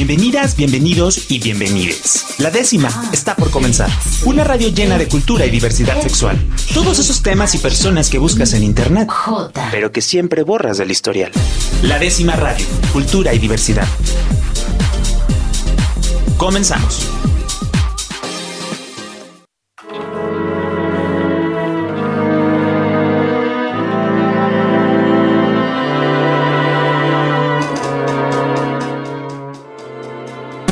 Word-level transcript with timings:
Bienvenidas, 0.00 0.56
bienvenidos 0.56 1.30
y 1.30 1.40
bienvenides. 1.40 2.38
La 2.38 2.50
décima 2.50 2.88
está 3.12 3.36
por 3.36 3.50
comenzar. 3.50 3.90
Una 4.24 4.44
radio 4.44 4.68
llena 4.70 4.96
de 4.96 5.06
cultura 5.06 5.44
y 5.44 5.50
diversidad 5.50 6.00
sexual. 6.00 6.38
Todos 6.72 6.98
esos 6.98 7.22
temas 7.22 7.54
y 7.54 7.58
personas 7.58 8.08
que 8.08 8.16
buscas 8.16 8.54
en 8.54 8.62
internet, 8.62 9.10
pero 9.70 9.92
que 9.92 10.00
siempre 10.00 10.42
borras 10.42 10.78
del 10.78 10.90
historial. 10.90 11.30
La 11.82 11.98
décima 11.98 12.34
radio, 12.34 12.64
cultura 12.94 13.34
y 13.34 13.38
diversidad. 13.38 13.86
Comenzamos. 16.38 17.06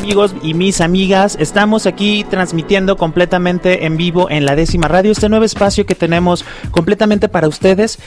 Amigos 0.09 0.33
y 0.41 0.55
mis 0.55 0.81
amigas. 0.81 1.37
Estamos 1.39 1.85
aquí 1.85 2.25
transmitiendo 2.27 2.97
completamente 2.97 3.85
en 3.85 3.95
vivo 3.95 4.27
en 4.31 4.43
la 4.43 4.55
décima 4.55 4.87
radio, 4.87 5.11
este 5.11 5.29
nuevo 5.29 5.45
espacio 5.45 5.85
que 5.85 5.93
tenemos 5.93 6.43
completamente 6.71 7.29
para 7.29 7.47
ustedes. 7.47 7.99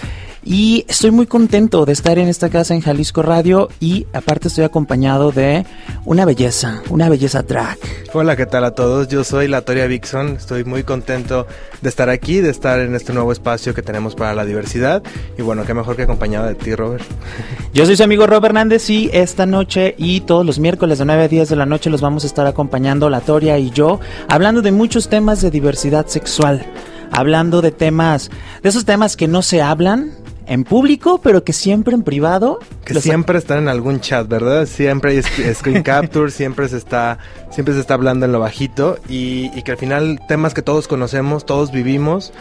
Y 0.45 0.85
estoy 0.89 1.13
muy 1.13 1.27
contento 1.27 1.85
de 1.85 1.93
estar 1.93 2.19
en 2.19 2.27
esta 2.27 2.49
casa 2.49 2.75
en 2.75 2.81
Jalisco 2.81 3.23
Radio 3.23 3.69
y 3.79 4.07
aparte 4.13 4.49
estoy 4.49 4.65
acompañado 4.65 5.31
de 5.31 5.65
una 6.05 6.25
belleza, 6.25 6.83
una 6.91 7.09
belleza 7.09 7.45
track. 7.45 7.79
Hola, 8.13 8.35
¿qué 8.35 8.47
tal 8.47 8.65
a 8.65 8.73
todos? 8.73 9.07
Yo 9.07 9.23
soy 9.23 9.47
Latoria 9.47 9.87
Vixon, 9.87 10.31
estoy 10.31 10.65
muy 10.65 10.83
contento 10.83 11.47
de 11.81 11.89
estar 11.89 12.11
aquí, 12.11 12.41
de 12.41 12.51
estar 12.51 12.81
en 12.81 12.97
este 12.97 13.13
nuevo 13.13 13.31
espacio 13.31 13.73
que 13.73 13.83
tenemos 13.83 14.17
para 14.17 14.35
la 14.35 14.45
diversidad 14.45 15.03
y 15.39 15.43
bueno, 15.43 15.65
qué 15.65 15.75
mejor 15.75 15.95
que 15.95 16.03
acompañado 16.03 16.49
de 16.49 16.57
ti, 16.57 16.75
Robert. 16.75 17.05
Yo 17.73 17.87
soy 17.87 17.97
su 17.97 18.03
amigo 18.03 18.27
Robert 18.27 18.47
Hernández 18.47 18.91
y 18.91 19.11
esta 19.13 19.47
noche 19.47 19.95
y 19.97 20.23
todos 20.23 20.45
los 20.45 20.59
miércoles 20.59 20.99
de 20.99 21.05
9 21.05 21.23
a 21.23 21.29
10 21.29 21.49
de 21.51 21.57
la 21.57 21.67
noche 21.67 21.89
los 21.89 22.01
vamos 22.01 22.25
a 22.25 22.27
estar 22.27 22.49
acompañando 22.49 23.09
Latoria 23.09 23.59
y 23.59 23.71
yo 23.71 24.01
hablando 24.29 24.61
de 24.61 24.73
muchos 24.73 25.09
temas 25.09 25.41
de 25.41 25.53
diversidad 25.53 26.07
sexual 26.09 26.67
hablando 27.13 27.61
de 27.61 27.71
temas, 27.71 28.31
de 28.63 28.69
esos 28.69 28.85
temas 28.85 29.17
que 29.17 29.29
no 29.29 29.43
se 29.43 29.63
hablan, 29.63 30.13
en 30.47 30.65
público, 30.65 31.21
pero 31.23 31.45
que 31.45 31.53
siempre 31.53 31.95
en 31.95 32.03
privado. 32.03 32.59
Que 32.85 33.01
siempre 33.01 33.39
están 33.39 33.59
en 33.59 33.69
algún 33.69 34.01
chat, 34.01 34.27
¿verdad? 34.29 34.67
Siempre 34.67 35.13
hay 35.13 35.55
screen 35.55 35.83
capture, 35.85 36.31
siempre 36.31 36.69
se 36.69 36.77
está, 36.77 37.19
siempre 37.51 37.75
se 37.75 37.81
está 37.81 37.95
hablando 37.95 38.27
en 38.27 38.33
lo 38.33 38.41
bajito 38.41 38.99
y, 39.09 39.51
y 39.55 39.63
que 39.63 39.73
al 39.73 39.79
final 39.79 40.21
temas 40.29 40.55
que 40.55 40.63
todos 40.63 40.89
conocemos, 40.89 41.47
todos 41.47 41.73
vivimos, 41.73 42.33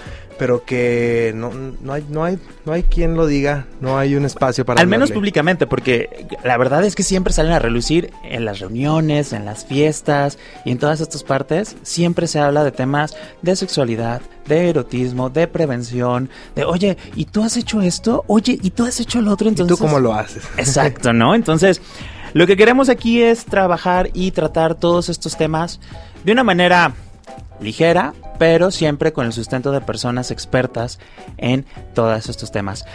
pero 0.42 0.66
que 0.66 1.34
no, 1.36 1.52
no, 1.54 1.94
hay, 1.94 2.04
no, 2.10 2.24
hay, 2.24 2.40
no 2.66 2.74
hay 2.74 2.82
quien 2.82 3.14
lo 3.14 3.28
diga, 3.28 3.68
no 3.80 4.00
hay 4.00 4.16
un 4.16 4.26
espacio 4.26 4.66
para... 4.66 4.82
Al 4.82 4.88
menos 4.88 5.12
públicamente, 5.12 5.68
porque 5.68 6.26
la 6.44 6.58
verdad 6.58 6.84
es 6.84 6.96
que 6.96 7.04
siempre 7.04 7.32
salen 7.32 7.52
a 7.52 7.60
relucir 7.60 8.10
en 8.24 8.44
las 8.44 8.58
reuniones, 8.58 9.34
en 9.34 9.46
las 9.46 9.68
fiestas 9.68 10.40
y 10.66 10.72
en 10.72 10.80
todas 10.80 11.00
estas 11.00 11.24
partes, 11.24 11.78
siempre 11.84 12.26
se 12.26 12.40
habla 12.40 12.64
de 12.64 12.72
temas 12.72 13.16
de 13.44 13.56
sexualidad, 13.56 14.24
de 14.48 14.70
erotismo, 14.70 15.30
de 15.30 15.48
prevención, 15.48 16.32
de, 16.56 16.66
oye, 16.66 16.98
¿y 17.16 17.26
tú 17.26 17.44
has 17.44 17.56
hecho 17.56 17.80
esto? 17.80 18.24
Oye, 18.26 18.58
¿y 18.64 18.72
tú 18.72 18.84
has 18.84 19.00
hecho 19.00 19.22
lo 19.22 19.34
otro? 19.34 19.48
Entonces, 19.48 19.78
¿Y 19.78 19.80
tú 19.80 19.86
cómo 19.86 20.00
lo 20.00 20.16
haces? 20.16 20.42
Exacto, 20.58 21.14
¿no? 21.14 21.36
Entonces, 21.36 21.84
lo 22.34 22.48
que 22.48 22.58
queremos 22.58 22.90
aquí 22.90 23.22
es 23.22 23.46
trabajar 23.46 24.10
y 24.16 24.32
tratar 24.32 24.74
todos 24.74 25.08
estos 25.08 25.38
temas 25.38 25.80
de 26.24 26.32
una 26.32 26.44
manera 26.44 26.96
ligera, 27.62 28.14
pero 28.40 28.72
siempre 28.72 29.14
con 29.14 29.26
el 29.26 29.34
sustento 29.34 29.72
de 29.72 29.82
personas 29.82 30.32
expertas 30.32 31.00
en 31.38 31.66
todos 31.94 32.28
estos 32.28 32.52
temas. 32.52 32.86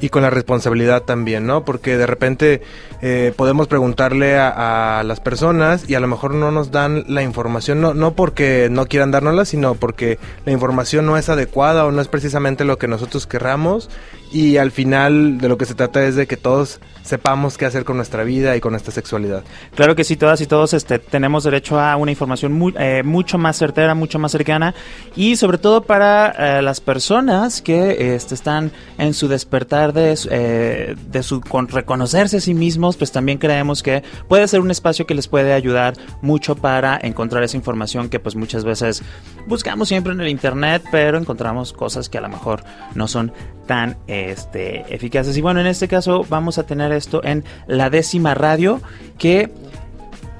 Y 0.00 0.10
con 0.10 0.22
la 0.22 0.30
responsabilidad 0.30 1.02
también, 1.02 1.46
¿no? 1.46 1.64
Porque 1.64 1.96
de 1.96 2.06
repente 2.06 2.62
eh, 3.02 3.32
podemos 3.36 3.66
preguntarle 3.66 4.38
a, 4.38 5.02
las 5.04 5.18
personas 5.18 5.90
y 5.90 5.96
a 5.96 6.00
lo 6.00 6.06
mejor 6.06 6.34
no 6.34 6.52
nos 6.52 6.70
dan 6.70 7.04
la 7.08 7.22
información, 7.22 7.80
no, 7.80 7.94
no 7.94 8.12
porque 8.12 8.68
no 8.70 8.86
quieran 8.86 9.10
dárnosla, 9.10 9.44
sino 9.44 9.74
porque 9.74 10.20
la 10.44 10.52
información 10.52 11.04
no 11.04 11.16
es 11.16 11.28
adecuada 11.28 11.84
o 11.84 11.90
no 11.90 12.00
es 12.00 12.06
precisamente 12.06 12.64
lo 12.64 12.78
que 12.78 12.86
nosotros 12.86 13.26
querramos 13.26 13.90
y 14.32 14.56
al 14.56 14.70
final 14.70 15.38
de 15.38 15.48
lo 15.48 15.58
que 15.58 15.64
se 15.64 15.74
trata 15.74 16.04
es 16.04 16.16
de 16.16 16.26
que 16.26 16.36
todos 16.36 16.80
sepamos 17.02 17.56
qué 17.56 17.64
hacer 17.64 17.84
con 17.84 17.96
nuestra 17.96 18.22
vida 18.22 18.54
y 18.54 18.60
con 18.60 18.72
nuestra 18.72 18.92
sexualidad. 18.92 19.42
Claro 19.74 19.96
que 19.96 20.04
sí, 20.04 20.16
todas 20.16 20.40
y 20.42 20.46
todos 20.46 20.74
este, 20.74 20.98
tenemos 20.98 21.44
derecho 21.44 21.80
a 21.80 21.96
una 21.96 22.10
información 22.10 22.74
eh, 22.78 23.02
mucho 23.02 23.38
más 23.38 23.56
certera, 23.56 23.94
mucho 23.94 24.18
más 24.18 24.32
cercana 24.32 24.74
y 25.16 25.36
sobre 25.36 25.56
todo 25.56 25.82
para 25.82 26.58
eh, 26.58 26.62
las 26.62 26.80
personas 26.80 27.62
que 27.62 28.14
este, 28.14 28.34
están 28.34 28.72
en 28.98 29.14
su 29.14 29.26
despertar 29.26 29.94
de, 29.94 30.18
eh, 30.30 30.96
de 31.10 31.22
su 31.22 31.40
con 31.40 31.68
reconocerse 31.68 32.36
a 32.36 32.40
sí 32.40 32.52
mismos, 32.52 32.96
pues 32.96 33.10
también 33.10 33.38
creemos 33.38 33.82
que 33.82 34.02
puede 34.28 34.46
ser 34.46 34.60
un 34.60 34.70
espacio 34.70 35.06
que 35.06 35.14
les 35.14 35.28
puede 35.28 35.54
ayudar 35.54 35.94
mucho 36.20 36.56
para 36.56 36.98
encontrar 37.02 37.42
esa 37.42 37.56
información 37.56 38.10
que 38.10 38.20
pues 38.20 38.36
muchas 38.36 38.64
veces 38.64 39.02
buscamos 39.46 39.88
siempre 39.88 40.12
en 40.12 40.20
el 40.20 40.28
internet, 40.28 40.82
pero 40.90 41.16
encontramos 41.16 41.72
cosas 41.72 42.10
que 42.10 42.18
a 42.18 42.20
lo 42.20 42.28
mejor 42.28 42.64
no 42.94 43.08
son 43.08 43.32
tan 43.68 43.96
este, 44.08 44.92
eficaces. 44.92 45.36
Y 45.36 45.40
bueno, 45.40 45.60
en 45.60 45.68
este 45.68 45.86
caso 45.86 46.24
vamos 46.28 46.58
a 46.58 46.64
tener 46.64 46.90
esto 46.90 47.22
en 47.22 47.44
la 47.68 47.90
décima 47.90 48.34
radio, 48.34 48.80
que 49.16 49.52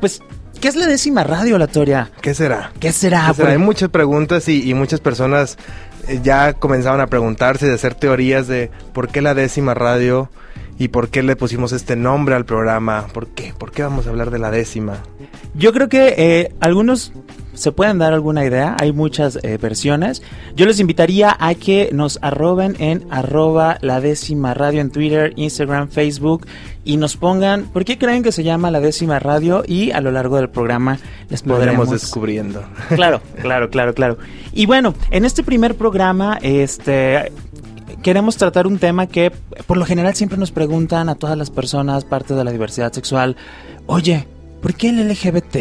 pues 0.01 0.21
¿Qué 0.61 0.67
es 0.67 0.75
la 0.75 0.89
décima 0.89 1.23
radio, 1.23 1.57
Latoria? 1.57 2.11
¿Qué 2.21 2.35
será? 2.35 2.73
¿Qué 2.81 2.91
será? 2.91 3.33
Hay 3.47 3.59
muchas 3.59 3.91
preguntas 3.91 4.49
y, 4.49 4.75
muchas 4.75 4.99
personas 4.99 5.57
eh, 6.09 6.19
ya 6.21 6.55
comenzaban 6.55 7.01
a 7.01 7.07
preguntarse, 7.07 7.69
de 7.69 7.75
hacer 7.75 7.95
teorías 7.95 8.49
de 8.49 8.69
por 8.93 9.07
qué 9.07 9.23
la 9.23 9.35
décima 9.35 9.75
radio 9.75 10.31
y 10.77 10.89
por 10.89 11.11
qué 11.11 11.23
le 11.23 11.37
pusimos 11.37 11.71
este 11.71 11.95
nombre 11.95 12.35
al 12.35 12.45
programa. 12.45 13.07
¿Por 13.13 13.29
qué? 13.29 13.55
¿Por 13.57 13.71
qué 13.71 13.85
vamos 13.85 14.09
a 14.09 14.11
hablar 14.11 14.33
de 14.33 14.41
la 14.41 14.51
décima? 14.51 14.97
Yo 15.55 15.73
creo 15.73 15.89
que 15.89 16.15
eh, 16.19 16.53
algunos 16.59 17.13
se 17.59 17.73
pueden 17.73 17.99
dar 17.99 18.13
alguna 18.13 18.45
idea, 18.45 18.77
hay 18.79 18.93
muchas 18.93 19.39
eh, 19.43 19.59
versiones. 19.59 20.23
Yo 20.55 20.67
les 20.67 20.81
invitaría 20.81 21.37
a 21.39 21.55
que 21.55 21.91
nos 21.93 22.19
arroben 22.23 22.77
en 22.79 23.05
arroba 23.11 23.79
la 23.81 24.01
décima 24.01 24.55
radio 24.55 24.81
en 24.81 24.91
Twitter, 24.91 25.33
Instagram, 25.37 25.89
Facebook 25.89 26.47
y 26.85 26.97
nos 26.97 27.17
pongan 27.17 27.65
por 27.65 27.85
qué 27.85 27.99
creen 27.99 28.23
que 28.23 28.33
se 28.33 28.45
llama 28.45 28.71
la 28.71 28.81
décima 28.81 29.19
radio 29.19 29.65
y 29.67 29.91
a 29.91 30.01
lo 30.01 30.11
largo 30.11 30.37
del 30.37 30.49
programa 30.49 30.99
les 31.29 31.43
podremos 31.43 31.91
descubriendo. 31.91 32.63
Claro, 32.89 33.21
claro, 33.41 33.71
claro, 33.71 33.95
claro. 33.95 34.19
Y 34.53 34.67
bueno, 34.67 34.95
en 35.11 35.25
este 35.25 35.43
primer 35.43 35.75
programa, 35.75 36.39
este 36.43 37.31
queremos 38.03 38.37
tratar 38.37 38.67
un 38.67 38.79
tema 38.79 39.07
que 39.07 39.33
por 39.67 39.77
lo 39.77 39.85
general 39.85 40.15
siempre 40.15 40.39
nos 40.39 40.51
preguntan 40.51 41.09
a 41.09 41.15
todas 41.15 41.37
las 41.37 41.51
personas, 41.51 42.05
parte 42.05 42.35
de 42.35 42.45
la 42.45 42.53
diversidad 42.53 42.93
sexual, 42.93 43.37
oye, 43.87 44.27
¿por 44.63 44.75
qué 44.75 44.91
el 44.91 45.09
LGBT? 45.09 45.57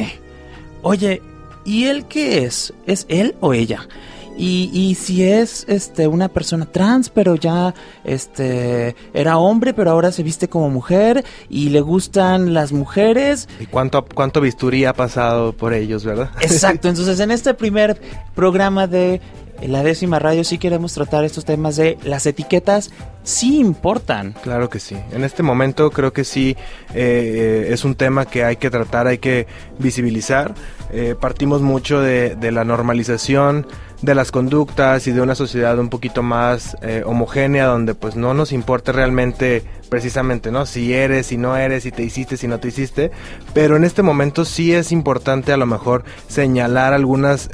Oye, 0.84 1.22
¿Y 1.68 1.88
él 1.88 2.06
qué 2.06 2.46
es? 2.46 2.74
¿Es 2.86 3.06
él 3.10 3.36
o 3.42 3.54
ella? 3.54 3.90
Y, 4.38 4.70
y, 4.72 4.96
si 4.96 5.24
es 5.24 5.66
este 5.68 6.08
una 6.08 6.30
persona 6.30 6.66
trans, 6.66 7.10
pero 7.10 7.36
ya 7.36 7.74
este 8.06 8.96
era 9.14 9.38
hombre, 9.38 9.74
pero 9.74 9.92
ahora 9.92 10.14
se 10.14 10.24
viste 10.24 10.48
como 10.48 10.70
mujer 10.70 11.26
y 11.50 11.70
le 11.70 11.82
gustan 11.82 12.54
las 12.54 12.72
mujeres. 12.72 13.50
¿Y 13.60 13.66
cuánto, 13.66 14.06
cuánto 14.06 14.40
bisturí 14.40 14.86
ha 14.86 14.94
pasado 14.94 15.52
por 15.54 15.74
ellos, 15.74 16.06
verdad? 16.06 16.30
Exacto, 16.40 16.88
entonces 16.90 17.20
en 17.20 17.32
este 17.32 17.54
primer 17.54 18.00
programa 18.34 18.88
de 18.88 19.20
la 19.66 19.84
décima 19.84 20.20
radio 20.20 20.44
sí 20.44 20.58
queremos 20.58 20.94
tratar 20.94 21.24
estos 21.24 21.46
temas 21.46 21.76
de 21.76 21.98
las 22.04 22.26
etiquetas 22.26 22.92
sí 23.28 23.60
importan. 23.60 24.34
Claro 24.42 24.70
que 24.70 24.80
sí. 24.80 24.96
En 25.12 25.24
este 25.24 25.44
momento 25.44 25.92
creo 25.92 26.14
que 26.14 26.24
sí 26.24 26.56
eh, 26.94 27.68
es 27.72 27.84
un 27.84 27.96
tema 27.96 28.26
que 28.26 28.46
hay 28.46 28.56
que 28.56 28.70
tratar, 28.70 29.06
hay 29.08 29.18
que 29.18 29.48
visibilizar. 29.80 30.56
Eh, 30.94 31.14
partimos 31.20 31.62
mucho 31.62 32.00
de, 32.00 32.38
la 32.52 32.64
normalización 32.64 33.68
de 34.02 34.16
las 34.16 34.32
conductas 34.32 35.08
y 35.08 35.12
de 35.12 35.22
una 35.22 35.36
sociedad 35.36 35.78
un 35.78 35.90
poquito 35.90 36.24
más 36.24 36.78
eh, 36.82 37.04
homogénea 37.06 37.66
donde 37.66 37.96
pues 37.96 38.16
no 38.16 38.34
nos 38.34 38.54
importa 38.54 38.94
realmente 38.94 39.64
precisamente, 39.90 40.50
¿no? 40.50 40.66
Si 40.66 40.94
eres, 40.94 41.28
si 41.28 41.38
no 41.38 41.58
eres, 41.58 41.84
si 41.84 41.92
te 41.92 42.04
hiciste, 42.04 42.38
si 42.38 42.48
no 42.48 42.60
te 42.60 42.70
hiciste. 42.70 43.12
Pero 43.54 43.76
en 43.76 43.84
este 43.84 44.04
momento 44.04 44.46
sí 44.46 44.74
es 44.74 44.94
importante 44.94 45.52
a 45.52 45.58
lo 45.58 45.66
mejor 45.66 46.06
señalar 46.30 46.94
algunas 46.94 47.50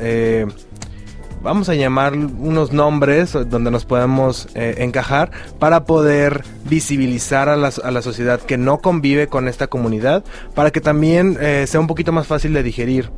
vamos 1.44 1.70
a 1.70 1.76
llamar 1.76 2.14
unos 2.16 2.72
nombres 2.72 3.34
donde 3.34 3.70
nos 3.70 3.86
podemos 3.86 4.48
eh, 4.56 4.76
encajar 4.80 5.32
para 5.60 5.86
poder 5.86 6.44
visibilizar 6.66 7.50
a 7.50 7.56
la, 7.56 7.72
a 7.84 7.92
la, 7.92 8.02
sociedad 8.02 8.40
que 8.40 8.58
no 8.58 8.80
convive 8.80 9.28
con 9.28 9.48
esta 9.48 9.68
comunidad, 9.68 10.24
para 10.56 10.72
que 10.72 10.82
también 10.82 11.38
eh, 11.40 11.66
sea 11.68 11.80
un 11.80 11.88
poquito 11.88 12.12
más 12.12 12.28
fácil 12.28 12.54
de 12.54 12.64
digerir 12.64 13.12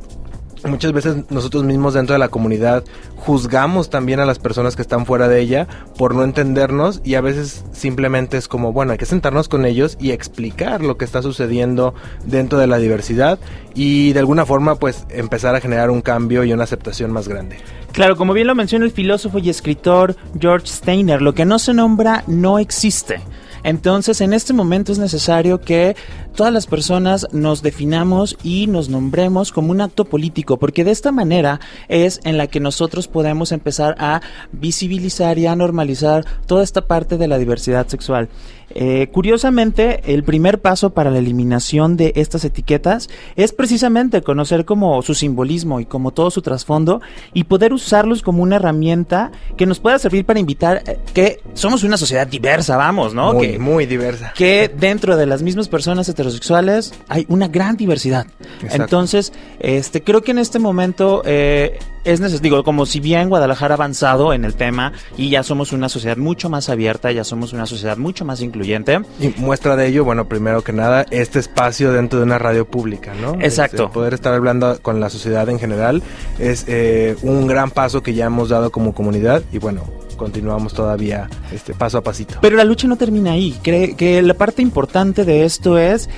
muchas 0.64 0.92
veces 0.92 1.16
nosotros 1.30 1.64
mismos 1.64 1.94
dentro 1.94 2.14
de 2.14 2.18
la 2.18 2.28
comunidad 2.28 2.84
juzgamos 3.16 3.90
también 3.90 4.20
a 4.20 4.26
las 4.26 4.38
personas 4.38 4.76
que 4.76 4.82
están 4.82 5.06
fuera 5.06 5.28
de 5.28 5.40
ella 5.40 5.66
por 5.96 6.14
no 6.14 6.24
entendernos 6.24 7.00
y 7.04 7.14
a 7.14 7.20
veces 7.20 7.64
simplemente 7.72 8.36
es 8.36 8.48
como, 8.48 8.72
bueno, 8.72 8.92
hay 8.92 8.98
que 8.98 9.06
sentarnos 9.06 9.48
con 9.48 9.64
ellos 9.64 9.96
y 10.00 10.10
explicar 10.10 10.82
lo 10.82 10.96
que 10.96 11.04
está 11.04 11.22
sucediendo 11.22 11.94
dentro 12.24 12.58
de 12.58 12.66
la 12.66 12.78
diversidad 12.78 13.38
y 13.74 14.12
de 14.12 14.20
alguna 14.20 14.46
forma 14.46 14.76
pues 14.76 15.06
empezar 15.10 15.54
a 15.54 15.60
generar 15.60 15.90
un 15.90 16.02
cambio 16.02 16.44
y 16.44 16.52
una 16.52 16.64
aceptación 16.64 17.12
más 17.12 17.28
grande. 17.28 17.58
Claro, 17.96 18.18
como 18.18 18.34
bien 18.34 18.46
lo 18.46 18.54
menciona 18.54 18.84
el 18.84 18.90
filósofo 18.90 19.38
y 19.38 19.48
escritor 19.48 20.16
George 20.38 20.66
Steiner, 20.66 21.22
lo 21.22 21.32
que 21.32 21.46
no 21.46 21.58
se 21.58 21.72
nombra 21.72 22.24
no 22.26 22.58
existe. 22.58 23.22
Entonces, 23.62 24.20
en 24.20 24.34
este 24.34 24.52
momento 24.52 24.92
es 24.92 24.98
necesario 24.98 25.62
que 25.62 25.96
todas 26.34 26.52
las 26.52 26.66
personas 26.66 27.26
nos 27.32 27.62
definamos 27.62 28.36
y 28.42 28.66
nos 28.66 28.90
nombremos 28.90 29.50
como 29.50 29.70
un 29.70 29.80
acto 29.80 30.04
político, 30.04 30.58
porque 30.58 30.84
de 30.84 30.90
esta 30.90 31.10
manera 31.10 31.58
es 31.88 32.20
en 32.24 32.36
la 32.36 32.48
que 32.48 32.60
nosotros 32.60 33.08
podemos 33.08 33.50
empezar 33.50 33.96
a 33.98 34.20
visibilizar 34.52 35.38
y 35.38 35.46
a 35.46 35.56
normalizar 35.56 36.26
toda 36.44 36.62
esta 36.62 36.82
parte 36.82 37.16
de 37.16 37.28
la 37.28 37.38
diversidad 37.38 37.88
sexual. 37.88 38.28
Eh, 38.70 39.08
curiosamente, 39.12 40.12
el 40.12 40.22
primer 40.24 40.60
paso 40.60 40.90
para 40.90 41.10
la 41.10 41.18
eliminación 41.18 41.96
de 41.96 42.12
estas 42.16 42.44
etiquetas 42.44 43.08
es 43.36 43.52
precisamente 43.52 44.22
conocer 44.22 44.64
como 44.64 45.00
su 45.02 45.14
simbolismo 45.14 45.80
y 45.80 45.86
como 45.86 46.10
todo 46.10 46.30
su 46.30 46.42
trasfondo 46.42 47.00
y 47.32 47.44
poder 47.44 47.72
usarlos 47.72 48.22
como 48.22 48.42
una 48.42 48.56
herramienta 48.56 49.30
que 49.56 49.66
nos 49.66 49.78
pueda 49.78 49.98
servir 49.98 50.24
para 50.24 50.40
invitar 50.40 50.82
eh, 50.86 50.98
que 51.14 51.40
somos 51.54 51.84
una 51.84 51.96
sociedad 51.96 52.26
diversa, 52.26 52.76
vamos, 52.76 53.14
¿no? 53.14 53.34
Muy, 53.34 53.52
que, 53.52 53.58
muy 53.58 53.86
diversa. 53.86 54.32
Que 54.36 54.68
dentro 54.68 55.16
de 55.16 55.26
las 55.26 55.42
mismas 55.42 55.68
personas 55.68 56.08
heterosexuales 56.08 56.92
hay 57.08 57.24
una 57.28 57.48
gran 57.48 57.76
diversidad. 57.76 58.26
Exacto. 58.62 58.82
Entonces, 58.82 59.32
este, 59.60 60.02
creo 60.02 60.22
que 60.22 60.32
en 60.32 60.38
este 60.38 60.58
momento 60.58 61.22
eh, 61.24 61.78
es 62.06 62.20
necesario, 62.20 62.42
digo, 62.42 62.64
como 62.64 62.86
si 62.86 63.00
bien 63.00 63.28
Guadalajara 63.28 63.74
ha 63.74 63.76
avanzado 63.76 64.32
en 64.32 64.44
el 64.44 64.54
tema 64.54 64.92
y 65.16 65.28
ya 65.28 65.42
somos 65.42 65.72
una 65.72 65.88
sociedad 65.88 66.16
mucho 66.16 66.48
más 66.48 66.68
abierta, 66.68 67.10
ya 67.10 67.24
somos 67.24 67.52
una 67.52 67.66
sociedad 67.66 67.96
mucho 67.96 68.24
más 68.24 68.40
incluyente. 68.40 69.00
Y 69.20 69.28
muestra 69.38 69.76
de 69.76 69.88
ello, 69.88 70.04
bueno, 70.04 70.28
primero 70.28 70.62
que 70.62 70.72
nada, 70.72 71.04
este 71.10 71.40
espacio 71.40 71.92
dentro 71.92 72.20
de 72.20 72.24
una 72.24 72.38
radio 72.38 72.64
pública, 72.66 73.12
¿no? 73.20 73.34
Exacto. 73.40 73.84
Este, 73.84 73.94
poder 73.94 74.14
estar 74.14 74.32
hablando 74.32 74.78
con 74.80 75.00
la 75.00 75.10
sociedad 75.10 75.48
en 75.48 75.58
general 75.58 76.02
es 76.38 76.64
eh, 76.68 77.16
un 77.22 77.48
gran 77.48 77.70
paso 77.72 78.02
que 78.02 78.14
ya 78.14 78.26
hemos 78.26 78.50
dado 78.50 78.70
como 78.70 78.94
comunidad 78.94 79.42
y 79.52 79.58
bueno, 79.58 79.82
continuamos 80.16 80.74
todavía 80.74 81.28
este 81.52 81.74
paso 81.74 81.98
a 81.98 82.02
pasito. 82.02 82.38
Pero 82.40 82.56
la 82.56 82.64
lucha 82.64 82.86
no 82.86 82.96
termina 82.96 83.32
ahí. 83.32 83.58
Cree 83.62 83.96
que 83.96 84.22
la 84.22 84.34
parte 84.34 84.62
importante 84.62 85.24
de 85.24 85.44
esto 85.44 85.76
es 85.76 86.08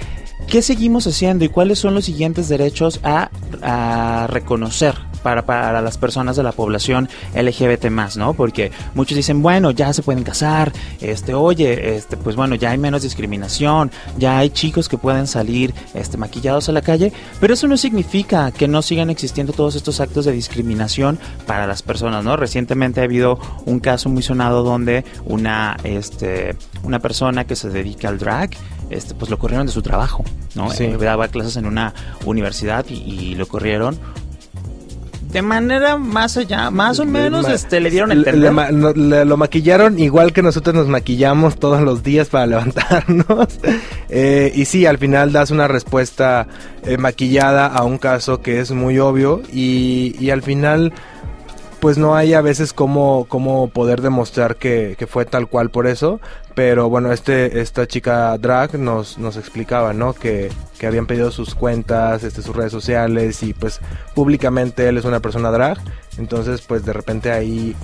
qué 0.48 0.60
seguimos 0.60 1.06
haciendo 1.06 1.46
y 1.46 1.48
cuáles 1.48 1.78
son 1.78 1.94
los 1.94 2.04
siguientes 2.04 2.48
derechos 2.48 3.00
a, 3.02 3.30
a 3.62 4.26
reconocer 4.28 5.07
para, 5.18 5.44
para 5.44 5.80
las 5.82 5.98
personas 5.98 6.36
de 6.36 6.42
la 6.42 6.52
población 6.52 7.08
LGBT 7.34 7.86
más, 7.90 8.16
¿no? 8.16 8.34
Porque 8.34 8.72
muchos 8.94 9.16
dicen, 9.16 9.42
bueno, 9.42 9.70
ya 9.70 9.92
se 9.92 10.02
pueden 10.02 10.24
casar, 10.24 10.72
este, 11.00 11.34
oye, 11.34 11.96
este, 11.96 12.16
pues 12.16 12.36
bueno, 12.36 12.54
ya 12.54 12.70
hay 12.70 12.78
menos 12.78 13.02
discriminación, 13.02 13.90
ya 14.16 14.38
hay 14.38 14.50
chicos 14.50 14.88
que 14.88 14.98
pueden 14.98 15.26
salir 15.26 15.74
este, 15.94 16.16
maquillados 16.16 16.68
a 16.68 16.72
la 16.72 16.82
calle, 16.82 17.12
pero 17.40 17.54
eso 17.54 17.66
no 17.68 17.76
significa 17.76 18.50
que 18.50 18.68
no 18.68 18.82
sigan 18.82 19.10
existiendo 19.10 19.52
todos 19.52 19.74
estos 19.74 20.00
actos 20.00 20.24
de 20.24 20.32
discriminación 20.32 21.18
para 21.46 21.66
las 21.66 21.82
personas, 21.82 22.24
¿no? 22.24 22.36
Recientemente 22.36 23.00
ha 23.00 23.04
habido 23.04 23.38
un 23.66 23.80
caso 23.80 24.08
muy 24.08 24.22
sonado 24.22 24.62
donde 24.62 25.04
una, 25.24 25.76
este, 25.84 26.56
una 26.82 26.98
persona 26.98 27.44
que 27.44 27.56
se 27.56 27.70
dedica 27.70 28.08
al 28.08 28.18
drag, 28.18 28.50
este, 28.90 29.14
pues 29.14 29.30
lo 29.30 29.38
corrieron 29.38 29.66
de 29.66 29.72
su 29.72 29.82
trabajo, 29.82 30.24
¿no? 30.54 30.70
Sí. 30.70 30.84
Eh, 30.84 30.96
daba 30.96 31.28
clases 31.28 31.56
en 31.56 31.66
una 31.66 31.94
universidad 32.24 32.86
y, 32.88 32.94
y 32.94 33.34
lo 33.34 33.46
corrieron 33.46 33.98
de 35.38 35.42
manera 35.42 35.96
más 35.96 36.36
allá, 36.36 36.70
más 36.70 36.98
o 36.98 37.04
menos, 37.04 37.46
Ma- 37.46 37.54
este, 37.54 37.80
le 37.80 37.90
dieron 37.90 38.08
le- 38.10 38.32
le 38.32 38.50
no- 38.72 38.92
le- 38.92 39.24
lo 39.24 39.36
maquillaron 39.36 39.98
igual 39.98 40.32
que 40.32 40.42
nosotros 40.42 40.74
nos 40.74 40.88
maquillamos 40.88 41.56
todos 41.58 41.80
los 41.82 42.02
días 42.02 42.28
para 42.28 42.46
levantarnos. 42.52 43.48
Eh, 44.08 44.52
y 44.54 44.64
sí, 44.64 44.84
al 44.86 44.98
final 44.98 45.32
das 45.32 45.50
una 45.50 45.68
respuesta 45.68 46.46
eh, 46.84 46.96
maquillada 46.98 47.66
a 47.66 47.84
un 47.84 47.98
caso 47.98 48.40
que 48.42 48.60
es 48.60 48.70
muy 48.72 48.98
obvio 48.98 49.42
y, 49.52 50.16
y 50.18 50.30
al 50.30 50.42
final 50.42 50.92
pues 51.80 51.96
no 51.98 52.14
hay 52.16 52.34
a 52.34 52.40
veces 52.40 52.72
cómo, 52.72 53.26
cómo 53.28 53.68
poder 53.68 54.00
demostrar 54.02 54.56
que, 54.56 54.96
fue 55.08 55.24
tal 55.24 55.46
cual 55.48 55.70
por 55.70 55.86
eso. 55.86 56.20
Pero 56.54 56.88
bueno, 56.88 57.12
este, 57.12 57.60
esta 57.60 57.86
chica 57.86 58.36
drag 58.36 58.76
nos, 58.78 59.16
nos 59.16 59.36
explicaba, 59.36 59.92
¿no? 59.92 60.12
Que, 60.12 60.50
que 60.78 60.88
habían 60.88 61.06
pedido 61.06 61.30
sus 61.30 61.54
cuentas, 61.54 62.24
este, 62.24 62.42
sus 62.42 62.56
redes 62.56 62.72
sociales 62.72 63.44
y 63.44 63.54
pues 63.54 63.80
públicamente 64.14 64.88
él 64.88 64.96
es 64.98 65.04
una 65.04 65.20
persona 65.20 65.50
drag. 65.52 65.78
Entonces 66.18 66.60
pues 66.62 66.84
de 66.84 66.92
repente 66.92 67.30
ahí 67.30 67.76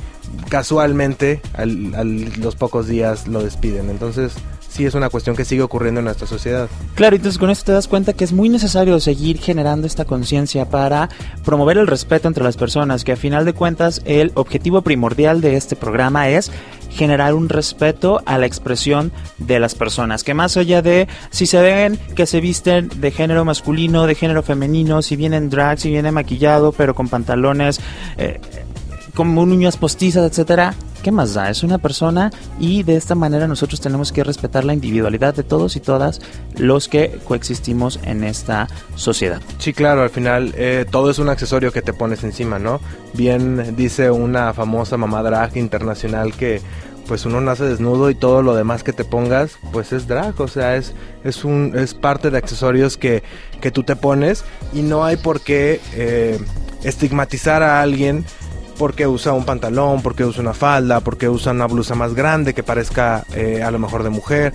casualmente 0.49 1.41
al, 1.55 1.95
al- 1.95 2.33
los 2.41 2.57
pocos 2.57 2.89
días 2.89 3.29
lo 3.29 3.43
despiden. 3.45 3.91
Entonces 3.91 4.35
sí 4.75 4.85
es 4.85 4.95
una 4.95 5.09
cuestión 5.09 5.37
que 5.37 5.45
sigue 5.45 5.63
ocurriendo 5.63 6.01
en 6.01 6.07
nuestra 6.07 6.27
sociedad. 6.27 6.69
Claro, 6.97 7.15
entonces 7.15 7.39
con 7.39 7.49
esto 7.49 7.67
te 7.67 7.73
das 7.73 7.87
cuenta 7.87 8.13
que 8.13 8.25
es 8.25 8.33
muy 8.33 8.49
necesario 8.49 8.99
seguir 8.99 9.39
generando 9.39 9.87
esta 9.87 10.05
conciencia 10.05 10.69
para 10.69 11.09
promover 11.45 11.79
el 11.79 11.87
respeto 11.87 12.27
entre 12.27 12.43
las 12.43 12.57
personas, 12.57 13.05
que 13.05 13.13
a 13.13 13.17
final 13.17 13.45
de 13.45 13.53
cuentas 13.53 14.03
el 14.05 14.33
objetivo 14.35 14.83
primordial 14.83 15.41
de 15.41 15.57
este 15.57 15.77
programa 15.77 16.29
es 16.29 16.51
generar 16.91 17.35
un 17.35 17.49
respeto 17.49 18.21
a 18.25 18.39
la 18.39 18.47
expresión 18.47 19.13
de 19.39 19.59
las 19.61 19.75
personas, 19.75 20.25
que 20.25 20.35
más 20.35 20.57
allá 20.57 20.83
de 20.83 21.09
si 21.31 21.47
se 21.47 21.61
ven 21.61 21.99
que 22.17 22.27
se 22.27 22.41
visten 22.41 22.89
de 22.97 23.11
género 23.11 23.45
masculino, 23.45 24.07
de 24.07 24.15
género 24.15 24.43
femenino, 24.43 25.03
si 25.03 25.17
vienen 25.17 25.51
drag, 25.51 25.79
si 25.79 25.91
viene 25.91 26.13
maquillado, 26.13 26.73
pero 26.73 26.95
con 26.95 27.09
pantalones 27.09 27.81
eh, 28.17 28.41
como 29.15 29.43
uñas 29.43 29.77
postizas, 29.77 30.31
etcétera, 30.31 30.75
¿qué 31.03 31.13
más 31.13 31.35
da? 31.35 31.51
Es 31.51 31.63
una 31.63 31.79
persona 31.79 32.31
y 32.59 32.83
de 32.83 32.97
esta 32.97 33.15
manera 33.15 33.47
nosotros 33.47 33.81
tenemos 33.81 34.13
que 34.13 34.25
respetar 34.25 34.65
la 34.65 34.75
individualidad 34.75 35.35
de 35.35 35.43
todos 35.43 35.77
y 35.77 35.81
todas 35.81 36.21
los 36.57 36.89
que 36.89 37.19
coexistimos 37.25 38.01
en 38.05 38.25
esta 38.25 38.69
sociedad. 38.97 39.41
Sí, 39.59 39.73
claro, 39.73 40.03
al 40.03 40.11
final 40.11 40.53
eh, 40.57 40.85
todo 40.91 41.11
es 41.11 41.19
un 41.19 41.29
accesorio 41.29 41.73
que 41.73 41.83
te 41.83 41.93
pones 41.93 42.25
encima, 42.25 42.59
¿no? 42.59 42.81
Bien 43.13 43.77
dice 43.77 44.11
una 44.11 44.53
famosa 44.53 44.97
mamá 44.97 45.23
drag 45.23 45.57
internacional 45.57 46.33
que 46.33 46.61
pues 47.07 47.27
uno 47.27 47.41
nace 47.41 47.65
desnudo 47.65 48.09
y 48.09 48.15
todo 48.15 48.43
lo 48.43 48.55
demás 48.55 48.83
que 48.83 48.95
te 48.95 49.05
pongas 49.05 49.59
pues 49.73 49.93
es 49.93 50.09
drag, 50.09 50.41
o 50.41 50.49
sea, 50.49 50.77
es, 50.77 50.95
es, 51.23 51.45
un, 51.45 51.73
es 51.77 51.95
parte 51.95 52.31
de 52.31 52.39
accesorios 52.39 52.97
que, 52.97 53.23
que 53.61 53.71
tú 53.71 53.83
te 53.83 53.95
pones 53.95 54.45
y 54.73 54.83
no 54.83 55.05
hay 55.05 55.17
por 55.17 55.43
qué 55.43 55.81
eh, 55.93 56.39
estigmatizar 56.83 57.63
a 57.63 57.83
alguien 57.83 58.25
porque 58.79 59.07
usa 59.07 59.33
un 59.33 59.45
pantalón, 59.45 60.03
porque 60.03 60.25
usa 60.25 60.43
una 60.43 60.55
falda, 60.55 61.01
porque 61.01 61.29
usa 61.29 61.53
una 61.53 61.67
blusa 61.67 61.95
más 61.95 62.15
grande 62.15 62.55
que 62.55 62.63
parezca 62.63 63.25
eh, 63.35 63.63
a 63.63 63.71
lo 63.71 63.79
mejor 63.79 64.03
de 64.03 64.11
mujer. 64.11 64.53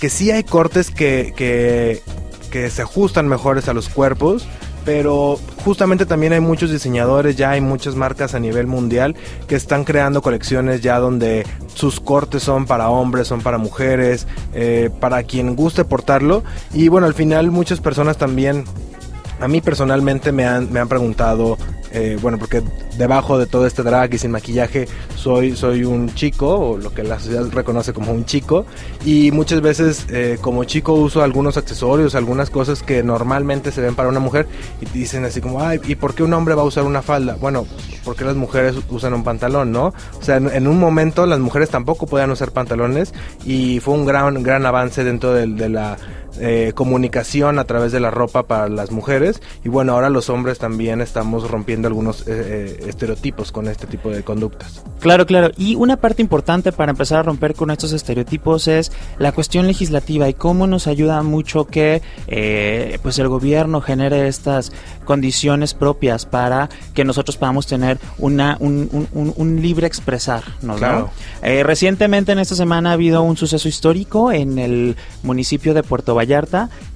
Que 0.00 0.08
sí 0.08 0.30
hay 0.30 0.44
cortes 0.44 0.90
que, 0.90 1.32
que, 1.36 2.70
se 2.70 2.82
ajustan 2.82 3.28
mejores 3.28 3.68
a 3.68 3.72
los 3.72 3.88
cuerpos, 3.88 4.46
pero 4.84 5.38
justamente 5.64 6.04
también 6.04 6.34
hay 6.34 6.40
muchos 6.40 6.70
diseñadores, 6.70 7.36
ya 7.36 7.50
hay 7.50 7.60
muchas 7.60 7.94
marcas 7.94 8.34
a 8.34 8.40
nivel 8.40 8.66
mundial 8.66 9.16
que 9.48 9.54
están 9.54 9.84
creando 9.84 10.20
colecciones 10.20 10.82
ya 10.82 10.98
donde 10.98 11.46
sus 11.74 11.98
cortes 11.98 12.42
son 12.42 12.66
para 12.66 12.90
hombres, 12.90 13.28
son 13.28 13.40
para 13.40 13.56
mujeres, 13.56 14.26
eh, 14.52 14.90
para 15.00 15.22
quien 15.22 15.56
guste 15.56 15.84
portarlo. 15.84 16.42
Y 16.74 16.88
bueno, 16.88 17.06
al 17.06 17.14
final 17.14 17.50
muchas 17.50 17.80
personas 17.80 18.18
también 18.18 18.64
a 19.42 19.48
mí 19.48 19.60
personalmente 19.60 20.30
me 20.30 20.46
han, 20.46 20.72
me 20.72 20.78
han 20.78 20.88
preguntado, 20.88 21.58
eh, 21.92 22.18
bueno, 22.20 22.38
porque 22.38 22.62
debajo 22.96 23.38
de 23.38 23.46
todo 23.46 23.66
este 23.66 23.82
drag 23.82 24.14
y 24.14 24.18
sin 24.18 24.30
maquillaje 24.30 24.88
soy, 25.14 25.54
soy 25.54 25.84
un 25.84 26.14
chico, 26.14 26.48
o 26.48 26.78
lo 26.78 26.92
que 26.92 27.02
la 27.02 27.18
sociedad 27.18 27.46
reconoce 27.52 27.92
como 27.92 28.12
un 28.12 28.24
chico, 28.24 28.64
y 29.04 29.30
muchas 29.30 29.60
veces 29.60 30.06
eh, 30.08 30.38
como 30.40 30.64
chico 30.64 30.94
uso 30.94 31.22
algunos 31.22 31.56
accesorios, 31.56 32.14
algunas 32.14 32.50
cosas 32.50 32.82
que 32.82 33.02
normalmente 33.02 33.72
se 33.72 33.80
ven 33.80 33.94
para 33.94 34.08
una 34.08 34.20
mujer, 34.20 34.46
y 34.80 34.86
dicen 34.86 35.24
así 35.24 35.40
como, 35.40 35.62
ay, 35.62 35.80
¿y 35.84 35.94
por 35.94 36.14
qué 36.14 36.22
un 36.22 36.32
hombre 36.32 36.54
va 36.54 36.62
a 36.62 36.66
usar 36.66 36.84
una 36.84 37.02
falda? 37.02 37.36
Bueno, 37.40 37.66
porque 38.04 38.24
las 38.24 38.36
mujeres 38.36 38.74
usan 38.88 39.14
un 39.14 39.24
pantalón, 39.24 39.70
¿no? 39.70 39.92
O 40.18 40.22
sea, 40.22 40.36
en, 40.36 40.66
un 40.66 40.78
momento 40.78 41.26
las 41.26 41.40
mujeres 41.40 41.68
tampoco 41.70 42.06
podían 42.06 42.30
usar 42.30 42.52
pantalones, 42.52 43.12
y 43.44 43.80
fue 43.80 43.94
un 43.94 44.06
gran, 44.06 44.42
gran 44.42 44.64
avance 44.64 45.04
dentro 45.04 45.32
de 45.34 45.68
la 45.68 45.98
eh, 46.40 46.72
comunicación 46.74 47.58
a 47.58 47.64
través 47.64 47.92
de 47.92 48.00
la 48.00 48.10
ropa 48.10 48.44
para 48.44 48.68
las 48.68 48.90
mujeres 48.90 49.40
y 49.64 49.68
bueno 49.68 49.92
ahora 49.92 50.08
los 50.10 50.30
hombres 50.30 50.58
también 50.58 51.00
estamos 51.00 51.50
rompiendo 51.50 51.88
algunos 51.88 52.22
eh, 52.22 52.24
eh, 52.80 52.84
estereotipos 52.88 53.52
con 53.52 53.68
este 53.68 53.86
tipo 53.86 54.10
de 54.10 54.22
conductas 54.22 54.82
Claro, 55.00 55.26
claro. 55.26 55.50
Y 55.56 55.74
una 55.74 55.96
parte 55.96 56.22
importante 56.22 56.70
para 56.70 56.90
empezar 56.92 57.18
a 57.18 57.22
romper 57.24 57.54
con 57.54 57.72
estos 57.72 57.92
estereotipos 57.92 58.68
es 58.68 58.92
la 59.18 59.32
cuestión 59.32 59.66
legislativa 59.66 60.28
y 60.28 60.34
cómo 60.34 60.68
nos 60.68 60.86
ayuda 60.86 61.22
mucho 61.24 61.66
que 61.66 62.02
eh, 62.28 62.98
pues 63.02 63.18
el 63.18 63.26
gobierno 63.26 63.80
genere 63.80 64.28
estas 64.28 64.70
condiciones 65.04 65.74
propias 65.74 66.24
para 66.24 66.68
que 66.94 67.04
nosotros 67.04 67.36
podamos 67.36 67.66
tener 67.66 67.98
una 68.18 68.56
un, 68.60 68.88
un- 68.92 69.08
un- 69.12 69.34
un 69.36 69.60
libre 69.60 69.88
expresar, 69.88 70.44
¿no? 70.62 70.76
Claro. 70.76 71.10
Recientemente 71.42 72.30
en 72.32 72.38
esta 72.38 72.54
semana 72.54 72.90
ha 72.90 72.92
habido 72.92 73.22
un 73.22 73.36
suceso 73.36 73.68
histórico 73.68 74.30
en 74.30 74.58
el 74.60 74.96
municipio 75.24 75.74
de 75.74 75.82
Puerto 75.82 76.14
Vallarta, 76.14 76.21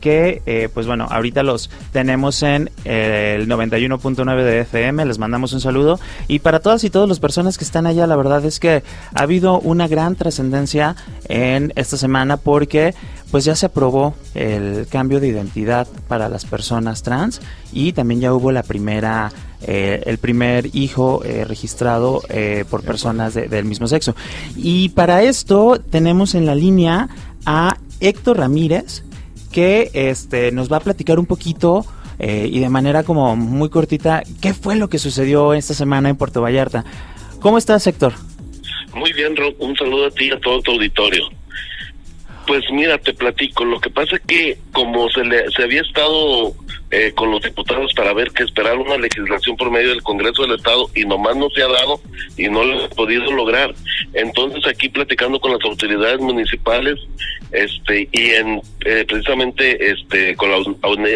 que 0.00 0.42
eh, 0.46 0.68
pues 0.72 0.86
bueno, 0.86 1.06
ahorita 1.10 1.42
los 1.42 1.70
tenemos 1.92 2.42
en 2.42 2.70
el 2.84 3.48
91.9 3.48 4.44
de 4.44 4.60
FM, 4.60 5.04
les 5.04 5.18
mandamos 5.18 5.52
un 5.52 5.60
saludo. 5.60 5.98
Y 6.28 6.40
para 6.40 6.60
todas 6.60 6.84
y 6.84 6.90
todas 6.90 7.08
las 7.08 7.20
personas 7.20 7.58
que 7.58 7.64
están 7.64 7.86
allá, 7.86 8.06
la 8.06 8.16
verdad 8.16 8.44
es 8.44 8.60
que 8.60 8.82
ha 9.14 9.22
habido 9.22 9.58
una 9.60 9.88
gran 9.88 10.16
trascendencia 10.16 10.96
en 11.28 11.72
esta 11.76 11.96
semana 11.96 12.36
porque 12.36 12.94
pues 13.30 13.44
ya 13.44 13.56
se 13.56 13.66
aprobó 13.66 14.14
el 14.34 14.86
cambio 14.88 15.20
de 15.20 15.28
identidad 15.28 15.88
para 16.08 16.28
las 16.28 16.44
personas 16.44 17.02
trans 17.02 17.40
y 17.72 17.92
también 17.92 18.20
ya 18.20 18.32
hubo 18.32 18.52
la 18.52 18.62
primera 18.62 19.32
eh, 19.62 20.02
el 20.06 20.18
primer 20.18 20.74
hijo 20.76 21.24
eh, 21.24 21.44
registrado 21.44 22.22
eh, 22.28 22.64
por 22.68 22.82
personas 22.82 23.34
del 23.34 23.64
mismo 23.64 23.88
sexo. 23.88 24.14
Y 24.54 24.90
para 24.90 25.22
esto 25.22 25.80
tenemos 25.90 26.34
en 26.34 26.46
la 26.46 26.54
línea 26.54 27.08
a 27.46 27.76
Héctor 28.00 28.38
Ramírez, 28.38 29.02
que 29.56 29.90
este, 29.94 30.52
nos 30.52 30.70
va 30.70 30.76
a 30.76 30.80
platicar 30.80 31.18
un 31.18 31.24
poquito 31.24 31.86
y 32.18 32.60
de 32.60 32.68
manera 32.68 33.04
como 33.04 33.36
muy 33.36 33.70
cortita 33.70 34.22
qué 34.42 34.52
fue 34.52 34.76
lo 34.76 34.90
que 34.90 34.98
sucedió 34.98 35.54
esta 35.54 35.72
semana 35.72 36.10
en 36.10 36.16
Puerto 36.16 36.42
Vallarta. 36.42 36.84
¿Cómo 37.40 37.56
estás, 37.56 37.86
Héctor? 37.86 38.12
Muy 38.94 39.14
bien, 39.14 39.34
Rob. 39.34 39.54
Un 39.58 39.74
saludo 39.74 40.08
a 40.08 40.10
ti 40.10 40.26
y 40.26 40.30
a 40.30 40.38
todo 40.40 40.60
tu 40.60 40.72
auditorio. 40.72 41.30
Pues 42.46 42.62
mira, 42.70 42.98
te 42.98 43.12
platico. 43.12 43.64
Lo 43.64 43.80
que 43.80 43.90
pasa 43.90 44.16
es 44.16 44.22
que 44.22 44.58
como 44.72 45.08
se, 45.10 45.24
le, 45.24 45.50
se 45.50 45.64
había 45.64 45.82
estado 45.82 46.54
eh, 46.92 47.12
con 47.16 47.32
los 47.32 47.42
diputados 47.42 47.92
para 47.94 48.14
ver 48.14 48.30
que 48.30 48.44
esperar 48.44 48.78
una 48.78 48.96
legislación 48.96 49.56
por 49.56 49.72
medio 49.72 49.88
del 49.88 50.04
Congreso 50.04 50.42
del 50.42 50.54
Estado 50.54 50.88
y 50.94 51.04
nomás 51.04 51.34
no 51.36 51.50
se 51.50 51.64
ha 51.64 51.66
dado 51.66 52.00
y 52.36 52.48
no 52.48 52.62
lo 52.62 52.84
ha 52.84 52.88
podido 52.90 53.32
lograr. 53.32 53.74
Entonces 54.14 54.64
aquí 54.68 54.88
platicando 54.88 55.40
con 55.40 55.50
las 55.50 55.64
autoridades 55.64 56.20
municipales 56.20 57.00
este 57.50 58.08
y 58.12 58.30
en 58.30 58.62
eh, 58.84 59.04
precisamente 59.08 59.90
este 59.90 60.36
con 60.36 60.50
la 60.50 60.58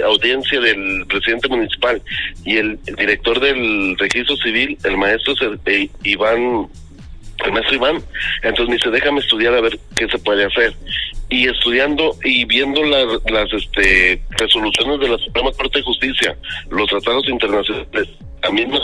audiencia 0.07 0.61
del 0.61 1.07
presidente 1.09 1.49
municipal 1.49 2.03
y 2.45 2.57
el 2.57 2.79
director 2.99 3.39
del 3.39 3.97
registro 3.97 4.37
civil, 4.39 4.77
el 4.83 4.97
maestro 4.97 5.35
eh, 5.67 5.89
Iván 6.03 6.67
el 7.45 7.53
maestro 7.53 7.77
Iván, 7.77 8.03
entonces 8.43 8.69
me 8.69 8.75
dice, 8.75 8.91
déjame 8.91 9.21
estudiar 9.21 9.55
a 9.55 9.61
ver 9.61 9.79
qué 9.97 10.07
se 10.09 10.19
puede 10.19 10.45
hacer 10.45 10.75
y 11.31 11.49
estudiando 11.49 12.17
y 12.25 12.45
viendo 12.45 12.83
las 12.85 13.53
este, 13.53 14.21
resoluciones 14.31 15.01
de 15.01 15.09
la 15.09 15.19
Suprema 15.19 15.53
Corte 15.53 15.79
de 15.79 15.85
Justicia, 15.85 16.37
los 16.71 16.89
tratados 16.89 17.29
internacionales, 17.29 18.09
a 18.43 18.51
mí 18.51 18.67
me 18.67 18.79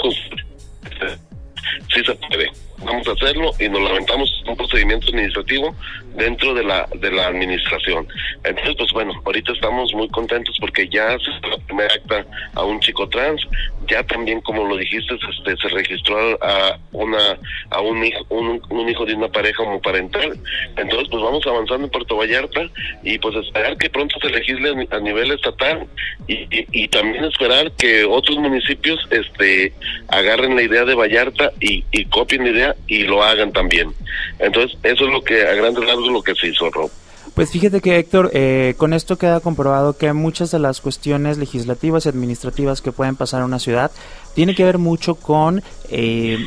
sí 1.92 2.04
se 2.04 2.14
puede 2.14 2.65
vamos 2.84 3.06
a 3.08 3.12
hacerlo 3.12 3.50
y 3.58 3.68
nos 3.68 3.82
lamentamos 3.82 4.42
un 4.46 4.56
procedimiento 4.56 5.08
administrativo 5.08 5.74
dentro 6.14 6.54
de 6.54 6.64
la 6.64 6.88
de 6.94 7.10
la 7.10 7.28
administración. 7.28 8.06
Entonces, 8.44 8.74
pues 8.78 8.92
bueno, 8.92 9.12
ahorita 9.24 9.52
estamos 9.52 9.92
muy 9.94 10.08
contentos 10.08 10.56
porque 10.60 10.88
ya 10.88 11.16
se 11.18 11.48
la 11.48 11.58
primera 11.66 11.94
acta 11.94 12.26
a 12.54 12.64
un 12.64 12.80
chico 12.80 13.08
trans, 13.08 13.42
ya 13.88 14.02
también 14.04 14.40
como 14.40 14.64
lo 14.64 14.76
dijiste, 14.76 15.14
este, 15.14 15.56
se 15.56 15.68
registró 15.68 16.38
a 16.42 16.78
una 16.92 17.38
a 17.70 17.80
un 17.80 18.04
hijo 18.04 18.24
un, 18.30 18.88
hijo 18.88 19.04
de 19.04 19.14
una 19.14 19.28
pareja 19.28 19.62
homoparental. 19.62 20.38
Entonces, 20.76 21.08
pues 21.10 21.22
vamos 21.22 21.46
avanzando 21.46 21.84
en 21.84 21.90
Puerto 21.90 22.16
Vallarta 22.16 22.68
y 23.02 23.18
pues 23.18 23.36
esperar 23.36 23.76
que 23.76 23.90
pronto 23.90 24.18
se 24.20 24.30
legisle 24.30 24.86
a 24.90 25.00
nivel 25.00 25.32
estatal 25.32 25.86
y, 26.26 26.46
y, 26.50 26.88
también 26.88 27.24
esperar 27.24 27.72
que 27.72 28.04
otros 28.04 28.38
municipios 28.38 28.98
este 29.10 29.72
agarren 30.08 30.56
la 30.56 30.62
idea 30.62 30.84
de 30.84 30.94
Vallarta 30.94 31.52
y, 31.60 31.84
y 31.92 32.04
copien 32.06 32.44
la 32.44 32.50
idea 32.50 32.65
y 32.86 33.04
lo 33.04 33.22
hagan 33.22 33.52
también. 33.52 33.92
Entonces, 34.38 34.78
eso 34.82 35.06
es 35.06 35.12
lo 35.12 35.22
que, 35.22 35.46
a 35.46 35.54
grandes 35.54 35.86
rasgos, 35.86 36.10
lo 36.10 36.22
que 36.22 36.34
se 36.34 36.48
hizo, 36.48 36.70
Rob. 36.70 36.90
Pues 37.36 37.50
fíjate 37.50 37.82
que 37.82 37.98
Héctor, 37.98 38.30
eh, 38.32 38.72
con 38.78 38.94
esto 38.94 39.18
queda 39.18 39.40
comprobado 39.40 39.98
que 39.98 40.10
muchas 40.14 40.50
de 40.52 40.58
las 40.58 40.80
cuestiones 40.80 41.36
legislativas 41.36 42.06
y 42.06 42.08
administrativas 42.08 42.80
que 42.80 42.92
pueden 42.92 43.14
pasar 43.14 43.40
en 43.40 43.46
una 43.48 43.58
ciudad 43.58 43.90
tiene 44.34 44.54
que 44.54 44.64
ver 44.64 44.78
mucho 44.78 45.16
con 45.16 45.62
eh, 45.90 46.38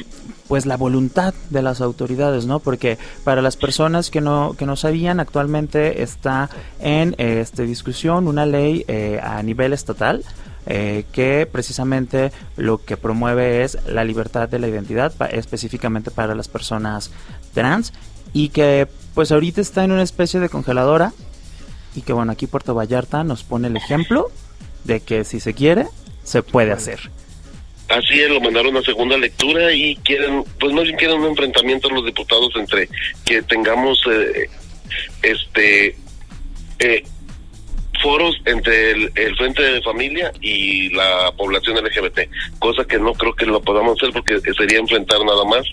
pues 0.47 0.65
la 0.65 0.77
voluntad 0.77 1.35
de 1.51 1.61
las 1.61 1.79
autoridades, 1.81 2.47
¿no? 2.47 2.59
Porque 2.59 2.97
para 3.23 3.43
las 3.43 3.55
personas 3.55 4.09
que 4.09 4.19
no 4.19 4.55
que 4.57 4.65
no 4.65 4.75
sabían, 4.75 5.19
actualmente 5.19 6.01
está 6.01 6.49
en 6.79 7.13
este 7.19 7.67
discusión 7.67 8.27
una 8.27 8.47
ley 8.47 8.83
eh, 8.87 9.19
a 9.21 9.43
nivel 9.43 9.73
estatal 9.73 10.23
eh, 10.71 11.03
que 11.11 11.47
precisamente 11.51 12.31
lo 12.55 12.77
que 12.77 12.95
promueve 12.95 13.63
es 13.63 13.79
la 13.87 14.03
libertad 14.03 14.47
de 14.47 14.59
la 14.59 14.67
identidad, 14.67 15.11
específicamente 15.31 16.11
para 16.11 16.35
las 16.35 16.47
personas 16.47 17.09
trans, 17.55 17.91
y 18.33 18.49
que 18.49 18.87
pues 19.15 19.31
ahorita 19.31 19.61
está 19.61 19.83
en 19.83 19.91
una 19.91 20.03
especie 20.03 20.39
de 20.39 20.47
congeladora, 20.47 21.11
y 21.95 22.03
que 22.03 22.13
bueno, 22.13 22.31
aquí 22.31 22.45
Puerto 22.45 22.75
Vallarta 22.75 23.23
nos 23.23 23.43
pone 23.43 23.67
el 23.67 23.77
ejemplo 23.77 24.29
de 24.83 24.99
que 24.99 25.23
si 25.23 25.39
se 25.39 25.55
quiere, 25.55 25.87
se 26.23 26.43
puede 26.43 26.71
hacer. 26.71 26.99
Así 27.87 28.19
lo 28.29 28.39
mandaron 28.39 28.77
a 28.77 28.83
segunda 28.83 29.17
lectura 29.17 29.73
y 29.73 29.95
quieren, 29.95 30.43
pues 30.59 30.71
más 30.73 30.85
quieren 30.99 31.21
un 31.21 31.29
enfrentamiento 31.29 31.89
los 31.89 32.05
diputados 32.05 32.51
entre 32.57 32.87
que 33.25 33.41
tengamos 33.41 33.99
eh, 34.07 34.47
este 35.23 35.95
eh, 36.77 37.03
foros 38.01 38.35
entre 38.45 38.91
el, 38.91 39.35
Frente 39.37 39.61
de 39.61 39.81
Familia 39.81 40.31
y 40.41 40.89
la 40.89 41.31
población 41.37 41.77
LGBT, 41.77 42.19
cosa 42.59 42.83
que 42.85 42.97
no 42.97 43.13
creo 43.13 43.33
que 43.33 43.45
lo 43.45 43.61
podamos 43.61 43.97
hacer 43.97 44.13
porque 44.13 44.39
sería 44.57 44.79
enfrentar 44.79 45.19
nada 45.25 45.43
más 45.45 45.63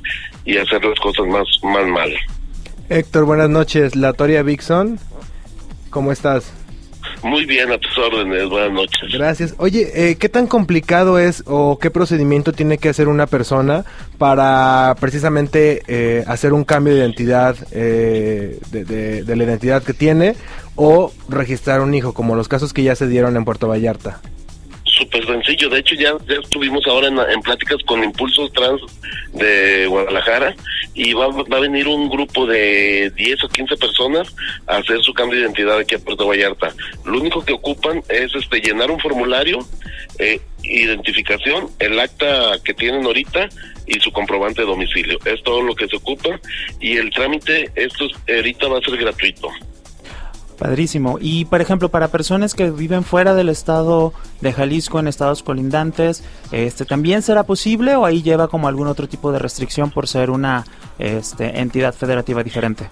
y 0.44 0.56
hacer 0.56 0.84
las 0.84 0.98
cosas 1.00 1.26
más, 1.26 1.46
más 1.62 1.86
mal. 1.86 2.12
Héctor, 2.88 3.24
buenas 3.24 3.48
noches. 3.48 3.96
La 3.96 4.12
Toria 4.12 4.42
Vixon, 4.42 4.98
¿cómo 5.90 6.12
estás? 6.12 6.52
Muy 7.22 7.44
bien, 7.46 7.72
a 7.72 7.78
tus 7.78 7.96
órdenes, 7.98 8.48
buenas 8.48 8.72
noches. 8.72 9.12
Gracias. 9.12 9.54
Oye, 9.58 9.90
eh, 9.94 10.16
¿qué 10.16 10.28
tan 10.28 10.46
complicado 10.46 11.18
es 11.18 11.42
o 11.46 11.78
qué 11.78 11.90
procedimiento 11.90 12.52
tiene 12.52 12.78
que 12.78 12.88
hacer 12.88 13.08
una 13.08 13.26
persona 13.26 13.84
para 14.18 14.94
precisamente 15.00 15.82
eh, 15.88 16.24
hacer 16.26 16.52
un 16.52 16.64
cambio 16.64 16.94
de 16.94 17.00
identidad, 17.00 17.56
eh, 17.72 18.58
de, 18.70 19.36
la 19.36 19.44
identidad 19.44 19.82
que 19.82 19.92
tiene, 19.92 20.36
o 20.74 21.12
registrar 21.28 21.80
un 21.80 21.94
hijo, 21.94 22.12
como 22.12 22.36
los 22.36 22.48
casos 22.48 22.72
que 22.72 22.82
ya 22.82 22.94
se 22.94 23.08
dieron 23.08 23.36
en 23.36 23.44
Puerto 23.44 23.68
Vallarta? 23.68 24.20
Sencillo. 25.26 25.68
De 25.68 25.80
hecho, 25.80 25.94
ya, 25.94 26.16
ya 26.28 26.36
estuvimos 26.42 26.86
ahora 26.86 27.08
en, 27.08 27.40
pláticas 27.42 27.78
con 27.86 28.02
Impulsos 28.02 28.52
Trans 28.52 28.80
de 29.32 29.86
Guadalajara 29.86 30.54
y 30.94 31.12
va, 31.12 31.28
va 31.28 31.56
a 31.58 31.60
venir 31.60 31.86
un 31.88 32.08
grupo 32.08 32.46
de 32.46 33.12
10 33.14 33.44
o 33.44 33.48
15 33.48 33.76
personas 33.76 34.34
a 34.66 34.78
hacer 34.78 35.02
su 35.02 35.12
cambio 35.12 35.38
de 35.38 35.44
identidad 35.44 35.78
aquí 35.78 35.94
a 35.94 35.98
Puerto 35.98 36.26
Vallarta. 36.26 36.72
Lo 37.04 37.18
único 37.18 37.44
que 37.44 37.52
ocupan 37.52 38.02
es 38.08 38.34
este 38.34 38.60
llenar 38.60 38.90
un 38.90 39.00
formulario, 39.00 39.58
eh, 40.18 40.40
identificación, 40.62 41.68
el 41.78 41.98
acta 42.00 42.58
que 42.64 42.74
tienen 42.74 43.04
ahorita 43.04 43.48
y 43.86 44.00
su 44.00 44.10
comprobante 44.10 44.62
de 44.62 44.66
domicilio. 44.66 45.18
Es 45.24 45.42
todo 45.42 45.62
lo 45.62 45.74
que 45.74 45.86
se 45.86 45.96
ocupa 45.96 46.40
y 46.80 46.96
el 46.96 47.10
trámite, 47.10 47.70
esto 47.74 48.06
ahorita 48.28 48.68
va 48.68 48.78
a 48.78 48.80
ser 48.80 48.96
gratuito. 48.96 49.48
Padrísimo. 50.58 51.18
Y 51.20 51.44
por 51.44 51.60
ejemplo, 51.60 51.90
para 51.90 52.08
personas 52.08 52.54
que 52.54 52.70
viven 52.70 53.04
fuera 53.04 53.34
del 53.34 53.48
estado 53.50 54.12
de 54.40 54.52
Jalisco, 54.52 54.98
en 54.98 55.06
estados 55.06 55.42
colindantes, 55.42 56.22
este 56.50 56.84
¿también 56.84 57.22
será 57.22 57.42
posible 57.42 57.94
o 57.96 58.06
ahí 58.06 58.22
lleva 58.22 58.48
como 58.48 58.68
algún 58.68 58.88
otro 58.88 59.08
tipo 59.08 59.32
de 59.32 59.38
restricción 59.38 59.90
por 59.90 60.08
ser 60.08 60.30
una 60.30 60.64
este, 60.98 61.60
entidad 61.60 61.94
federativa 61.94 62.42
diferente? 62.42 62.88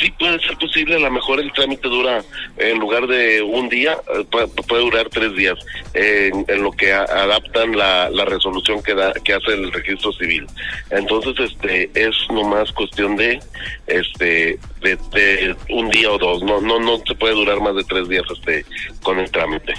Sí 0.00 0.10
puede 0.18 0.38
ser 0.40 0.56
posible, 0.56 0.96
a 0.96 1.00
lo 1.00 1.10
mejor 1.10 1.40
el 1.40 1.52
trámite 1.52 1.88
dura, 1.88 2.22
en 2.56 2.78
lugar 2.78 3.06
de 3.06 3.42
un 3.42 3.68
día, 3.68 3.96
eh, 4.14 4.24
puede, 4.30 4.82
durar 4.82 5.08
tres 5.10 5.34
días, 5.34 5.58
en, 5.94 6.44
lo 6.62 6.72
que 6.72 6.92
adaptan 6.92 7.76
la, 7.76 8.08
resolución 8.24 8.82
que, 8.82 8.94
da, 8.94 9.12
que 9.12 9.34
hace 9.34 9.52
el 9.52 9.72
registro 9.72 10.12
civil. 10.12 10.46
Entonces, 10.90 11.34
este, 11.38 11.90
es 11.94 12.14
nomás 12.30 12.72
cuestión 12.72 13.16
de, 13.16 13.40
este, 13.86 14.58
de, 14.80 15.56
un 15.70 15.90
día 15.90 16.10
o 16.10 16.18
dos, 16.18 16.42
no, 16.42 16.60
no, 16.60 16.80
no 16.80 16.98
se 17.06 17.14
puede 17.14 17.34
durar 17.34 17.60
más 17.60 17.74
de 17.76 17.84
tres 17.84 18.08
días, 18.08 18.24
este, 18.32 18.64
con 19.02 19.18
el 19.18 19.30
trámite. 19.30 19.74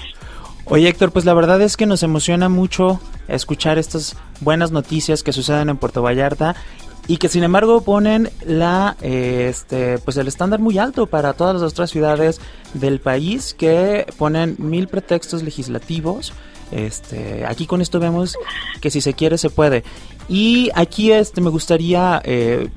Oye 0.65 0.87
Héctor, 0.87 1.11
pues 1.11 1.25
la 1.25 1.33
verdad 1.33 1.61
es 1.61 1.75
que 1.75 1.85
nos 1.85 2.03
emociona 2.03 2.47
mucho 2.47 3.01
escuchar 3.27 3.77
estas 3.77 4.15
buenas 4.39 4.71
noticias 4.71 5.23
que 5.23 5.33
suceden 5.33 5.69
en 5.69 5.77
Puerto 5.77 6.01
Vallarta 6.01 6.55
y 7.11 7.17
que 7.17 7.27
sin 7.27 7.43
embargo 7.43 7.81
ponen 7.81 8.29
la 8.45 8.95
este 9.01 9.97
pues 9.97 10.15
el 10.15 10.29
estándar 10.29 10.61
muy 10.61 10.77
alto 10.77 11.07
para 11.07 11.33
todas 11.33 11.59
las 11.59 11.73
otras 11.73 11.91
ciudades 11.91 12.39
del 12.73 13.01
país 13.01 13.53
que 13.53 14.05
ponen 14.17 14.55
mil 14.59 14.87
pretextos 14.87 15.43
legislativos. 15.43 16.31
Este 16.71 17.45
aquí 17.45 17.65
con 17.65 17.81
esto 17.81 17.99
vemos 17.99 18.37
que 18.79 18.89
si 18.89 19.01
se 19.01 19.13
quiere 19.13 19.37
se 19.37 19.49
puede. 19.49 19.83
Y 20.29 20.69
aquí 20.73 21.11
este 21.11 21.41
me 21.41 21.49
gustaría 21.49 22.21
eh, 22.23 22.69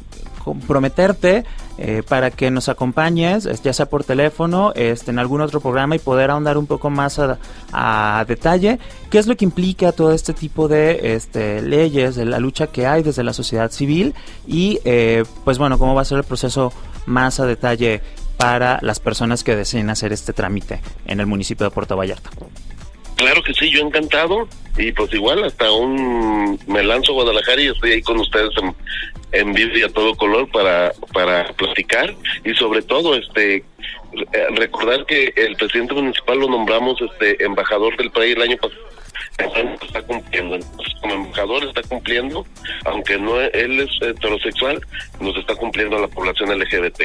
comprometerte 0.45 1.45
eh, 1.79 2.03
para 2.07 2.31
que 2.31 2.51
nos 2.51 2.69
acompañes, 2.69 3.49
ya 3.63 3.73
sea 3.73 3.87
por 3.87 4.05
teléfono, 4.05 4.73
este, 4.77 5.11
en 5.11 5.19
algún 5.19 5.41
otro 5.41 5.61
programa 5.61 5.97
y 5.97 5.99
poder 5.99 6.31
ahondar 6.31 6.59
un 6.59 6.67
poco 6.67 6.91
más 6.91 7.19
a, 7.19 8.25
detalle 8.29 8.79
qué 9.11 9.19
es 9.19 9.27
lo 9.27 9.37
que 9.37 9.45
implica 9.45 9.93
todo 9.93 10.13
este 10.13 10.33
tipo 10.33 10.69
de 10.69 11.15
este, 11.15 11.63
leyes, 11.63 12.15
de 12.15 12.25
la 12.25 12.39
lucha 12.39 12.69
que 12.69 12.87
hay 12.87 13.03
desde 13.03 13.25
la 13.25 13.33
sociedad 13.33 13.71
civil 13.71 14.15
y 14.47 14.79
eh, 14.85 15.25
pues 15.45 15.59
bueno, 15.59 15.79
cómo 15.79 15.95
va 15.95 16.03
a 16.03 16.05
ser 16.05 16.19
el 16.19 16.25
proceso 16.25 16.73
más 17.07 17.41
a 17.41 17.47
detalle. 17.47 18.03
para 18.37 18.81
las 18.83 18.99
personas 18.99 19.45
que 19.45 19.55
deseen 19.55 19.91
hacer 19.91 20.13
este 20.13 20.33
trámite 20.33 20.81
en 21.07 21.21
el 21.21 21.27
municipio 21.27 21.65
de 21.65 21.71
Puerto 21.71 21.97
Vallarta. 21.97 22.31
Claro 23.17 23.43
que 23.45 23.55
sí, 23.55 23.71
yo 23.71 23.81
encantado 23.81 24.49
y 24.77 24.91
pues 24.93 25.15
igual 25.15 25.45
hasta 25.45 25.71
un 25.71 26.59
me 26.67 26.83
lanzo 26.83 27.13
a 27.13 27.15
Guadalajara 27.15 27.63
y 27.63 27.69
estoy 27.69 27.93
ahí 27.93 28.03
con 28.03 28.19
ustedes 28.19 28.51
en, 28.61 28.75
en 29.35 29.53
vivo 29.53 29.77
y 29.77 29.83
a 29.83 29.89
todo 29.89 30.15
color 30.17 30.49
para 30.51 30.93
para 31.13 31.53
platicar 31.53 32.15
y 32.45 32.55
sobre 32.55 32.83
todo 32.83 33.15
este 33.17 33.65
recordar 34.57 35.05
que 35.07 35.33
el 35.37 35.57
presidente 35.57 35.95
municipal 35.95 36.39
lo 36.39 36.49
nombramos 36.49 37.01
este 37.03 37.45
embajador 37.45 37.97
del 37.97 38.11
país 38.11 38.37
el 38.37 38.43
año 38.43 38.57
pasado 38.57 38.85
está 39.83 40.03
cumpliendo 40.03 40.59
como 41.01 41.15
embajador 41.15 41.65
está 41.65 41.83
cumpliendo 41.83 42.47
aunque 42.85 43.19
no 43.19 43.41
él 43.41 43.81
es 43.81 43.91
heterosexual 44.01 44.81
nos 45.21 45.37
está 45.37 45.55
cumpliendo 45.57 45.97
a 45.97 46.01
la 46.01 46.09
población 46.09 46.57
LGBT 46.57 47.03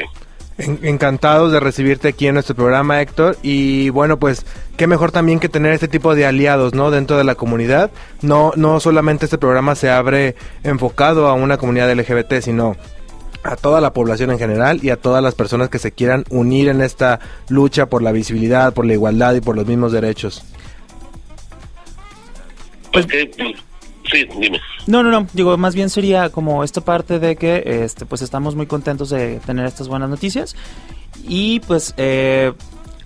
Encantados 0.82 1.52
de 1.52 1.60
recibirte 1.60 2.08
aquí 2.08 2.26
en 2.26 2.34
nuestro 2.34 2.54
programa, 2.54 3.00
Héctor. 3.00 3.36
Y 3.42 3.90
bueno, 3.90 4.18
pues 4.18 4.44
qué 4.76 4.86
mejor 4.86 5.12
también 5.12 5.40
que 5.40 5.48
tener 5.48 5.72
este 5.72 5.88
tipo 5.88 6.14
de 6.14 6.26
aliados, 6.26 6.74
¿no? 6.74 6.90
Dentro 6.90 7.16
de 7.16 7.24
la 7.24 7.34
comunidad. 7.34 7.90
No, 8.22 8.52
no 8.56 8.80
solamente 8.80 9.26
este 9.26 9.38
programa 9.38 9.74
se 9.74 9.90
abre 9.90 10.36
enfocado 10.62 11.28
a 11.28 11.34
una 11.34 11.56
comunidad 11.56 11.92
LGBT, 11.92 12.40
sino 12.40 12.76
a 13.42 13.56
toda 13.56 13.80
la 13.80 13.92
población 13.92 14.30
en 14.30 14.38
general 14.38 14.80
y 14.82 14.90
a 14.90 14.96
todas 14.96 15.22
las 15.22 15.34
personas 15.34 15.68
que 15.70 15.78
se 15.78 15.92
quieran 15.92 16.24
unir 16.30 16.68
en 16.68 16.82
esta 16.82 17.20
lucha 17.48 17.86
por 17.86 18.02
la 18.02 18.12
visibilidad, 18.12 18.74
por 18.74 18.86
la 18.86 18.92
igualdad 18.92 19.34
y 19.34 19.40
por 19.40 19.56
los 19.56 19.66
mismos 19.66 19.92
derechos. 19.92 20.44
Pues, 22.92 23.06
Sí, 24.10 24.26
dime. 24.38 24.60
No, 24.86 25.02
no, 25.02 25.10
no. 25.10 25.26
Digo, 25.32 25.56
más 25.56 25.74
bien 25.74 25.90
sería 25.90 26.30
como 26.30 26.64
esta 26.64 26.80
parte 26.80 27.18
de 27.18 27.36
que, 27.36 27.62
este, 27.84 28.06
pues 28.06 28.22
estamos 28.22 28.54
muy 28.54 28.66
contentos 28.66 29.10
de 29.10 29.40
tener 29.40 29.66
estas 29.66 29.88
buenas 29.88 30.08
noticias 30.08 30.56
y 31.26 31.60
pues 31.60 31.94
eh, 31.96 32.52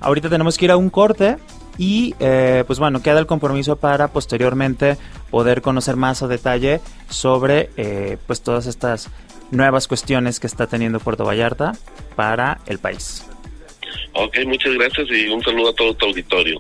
ahorita 0.01 0.29
tenemos 0.29 0.57
que 0.57 0.67
ir 0.67 0.71
a 0.71 0.77
un 0.77 0.91
corte 0.91 1.37
y 1.77 2.15
eh, 2.21 2.65
pues 2.67 2.79
bueno 2.79 3.03
queda 3.03 3.19
el 3.19 3.27
compromiso 3.27 3.77
para 3.77 4.09
posteriormente 4.09 4.97
poder 5.31 5.61
conocer 5.63 5.97
más 5.97 6.23
a 6.23 6.29
detalle 6.29 6.81
sobre 7.09 7.71
eh, 7.77 8.17
pues 8.27 8.43
todas 8.43 8.67
estas 8.67 9.11
nuevas 9.51 9.89
cuestiones 9.89 10.41
que 10.41 10.47
está 10.47 10.67
teniendo 10.67 11.01
Puerto 11.01 11.25
Vallarta 11.25 11.73
para 12.17 12.61
el 12.67 12.79
país. 12.79 13.25
Ok, 14.15 14.37
muchas 14.47 14.73
gracias 14.75 15.09
y 15.11 15.29
un 15.29 15.43
saludo 15.43 15.71
a 15.71 15.75
todo 15.75 15.95
tu 15.95 16.07
auditorio. 16.07 16.59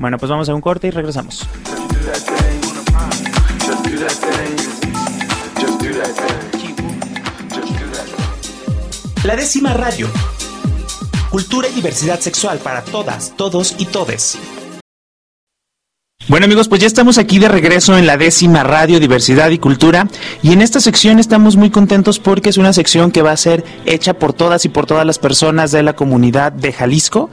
Bueno, 0.00 0.18
pues 0.18 0.28
vamos 0.28 0.48
a 0.48 0.54
un 0.54 0.60
corte 0.60 0.88
y 0.88 0.90
regresamos. 0.90 1.46
La 9.24 9.36
décima 9.36 9.72
radio. 9.72 10.08
Cultura 11.30 11.68
y 11.68 11.72
diversidad 11.72 12.18
sexual 12.18 12.58
para 12.58 12.82
todas, 12.82 13.36
todos 13.36 13.76
y 13.78 13.86
todes. 13.86 14.36
Bueno 16.26 16.46
amigos, 16.46 16.68
pues 16.68 16.80
ya 16.80 16.86
estamos 16.86 17.18
aquí 17.18 17.38
de 17.38 17.48
regreso 17.48 17.96
en 17.96 18.06
la 18.06 18.16
décima 18.16 18.64
radio 18.64 18.98
Diversidad 18.98 19.50
y 19.50 19.58
Cultura. 19.58 20.08
Y 20.42 20.52
en 20.52 20.62
esta 20.62 20.80
sección 20.80 21.18
estamos 21.18 21.56
muy 21.56 21.70
contentos 21.70 22.18
porque 22.18 22.48
es 22.48 22.56
una 22.56 22.72
sección 22.72 23.10
que 23.10 23.22
va 23.22 23.32
a 23.32 23.36
ser 23.36 23.62
hecha 23.84 24.14
por 24.14 24.32
todas 24.32 24.64
y 24.64 24.70
por 24.70 24.86
todas 24.86 25.06
las 25.06 25.18
personas 25.18 25.70
de 25.70 25.82
la 25.82 25.94
comunidad 25.94 26.50
de 26.50 26.72
Jalisco 26.72 27.30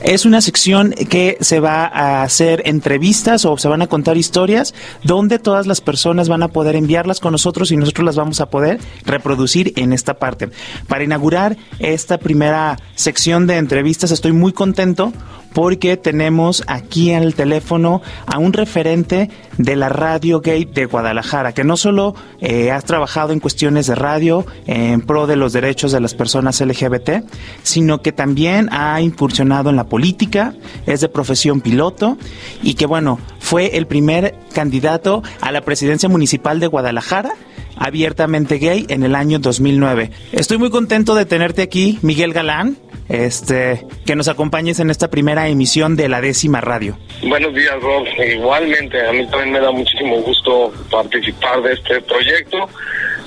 es 0.00 0.24
una 0.24 0.40
sección 0.40 0.92
que 0.92 1.38
se 1.40 1.60
va 1.60 1.86
a 1.86 2.22
hacer 2.22 2.62
entrevistas 2.66 3.44
o 3.44 3.56
se 3.58 3.68
van 3.68 3.82
a 3.82 3.86
contar 3.86 4.16
historias 4.16 4.74
donde 5.02 5.38
todas 5.38 5.66
las 5.66 5.80
personas 5.80 6.28
van 6.28 6.42
a 6.42 6.48
poder 6.48 6.76
enviarlas 6.76 7.20
con 7.20 7.32
nosotros 7.32 7.72
y 7.72 7.76
nosotros 7.76 8.04
las 8.04 8.16
vamos 8.16 8.40
a 8.40 8.50
poder 8.50 8.78
reproducir 9.04 9.72
en 9.76 9.92
esta 9.92 10.14
parte. 10.14 10.50
Para 10.86 11.04
inaugurar 11.04 11.56
esta 11.78 12.18
primera 12.18 12.78
sección 12.94 13.46
de 13.46 13.56
entrevistas 13.56 14.10
estoy 14.10 14.32
muy 14.32 14.52
contento 14.52 15.12
porque 15.52 15.96
tenemos 15.96 16.62
aquí 16.66 17.10
en 17.10 17.22
el 17.22 17.34
teléfono 17.34 18.02
a 18.26 18.38
un 18.38 18.52
referente 18.52 19.30
de 19.56 19.76
la 19.76 19.88
Radio 19.88 20.40
Gay 20.40 20.64
de 20.64 20.86
Guadalajara, 20.86 21.52
que 21.52 21.64
no 21.64 21.76
solo 21.76 22.14
eh, 22.40 22.70
has 22.70 22.84
trabajado 22.84 23.32
en 23.32 23.40
cuestiones 23.40 23.86
de 23.86 23.94
radio 23.94 24.46
en 24.66 25.00
pro 25.00 25.26
de 25.26 25.36
los 25.36 25.52
derechos 25.52 25.92
de 25.92 26.00
las 26.00 26.14
personas 26.14 26.60
LGBT, 26.60 27.24
sino 27.62 28.02
que 28.02 28.12
también 28.12 28.68
ha 28.72 29.00
incursionado 29.00 29.70
en 29.70 29.76
la 29.76 29.84
política, 29.84 30.54
es 30.86 31.00
de 31.00 31.08
profesión 31.08 31.60
piloto 31.60 32.18
y 32.62 32.74
que 32.74 32.86
bueno, 32.86 33.18
fue 33.38 33.76
el 33.76 33.86
primer 33.86 34.34
candidato 34.52 35.22
a 35.40 35.52
la 35.52 35.62
presidencia 35.62 36.08
municipal 36.08 36.60
de 36.60 36.66
Guadalajara 36.66 37.32
abiertamente 37.78 38.58
gay 38.58 38.86
en 38.88 39.02
el 39.02 39.14
año 39.14 39.38
2009. 39.38 40.10
Estoy 40.32 40.58
muy 40.58 40.70
contento 40.70 41.14
de 41.14 41.24
tenerte 41.24 41.62
aquí, 41.62 41.98
Miguel 42.02 42.32
Galán, 42.32 42.76
este, 43.08 43.86
que 44.04 44.16
nos 44.16 44.28
acompañes 44.28 44.80
en 44.80 44.90
esta 44.90 45.08
primera 45.08 45.48
emisión 45.48 45.96
de 45.96 46.08
la 46.08 46.20
décima 46.20 46.60
radio. 46.60 46.98
Buenos 47.22 47.54
días, 47.54 47.74
Rob. 47.80 48.06
Igualmente, 48.18 49.06
a 49.06 49.12
mí 49.12 49.26
también 49.28 49.52
me 49.52 49.60
da 49.60 49.70
muchísimo 49.70 50.20
gusto 50.20 50.72
participar 50.90 51.62
de 51.62 51.72
este 51.72 52.00
proyecto. 52.02 52.68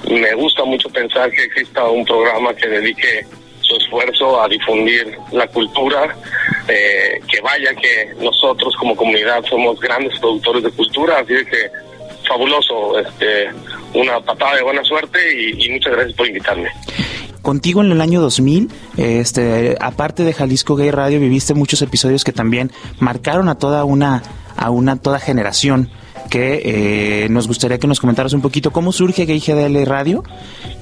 Me 0.09 0.33
gusta 0.35 0.63
mucho 0.65 0.89
pensar 0.89 1.31
que 1.31 1.43
exista 1.43 1.87
un 1.89 2.05
programa 2.05 2.53
que 2.53 2.67
dedique 2.67 3.25
su 3.61 3.77
esfuerzo 3.77 4.41
a 4.41 4.47
difundir 4.47 5.15
la 5.31 5.47
cultura, 5.47 6.15
eh, 6.67 7.19
que 7.27 7.39
vaya 7.41 7.73
que 7.75 8.13
nosotros 8.19 8.75
como 8.77 8.95
comunidad 8.95 9.43
somos 9.49 9.79
grandes 9.79 10.17
productores 10.19 10.63
de 10.63 10.71
cultura, 10.71 11.19
así 11.19 11.33
que 11.45 11.90
fabuloso, 12.27 12.99
este, 12.99 13.49
una 13.93 14.19
patada 14.19 14.55
de 14.55 14.63
buena 14.63 14.84
suerte 14.84 15.19
y, 15.39 15.69
muchas 15.69 15.93
gracias 15.93 16.15
por 16.15 16.27
invitarme 16.27 16.69
contigo 17.41 17.84
en 17.84 17.91
el 17.91 18.01
año 18.01 18.21
2000, 18.21 18.69
este, 18.97 19.75
aparte 19.79 20.23
de 20.23 20.31
Jalisco 20.31 20.75
Gay 20.75 20.91
Radio, 20.91 21.19
viviste 21.19 21.55
muchos 21.55 21.81
episodios 21.81 22.23
que 22.23 22.31
también 22.31 22.71
marcaron 22.99 23.49
a 23.49 23.57
toda 23.57 23.84
una, 23.84 24.21
a 24.57 24.69
una 24.69 24.97
toda 24.97 25.19
generación 25.19 25.89
que 26.29 26.62
eh, 26.63 27.29
nos 27.29 27.47
gustaría 27.47 27.77
que 27.77 27.88
nos 27.88 27.99
comentaras 27.99 28.34
un 28.34 28.41
poquito 28.41 28.71
cómo 28.71 28.91
surge 28.91 29.25
Gay 29.25 29.39
GDL 29.39 29.86
Radio 29.86 30.23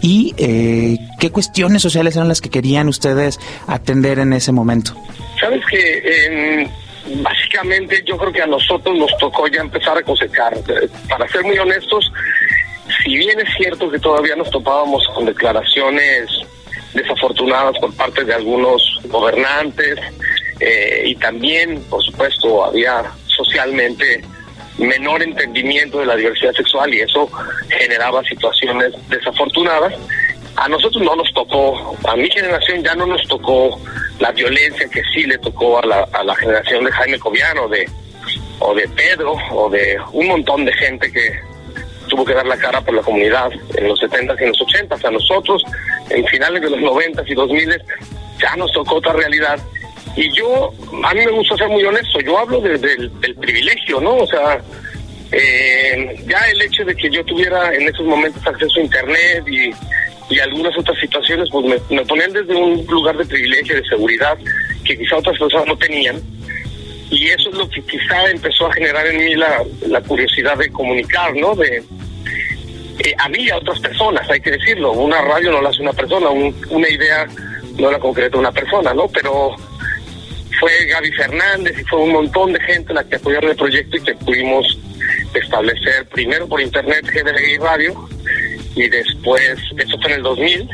y 0.01 0.33
eh, 0.37 0.97
qué 1.19 1.31
cuestiones 1.31 1.81
sociales 1.81 2.15
eran 2.15 2.27
las 2.27 2.39
que 2.39 2.49
querían 2.49 2.87
ustedes 2.87 3.39
atender 3.67 4.19
en 4.19 4.33
ese 4.33 4.51
momento. 4.51 4.95
Sabes 5.39 5.61
que 5.71 6.69
básicamente 7.17 8.03
yo 8.05 8.17
creo 8.17 8.31
que 8.31 8.41
a 8.41 8.47
nosotros 8.47 8.97
nos 8.97 9.15
tocó 9.17 9.47
ya 9.47 9.61
empezar 9.61 9.97
a 9.97 10.03
cosechar. 10.03 10.53
Para 11.09 11.27
ser 11.27 11.43
muy 11.43 11.57
honestos, 11.57 12.11
si 13.03 13.17
bien 13.17 13.39
es 13.39 13.49
cierto 13.55 13.89
que 13.89 13.99
todavía 13.99 14.35
nos 14.35 14.49
topábamos 14.49 15.03
con 15.13 15.25
declaraciones 15.25 16.29
desafortunadas 16.93 17.77
por 17.79 17.95
parte 17.95 18.23
de 18.23 18.33
algunos 18.33 18.81
gobernantes 19.05 19.99
eh, 20.59 21.03
y 21.05 21.15
también, 21.15 21.81
por 21.89 22.03
supuesto, 22.03 22.65
había 22.65 23.03
socialmente 23.25 24.21
menor 24.77 25.21
entendimiento 25.21 25.99
de 25.99 26.05
la 26.05 26.15
diversidad 26.15 26.53
sexual 26.53 26.93
y 26.93 27.01
eso 27.01 27.29
generaba 27.69 28.23
situaciones 28.23 28.93
desafortunadas. 29.09 29.93
A 30.59 30.67
nosotros 30.67 31.01
no 31.03 31.15
nos 31.15 31.31
tocó, 31.33 31.95
a 32.07 32.15
mi 32.15 32.29
generación 32.29 32.83
ya 32.83 32.93
no 32.95 33.05
nos 33.05 33.25
tocó 33.27 33.79
la 34.19 34.31
violencia 34.31 34.89
que 34.89 35.01
sí 35.13 35.23
le 35.23 35.37
tocó 35.37 35.79
a 35.79 35.85
la, 35.85 36.07
a 36.11 36.23
la 36.23 36.35
generación 36.35 36.83
de 36.83 36.91
Jaime 36.91 37.19
Cobiano, 37.19 37.67
de, 37.69 37.89
o 38.59 38.75
de 38.75 38.87
Pedro, 38.89 39.35
o 39.51 39.69
de 39.69 39.97
un 40.11 40.27
montón 40.27 40.65
de 40.65 40.73
gente 40.73 41.09
que 41.11 41.39
tuvo 42.09 42.25
que 42.25 42.33
dar 42.33 42.45
la 42.45 42.57
cara 42.57 42.81
por 42.81 42.93
la 42.93 43.01
comunidad 43.01 43.49
en 43.75 43.87
los 43.87 43.99
70 43.99 44.35
y 44.37 44.43
en 44.43 44.49
los 44.49 44.61
80 44.61 44.97
A 45.01 45.11
nosotros, 45.11 45.63
en 46.09 46.25
finales 46.25 46.61
de 46.61 46.69
los 46.71 46.81
90 46.81 47.23
y 47.25 47.33
2000 47.35 47.81
ya 48.41 48.55
nos 48.57 48.71
tocó 48.73 48.95
otra 48.95 49.13
realidad. 49.13 49.59
Y 50.15 50.29
yo, 50.35 50.73
a 51.03 51.13
mí 51.13 51.25
me 51.25 51.31
gusta 51.31 51.55
ser 51.55 51.69
muy 51.69 51.83
honesto, 51.85 52.19
yo 52.19 52.37
hablo 52.37 52.59
desde 52.59 52.93
el 52.95 53.19
del 53.21 53.35
privilegio, 53.35 54.01
¿no? 54.01 54.17
O 54.17 54.27
sea, 54.27 54.59
eh, 55.31 56.15
ya 56.27 56.39
el 56.51 56.61
hecho 56.63 56.83
de 56.83 56.95
que 56.95 57.09
yo 57.09 57.23
tuviera 57.23 57.73
en 57.73 57.87
esos 57.87 58.05
momentos 58.05 58.45
acceso 58.45 58.79
a 58.79 58.83
Internet 58.83 59.47
y 59.47 59.69
y 60.29 60.39
algunas 60.39 60.77
otras 60.77 60.99
situaciones 60.99 61.49
pues 61.51 61.81
me, 61.89 62.05
ponen 62.05 62.31
desde 62.31 62.55
un 62.55 62.85
lugar 62.87 63.17
de 63.17 63.25
privilegio, 63.25 63.75
de 63.75 63.87
seguridad, 63.87 64.37
que 64.85 64.97
quizá 64.97 65.17
otras 65.17 65.37
personas 65.37 65.67
no 65.67 65.77
tenían. 65.77 66.21
Y 67.09 67.27
eso 67.27 67.49
es 67.49 67.55
lo 67.55 67.67
que 67.69 67.81
quizá 67.81 68.29
empezó 68.29 68.67
a 68.67 68.73
generar 68.73 69.07
en 69.07 69.17
mí 69.17 69.35
la, 69.35 70.01
curiosidad 70.01 70.57
de 70.57 70.69
comunicar, 70.71 71.35
¿no? 71.35 71.55
De, 71.55 71.77
eh, 72.99 73.15
a 73.17 73.27
mí 73.29 73.39
y 73.39 73.49
a 73.49 73.57
otras 73.57 73.79
personas, 73.79 74.29
hay 74.29 74.39
que 74.39 74.51
decirlo. 74.51 74.91
Una 74.91 75.21
radio 75.21 75.51
no 75.51 75.61
la 75.61 75.69
hace 75.69 75.81
una 75.81 75.93
persona, 75.93 76.29
una 76.29 76.89
idea 76.89 77.27
no 77.77 77.89
la 77.89 77.97
concreta 77.97 78.37
una 78.37 78.51
persona, 78.51 78.93
¿no? 78.93 79.07
Pero 79.07 79.55
fue 80.59 80.71
Gaby 80.85 81.11
Fernández 81.13 81.79
y 81.79 81.83
fue 81.85 81.99
un 81.99 82.11
montón 82.11 82.53
de 82.53 82.59
gente 82.59 82.93
la 82.93 83.03
que 83.03 83.15
apoyaron 83.15 83.49
el 83.49 83.55
proyecto 83.55 83.97
y 83.97 84.03
que 84.03 84.13
pudimos 84.15 84.77
establecer 85.33 86.05
primero 86.09 86.47
por 86.47 86.61
internet 86.61 87.05
GDL 87.05 87.63
Radio 87.63 88.09
y 88.75 88.87
después, 88.89 89.57
eso 89.77 89.97
fue 89.99 90.11
en 90.11 90.17
el 90.17 90.23
2000, 90.23 90.69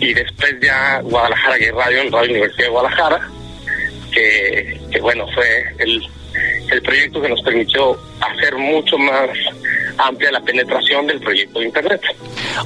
y 0.00 0.14
después 0.14 0.54
ya 0.60 1.00
Guadalajara 1.02 1.58
Gay 1.58 1.70
Radio 1.70 2.00
en 2.00 2.12
Radio 2.12 2.30
Universidad 2.30 2.64
de 2.64 2.70
Guadalajara, 2.70 3.28
que, 4.12 4.80
que 4.90 5.00
bueno, 5.00 5.26
fue 5.34 5.64
el, 5.78 6.02
el 6.70 6.82
proyecto 6.82 7.20
que 7.20 7.28
nos 7.28 7.42
permitió 7.42 7.98
hacer 8.20 8.56
mucho 8.56 8.98
más 8.98 9.30
amplia 10.06 10.30
la 10.32 10.40
penetración 10.40 11.06
del 11.06 11.20
proyecto 11.20 11.60
de 11.60 11.66
Internet. 11.66 12.00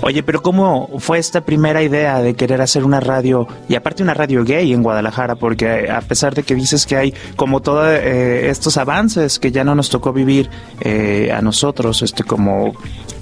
Oye, 0.03 0.23
pero 0.23 0.43
¿cómo 0.43 0.91
fue 0.99 1.19
esta 1.19 1.45
primera 1.45 1.83
idea 1.83 2.21
de 2.21 2.35
querer 2.35 2.61
hacer 2.61 2.85
una 2.85 3.01
radio, 3.01 3.47
y 3.69 3.75
aparte 3.75 4.03
una 4.03 4.15
radio 4.15 4.45
gay 4.45 4.73
en 4.73 4.83
Guadalajara? 4.83 5.37
Porque 5.37 5.91
a 5.91 6.01
pesar 6.01 6.35
de 6.35 6.43
que 6.43 6.55
dices 6.55 6.87
que 6.87 6.97
hay 6.97 7.15
como 7.37 7.61
todos 7.61 7.87
eh, 7.89 8.49
estos 8.49 8.77
avances 8.77 9.39
que 9.39 9.51
ya 9.51 9.65
no 9.65 9.75
nos 9.75 9.91
tocó 9.91 10.13
vivir 10.13 10.51
eh, 10.81 11.33
a 11.33 11.41
nosotros, 11.41 12.03
este 12.03 12.25
como 12.25 12.75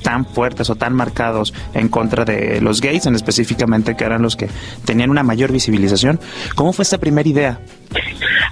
tan 0.03 0.27
fuertes 0.27 0.69
o 0.69 0.75
tan 0.75 0.95
marcados 0.95 1.55
en 1.75 1.89
contra 1.89 2.25
de 2.25 2.61
los 2.61 2.81
gays, 2.81 3.07
en 3.07 3.15
específicamente 3.15 3.97
que 3.97 4.05
eran 4.05 4.23
los 4.23 4.37
que 4.37 4.49
tenían 4.85 5.11
una 5.11 5.23
mayor 5.23 5.53
visibilización. 5.53 6.21
¿Cómo 6.55 6.73
fue 6.73 6.83
esta 6.83 6.99
primera 6.99 7.29
idea? 7.29 7.61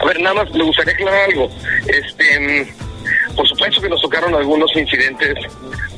A 0.01 0.07
ver, 0.07 0.21
nada 0.21 0.37
más 0.37 0.55
me 0.55 0.65
gustaría 0.65 0.95
aclarar 0.95 1.31
algo. 1.31 1.51
Este, 1.87 2.73
por 3.41 3.49
supuesto 3.49 3.81
que 3.81 3.89
nos 3.89 4.03
tocaron 4.03 4.35
algunos 4.35 4.71
incidentes 4.77 5.35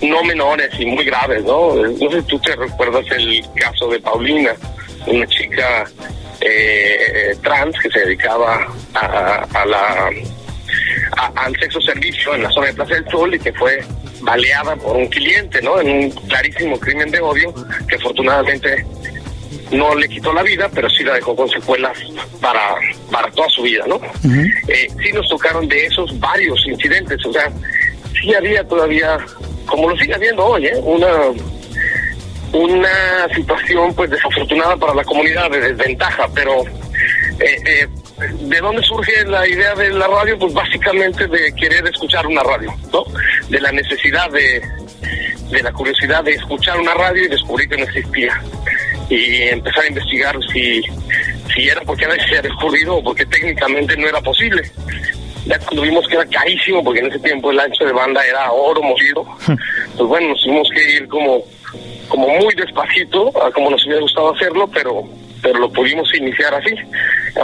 no 0.01 0.23
menores 0.23 0.69
y 0.79 0.87
muy 0.87 1.05
graves, 1.05 1.43
¿no? 1.43 1.75
No 1.75 2.09
sé 2.09 2.21
si 2.21 2.27
tú 2.29 2.39
te 2.39 2.55
recuerdas 2.55 3.05
el 3.11 3.45
caso 3.57 3.89
de 3.89 3.99
Paulina, 3.99 4.53
una 5.09 5.27
chica 5.27 5.85
eh, 6.41 7.37
trans 7.43 7.77
que 7.81 7.91
se 7.91 7.99
dedicaba 7.99 8.69
a, 8.95 9.67
la 9.67 10.11
al 11.35 11.57
sexo 11.57 11.81
servicio 11.81 12.33
en 12.37 12.45
la 12.45 12.51
zona 12.53 12.69
de 12.69 12.75
Plaza 12.75 12.95
del 12.95 13.11
Sol 13.11 13.35
y 13.35 13.41
que 13.41 13.53
fue 13.55 13.81
baleada 14.21 14.77
por 14.77 14.97
un 14.97 15.09
cliente, 15.09 15.61
¿no? 15.63 15.81
En 15.81 15.91
un 15.91 16.11
clarísimo 16.11 16.79
crimen 16.79 17.11
de 17.11 17.19
odio 17.19 17.53
que 17.89 17.97
afortunadamente 17.97 18.87
no 19.73 19.95
le 19.95 20.09
quitó 20.09 20.33
la 20.33 20.43
vida, 20.43 20.69
pero 20.73 20.89
sí 20.91 21.03
la 21.03 21.15
dejó 21.15 21.35
con 21.35 21.49
secuelas 21.49 21.99
para, 22.41 22.77
para 23.11 23.31
toda 23.31 23.49
su 23.49 23.63
vida, 23.63 23.85
¿no? 23.87 24.01
Eh, 24.69 24.89
sí 25.03 25.13
nos 25.13 25.27
tocaron 25.29 25.67
de 25.69 25.87
esos 25.87 26.19
varios 26.21 26.61
incidentes, 26.67 27.25
o 27.27 27.33
sea, 27.33 27.51
sí 28.21 28.35
había 28.35 28.63
todavía, 28.65 29.19
como 29.67 29.91
lo 29.91 29.97
sigue 29.97 30.15
habiendo 30.15 30.45
hoy, 30.45 30.67
¿eh? 30.67 30.77
Una 30.83 31.09
una 32.53 33.27
situación 33.35 33.95
pues 33.95 34.11
desafortunada 34.11 34.77
para 34.77 34.95
la 34.95 35.05
comunidad 35.05 35.51
de 35.51 35.59
desventaja, 35.59 36.29
pero 36.35 36.63
eh, 37.41 37.57
eh, 37.65 37.89
¿de 38.41 38.61
dónde 38.61 38.83
surge 38.83 39.25
la 39.25 39.49
idea 39.49 39.75
de 39.75 39.91
la 39.91 40.07
radio? 40.07 40.39
Pues 40.39 40.53
básicamente 40.53 41.27
de 41.29 41.55
querer 41.55 41.87
escuchar 41.87 42.27
una 42.27 42.43
radio, 42.43 42.75
¿no? 42.93 43.05
De 43.49 43.59
la 43.59 43.73
necesidad 43.73 44.31
de, 44.31 44.63
de 45.51 45.63
la 45.63 45.73
curiosidad 45.73 46.23
de 46.25 46.33
escuchar 46.33 46.79
una 46.79 46.93
radio 46.93 47.25
y 47.25 47.29
descubrir 47.29 47.71
que 47.71 47.79
no 47.79 47.85
existía 47.85 48.39
y 49.09 49.43
empezar 49.43 49.85
a 49.85 49.89
investigar 49.89 50.37
si, 50.53 50.83
si 51.55 51.69
era 51.69 51.81
porque 51.83 52.07
nadie 52.07 52.27
se 52.29 52.39
había 52.39 52.55
ocurrido 52.55 52.97
o 52.97 53.05
porque 53.05 53.27
técnicamente 53.27 53.97
no 53.97 54.09
era 54.09 54.21
posible. 54.21 54.63
Ya 55.47 55.59
cuando 55.59 55.83
vimos 55.83 56.07
que 56.07 56.15
era 56.15 56.27
carísimo, 56.27 56.85
porque 56.85 57.01
en 57.01 57.07
ese 57.07 57.19
tiempo 57.19 57.51
el 57.51 57.61
ancho 57.61 57.85
de 57.85 57.93
banda 57.93 58.25
era 58.25 58.51
oro 58.53 58.83
molido, 58.83 59.25
pues 59.97 60.09
bueno, 60.09 60.29
nos 60.29 60.43
tuvimos 60.43 60.69
que 60.73 60.93
ir 60.97 61.09
como, 61.09 61.43
como 62.09 62.29
muy 62.29 62.55
despacito, 62.55 63.29
a 63.45 63.51
como 63.51 63.71
nos 63.71 63.85
hubiera 63.85 64.03
gustado 64.03 64.35
hacerlo, 64.35 64.69
pero, 64.73 65.05
pero 65.43 65.59
lo 65.59 65.73
pudimos 65.73 66.09
iniciar 66.15 66.55
así. 66.55 66.75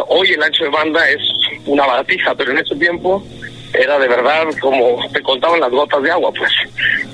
Hoy 0.09 0.31
el 0.31 0.42
ancho 0.42 0.64
de 0.64 0.71
banda 0.71 1.09
es 1.11 1.21
una 1.66 1.87
baratija, 1.87 2.35
pero 2.35 2.53
en 2.53 2.59
ese 2.59 2.77
tiempo 2.77 3.25
era 3.75 3.99
de 3.99 4.09
verdad 4.09 4.47
como 4.61 4.99
te 5.12 5.21
contaban 5.23 5.61
las 5.61 5.71
gotas 5.71 6.03
de 6.03 6.11
agua, 6.11 6.33
pues 6.33 6.51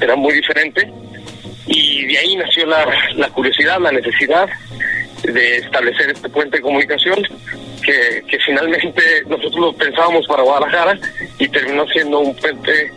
era 0.01 0.15
muy 0.17 0.35
diferente 0.35 0.93
y 1.66 2.07
de 2.07 2.18
ahí 2.18 2.37
nació 2.37 2.66
la, 2.66 2.87
la 3.16 3.29
curiosidad, 3.31 3.81
la 3.81 3.92
necesidad 3.92 4.48
de 5.22 5.57
establecer 5.57 6.11
este 6.11 6.29
puente 6.29 6.59
de 6.59 6.62
comunicación 6.62 7.22
que, 7.83 8.22
que 8.29 8.38
finalmente 8.44 9.03
nosotros 9.27 9.57
lo 9.57 9.72
pensábamos 9.72 10.27
para 10.27 10.42
Guadalajara 10.42 10.98
y 11.38 11.48
terminó 11.48 11.87
siendo 11.88 12.20
un 12.20 12.37
puente 12.37 12.92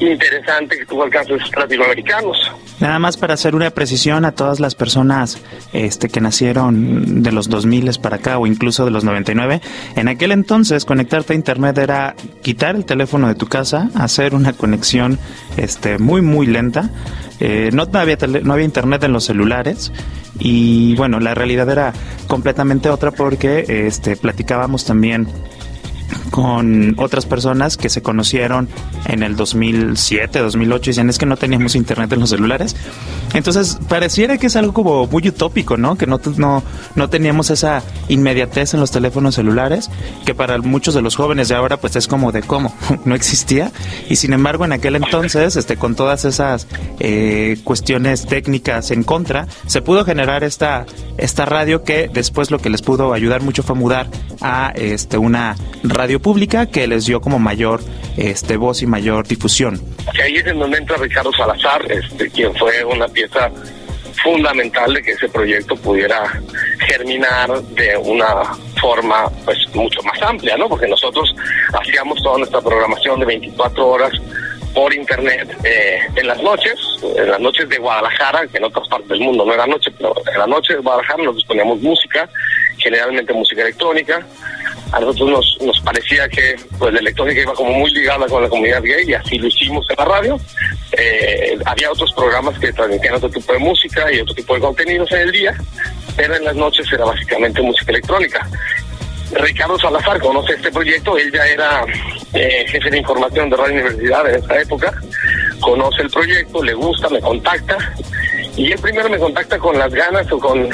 interesante 0.00 0.78
que 0.78 0.86
tuvo 0.86 1.04
alcances 1.04 1.40
latinoamericanos. 1.56 2.52
Nada 2.80 2.98
más 2.98 3.16
para 3.16 3.34
hacer 3.34 3.54
una 3.54 3.70
precisión 3.70 4.24
a 4.24 4.32
todas 4.32 4.60
las 4.60 4.74
personas 4.74 5.38
este, 5.72 6.08
que 6.08 6.20
nacieron 6.20 7.22
de 7.22 7.32
los 7.32 7.48
2000 7.48 7.90
para 8.02 8.16
acá 8.16 8.38
o 8.38 8.46
incluso 8.46 8.84
de 8.84 8.90
los 8.90 9.04
99, 9.04 9.60
en 9.96 10.08
aquel 10.08 10.32
entonces 10.32 10.84
conectarte 10.84 11.32
a 11.32 11.36
internet 11.36 11.78
era 11.78 12.14
quitar 12.42 12.76
el 12.76 12.84
teléfono 12.84 13.28
de 13.28 13.34
tu 13.34 13.46
casa, 13.46 13.90
hacer 13.94 14.34
una 14.34 14.52
conexión 14.52 15.18
este, 15.56 15.98
muy 15.98 16.20
muy 16.20 16.46
lenta, 16.46 16.90
eh, 17.40 17.70
no, 17.72 17.86
había 17.92 18.16
no 18.42 18.52
había 18.52 18.64
internet 18.64 19.02
en 19.04 19.12
los 19.12 19.24
celulares 19.24 19.92
y 20.38 20.94
bueno, 20.96 21.20
la 21.20 21.34
realidad 21.34 21.68
era 21.70 21.92
completamente 22.26 22.90
otra 22.90 23.10
porque 23.10 23.64
este, 23.86 24.16
platicábamos 24.16 24.84
también 24.84 25.28
con 26.30 26.94
otras 26.98 27.26
personas 27.26 27.76
que 27.76 27.88
se 27.88 28.02
conocieron 28.02 28.68
en 29.06 29.22
el 29.22 29.36
2007, 29.36 30.38
2008 30.38 30.90
y 30.90 30.92
decían 30.92 31.10
es 31.10 31.18
que 31.18 31.26
no 31.26 31.36
teníamos 31.36 31.74
internet 31.74 32.12
en 32.12 32.20
los 32.20 32.30
celulares. 32.30 32.76
Entonces 33.34 33.78
pareciera 33.88 34.38
que 34.38 34.46
es 34.46 34.56
algo 34.56 34.72
como 34.72 35.06
muy 35.06 35.28
utópico, 35.28 35.76
¿no? 35.76 35.96
Que 35.96 36.06
no, 36.06 36.20
no, 36.36 36.62
no 36.94 37.10
teníamos 37.10 37.50
esa 37.50 37.82
inmediatez 38.08 38.74
en 38.74 38.80
los 38.80 38.90
teléfonos 38.90 39.34
celulares, 39.34 39.90
que 40.24 40.34
para 40.34 40.58
muchos 40.58 40.94
de 40.94 41.02
los 41.02 41.16
jóvenes 41.16 41.48
de 41.48 41.54
ahora 41.54 41.76
pues 41.76 41.96
es 41.96 42.08
como 42.08 42.32
de 42.32 42.42
cómo, 42.42 42.74
no 43.04 43.14
existía. 43.14 43.72
Y 44.08 44.16
sin 44.16 44.32
embargo 44.32 44.64
en 44.64 44.72
aquel 44.72 44.96
entonces, 44.96 45.56
este, 45.56 45.76
con 45.76 45.94
todas 45.94 46.24
esas 46.24 46.66
eh, 47.00 47.58
cuestiones 47.64 48.26
técnicas 48.26 48.90
en 48.90 49.02
contra, 49.02 49.46
se 49.66 49.82
pudo 49.82 50.04
generar 50.04 50.44
esta, 50.44 50.86
esta 51.18 51.44
radio 51.44 51.82
que 51.82 52.08
después 52.12 52.50
lo 52.50 52.58
que 52.58 52.70
les 52.70 52.82
pudo 52.82 53.12
ayudar 53.12 53.42
mucho 53.42 53.62
fue 53.62 53.76
mudar 53.76 54.08
a 54.40 54.72
este, 54.74 55.18
una 55.18 55.56
radio 55.96 56.20
pública 56.20 56.66
que 56.66 56.86
les 56.86 57.06
dio 57.06 57.20
como 57.20 57.38
mayor 57.38 57.80
este, 58.16 58.56
voz 58.56 58.82
y 58.82 58.86
mayor 58.86 59.26
difusión. 59.26 59.80
Ahí 60.22 60.36
es 60.36 60.46
en 60.46 60.58
donde 60.58 60.78
entra 60.78 60.96
Ricardo 60.96 61.32
Salazar, 61.32 61.90
este, 61.90 62.30
quien 62.30 62.54
fue 62.56 62.84
una 62.84 63.08
pieza 63.08 63.50
fundamental 64.22 64.92
de 64.94 65.02
que 65.02 65.12
ese 65.12 65.28
proyecto 65.28 65.76
pudiera 65.76 66.40
germinar 66.88 67.62
de 67.62 67.96
una 67.96 68.42
forma 68.80 69.28
pues 69.44 69.58
mucho 69.74 70.02
más 70.02 70.20
amplia, 70.22 70.56
¿no? 70.56 70.68
Porque 70.68 70.88
nosotros 70.88 71.34
hacíamos 71.80 72.22
toda 72.22 72.38
nuestra 72.38 72.60
programación 72.60 73.20
de 73.20 73.26
24 73.26 73.86
horas 73.86 74.12
por 74.74 74.92
internet 74.94 75.56
eh, 75.64 76.00
en 76.14 76.26
las 76.26 76.42
noches, 76.42 76.74
en 77.16 77.30
las 77.30 77.40
noches 77.40 77.66
de 77.68 77.78
Guadalajara, 77.78 78.46
que 78.46 78.58
en 78.58 78.64
otras 78.64 78.86
partes 78.88 79.08
del 79.08 79.20
mundo 79.20 79.44
no 79.44 79.54
era 79.54 79.66
noche, 79.66 79.90
pero 79.96 80.14
en 80.30 80.38
las 80.38 80.48
noches 80.48 80.76
de 80.76 80.82
Guadalajara 80.82 81.22
nos 81.22 81.44
poníamos 81.44 81.80
música, 81.80 82.28
generalmente 82.76 83.32
música 83.32 83.62
electrónica, 83.62 84.26
a 84.92 85.00
nosotros 85.00 85.30
nos, 85.30 85.58
nos 85.66 85.80
parecía 85.80 86.28
que 86.28 86.56
pues 86.78 86.92
la 86.92 87.00
electrónica 87.00 87.40
iba 87.40 87.54
como 87.54 87.72
muy 87.72 87.90
ligada 87.92 88.26
con 88.26 88.42
la 88.42 88.48
comunidad 88.48 88.82
gay 88.82 89.04
y 89.06 89.14
así 89.14 89.38
lo 89.38 89.48
hicimos 89.48 89.86
en 89.90 89.96
la 89.98 90.04
radio. 90.04 90.40
Eh, 90.92 91.58
había 91.64 91.90
otros 91.90 92.12
programas 92.14 92.58
que 92.58 92.72
transmitían 92.72 93.14
otro 93.14 93.30
tipo 93.30 93.52
de 93.52 93.58
música 93.58 94.12
y 94.12 94.20
otro 94.20 94.34
tipo 94.34 94.54
de 94.54 94.60
contenidos 94.60 95.10
en 95.12 95.20
el 95.20 95.32
día, 95.32 95.54
pero 96.16 96.36
en 96.36 96.44
las 96.44 96.54
noches 96.54 96.86
era 96.92 97.04
básicamente 97.04 97.60
música 97.62 97.90
electrónica. 97.90 98.48
Ricardo 99.32 99.76
Salazar 99.78 100.20
conoce 100.20 100.52
este 100.52 100.70
proyecto, 100.70 101.18
él 101.18 101.32
ya 101.32 101.44
era 101.46 101.84
eh, 102.32 102.64
jefe 102.68 102.90
de 102.90 102.98
información 102.98 103.50
de 103.50 103.56
Radio 103.56 103.74
Universidad 103.74 104.28
en 104.30 104.36
esta 104.36 104.60
época, 104.60 104.94
conoce 105.60 106.02
el 106.02 106.10
proyecto, 106.10 106.62
le 106.62 106.74
gusta, 106.74 107.08
me 107.08 107.20
contacta 107.20 107.76
y 108.56 108.70
él 108.70 108.78
primero 108.80 109.08
me 109.08 109.18
contacta 109.18 109.58
con 109.58 109.76
las 109.76 109.92
ganas 109.92 110.30
o 110.30 110.38
con, 110.38 110.68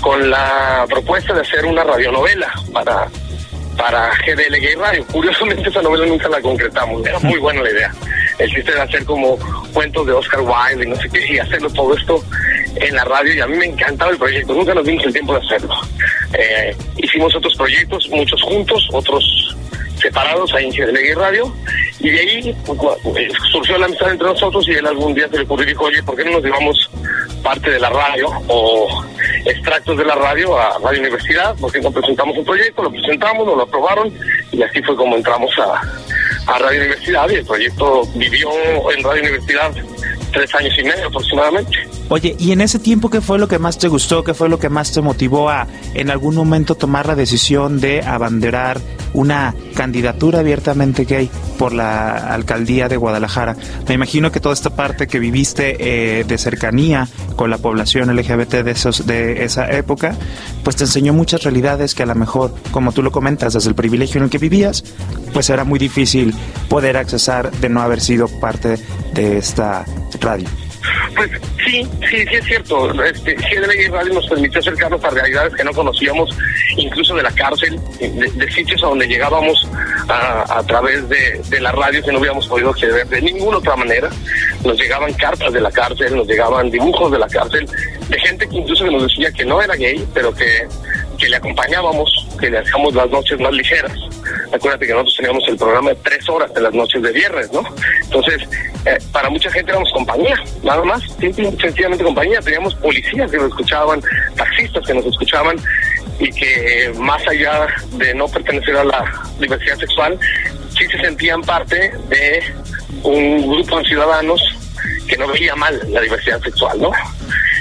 con 0.00 0.28
la 0.28 0.84
propuesta 0.88 1.32
de 1.32 1.42
hacer 1.42 1.64
una 1.66 1.84
radionovela 1.84 2.52
para 2.72 3.08
para 3.78 4.10
GDL 4.26 4.60
Gay 4.60 4.74
Radio. 4.74 5.06
Curiosamente 5.06 5.70
esa 5.70 5.80
novela 5.80 6.04
nunca 6.04 6.28
la 6.28 6.42
concretamos, 6.42 7.06
era 7.06 7.18
muy 7.20 7.38
buena 7.38 7.62
la 7.62 7.70
idea. 7.70 7.94
El 8.38 8.50
chiste 8.50 8.72
de 8.72 8.80
hacer 8.80 9.04
como 9.04 9.38
cuentos 9.72 10.06
de 10.06 10.12
Oscar 10.12 10.40
Wilde 10.40 10.84
y 10.84 10.88
no 10.88 10.96
sé 10.96 11.08
qué, 11.08 11.34
y 11.34 11.38
hacerlo 11.38 11.70
todo 11.70 11.96
esto 11.96 12.22
en 12.76 12.94
la 12.94 13.04
radio 13.04 13.34
y 13.34 13.40
a 13.40 13.46
mí 13.46 13.56
me 13.56 13.66
encantaba 13.66 14.10
el 14.10 14.18
proyecto, 14.18 14.52
nunca 14.52 14.74
nos 14.74 14.84
dimos 14.84 15.04
el 15.06 15.12
tiempo 15.12 15.32
de 15.32 15.46
hacerlo. 15.46 15.74
Eh, 16.34 16.76
hicimos 16.96 17.34
otros 17.34 17.54
proyectos, 17.56 18.08
muchos 18.10 18.42
juntos, 18.42 18.88
otros 18.92 19.56
separados 19.98 20.52
ahí 20.54 20.66
en 20.66 20.94
Gay 20.94 21.14
Radio 21.14 21.54
y 22.00 22.10
de 22.10 22.20
ahí 22.20 22.56
pues, 22.64 22.78
eh, 23.16 23.28
surgió 23.50 23.78
la 23.78 23.86
amistad 23.86 24.10
entre 24.10 24.28
nosotros 24.28 24.66
y 24.68 24.72
él 24.72 24.86
algún 24.86 25.14
día 25.14 25.28
se 25.28 25.36
le 25.36 25.42
ocurrió 25.42 25.66
y 25.66 25.70
dijo, 25.70 25.84
oye, 25.84 26.02
¿por 26.02 26.16
qué 26.16 26.24
no 26.24 26.32
nos 26.32 26.44
llevamos 26.44 26.90
parte 27.42 27.70
de 27.70 27.80
la 27.80 27.90
radio 27.90 28.28
o 28.48 29.04
extractos 29.44 29.96
de 29.96 30.04
la 30.04 30.14
radio 30.14 30.58
a 30.58 30.78
Radio 30.82 31.00
Universidad, 31.00 31.56
porque 31.60 31.80
nos 31.80 31.92
presentamos 31.92 32.36
un 32.36 32.44
proyecto, 32.44 32.82
lo 32.82 32.90
presentamos, 32.90 33.46
nos 33.46 33.56
lo 33.56 33.62
aprobaron 33.62 34.12
y 34.52 34.62
así 34.62 34.82
fue 34.82 34.96
como 34.96 35.16
entramos 35.16 35.50
a, 35.58 36.52
a 36.52 36.58
Radio 36.58 36.80
Universidad 36.80 37.28
y 37.30 37.36
el 37.36 37.46
proyecto 37.46 38.02
vivió 38.14 38.50
en 38.92 39.02
Radio 39.02 39.22
Universidad 39.22 39.72
tres 40.32 40.54
años 40.54 40.74
y 40.78 40.82
medio 40.82 41.06
aproximadamente. 41.06 41.88
Oye, 42.10 42.34
¿y 42.38 42.52
en 42.52 42.62
ese 42.62 42.78
tiempo 42.78 43.10
qué 43.10 43.20
fue 43.20 43.38
lo 43.38 43.48
que 43.48 43.58
más 43.58 43.76
te 43.76 43.86
gustó? 43.86 44.24
¿Qué 44.24 44.32
fue 44.32 44.48
lo 44.48 44.58
que 44.58 44.70
más 44.70 44.92
te 44.92 45.02
motivó 45.02 45.50
a 45.50 45.66
en 45.92 46.10
algún 46.10 46.34
momento 46.34 46.74
tomar 46.74 47.06
la 47.06 47.14
decisión 47.14 47.80
de 47.80 48.00
abanderar 48.02 48.80
una 49.12 49.54
candidatura 49.74 50.38
abiertamente 50.38 51.04
gay 51.04 51.30
por 51.58 51.74
la 51.74 52.32
alcaldía 52.32 52.88
de 52.88 52.96
Guadalajara? 52.96 53.56
Me 53.86 53.94
imagino 53.94 54.32
que 54.32 54.40
toda 54.40 54.54
esta 54.54 54.70
parte 54.70 55.06
que 55.06 55.18
viviste 55.18 55.76
eh, 56.20 56.24
de 56.24 56.38
cercanía 56.38 57.06
con 57.36 57.50
la 57.50 57.58
población 57.58 58.14
LGBT 58.16 58.54
de, 58.64 58.70
esos, 58.70 59.06
de 59.06 59.44
esa 59.44 59.70
época, 59.70 60.16
pues 60.64 60.76
te 60.76 60.84
enseñó 60.84 61.12
muchas 61.12 61.42
realidades 61.42 61.94
que 61.94 62.04
a 62.04 62.06
lo 62.06 62.14
mejor, 62.14 62.54
como 62.70 62.92
tú 62.92 63.02
lo 63.02 63.12
comentas, 63.12 63.52
desde 63.52 63.68
el 63.68 63.74
privilegio 63.74 64.16
en 64.16 64.24
el 64.24 64.30
que 64.30 64.38
vivías, 64.38 64.82
pues 65.34 65.50
era 65.50 65.64
muy 65.64 65.78
difícil 65.78 66.34
poder 66.70 66.96
accesar 66.96 67.50
de 67.50 67.68
no 67.68 67.82
haber 67.82 68.00
sido 68.00 68.28
parte 68.40 68.78
de 69.12 69.36
esta 69.36 69.84
radio. 70.20 70.48
Pues 71.14 71.30
sí, 71.64 71.86
sí, 72.08 72.26
sí 72.26 72.34
es 72.34 72.44
cierto. 72.44 73.04
Este, 73.04 73.34
GDL 73.34 73.92
Radio 73.92 74.14
nos 74.14 74.26
permitió 74.28 74.60
acercarnos 74.60 75.02
a 75.04 75.10
realidades 75.10 75.54
que 75.54 75.64
no 75.64 75.72
conocíamos, 75.72 76.30
incluso 76.76 77.14
de 77.14 77.22
la 77.22 77.30
cárcel, 77.32 77.78
de, 77.98 78.50
sitios 78.52 78.82
a 78.82 78.86
donde 78.86 79.06
llegábamos 79.06 79.66
a, 80.08 80.62
través 80.66 81.08
de, 81.08 81.40
de, 81.48 81.60
la 81.60 81.72
radio 81.72 82.02
que 82.02 82.12
no 82.12 82.18
hubiéramos 82.18 82.46
podido 82.46 82.70
acceder 82.70 83.06
de 83.06 83.22
ninguna 83.22 83.58
otra 83.58 83.76
manera. 83.76 84.08
Nos 84.64 84.78
llegaban 84.78 85.12
cartas 85.14 85.52
de 85.52 85.60
la 85.60 85.70
cárcel, 85.70 86.16
nos 86.16 86.26
llegaban 86.26 86.70
dibujos 86.70 87.12
de 87.12 87.18
la 87.18 87.28
cárcel, 87.28 87.68
de 88.08 88.20
gente 88.20 88.48
que 88.48 88.56
incluso 88.56 88.86
nos 88.86 89.02
decía 89.02 89.30
que 89.32 89.44
no 89.44 89.60
era 89.62 89.74
gay, 89.76 90.06
pero 90.14 90.34
que, 90.34 90.66
que 91.18 91.28
le 91.28 91.36
acompañábamos, 91.36 92.26
que 92.40 92.48
le 92.48 92.58
hacíamos 92.58 92.94
las 92.94 93.10
noches 93.10 93.38
más 93.40 93.52
ligeras. 93.52 93.92
Acuérdate 94.52 94.86
que 94.86 94.92
nosotros 94.92 95.16
teníamos 95.16 95.48
el 95.48 95.56
programa 95.56 95.90
de 95.90 95.96
tres 95.96 96.28
horas 96.28 96.50
en 96.56 96.62
las 96.62 96.72
noches 96.72 97.02
de 97.02 97.12
viernes, 97.12 97.52
¿no? 97.52 97.62
Entonces, 98.02 98.42
eh, 98.84 98.98
para 99.12 99.28
mucha 99.28 99.50
gente 99.50 99.70
éramos 99.70 99.90
compañía, 99.92 100.36
nada 100.62 100.82
más, 100.84 101.02
sencillamente 101.60 102.04
compañía. 102.04 102.40
Teníamos 102.40 102.74
policías 102.76 103.30
que 103.30 103.36
nos 103.36 103.48
escuchaban, 103.48 104.00
taxistas 104.36 104.86
que 104.86 104.94
nos 104.94 105.06
escuchaban 105.06 105.56
y 106.20 106.30
que 106.30 106.92
más 106.98 107.26
allá 107.28 107.66
de 107.92 108.14
no 108.14 108.28
pertenecer 108.28 108.76
a 108.76 108.84
la 108.84 109.22
diversidad 109.38 109.76
sexual, 109.76 110.18
sí 110.76 110.84
se 110.86 110.98
sentían 111.00 111.42
parte 111.42 111.92
de 112.08 112.42
un 113.02 113.48
grupo 113.48 113.78
de 113.78 113.84
ciudadanos 113.84 114.40
que 115.06 115.16
no 115.16 115.28
veía 115.28 115.54
mal 115.56 115.80
la 115.90 116.00
diversidad 116.00 116.40
sexual, 116.42 116.80
¿no? 116.80 116.90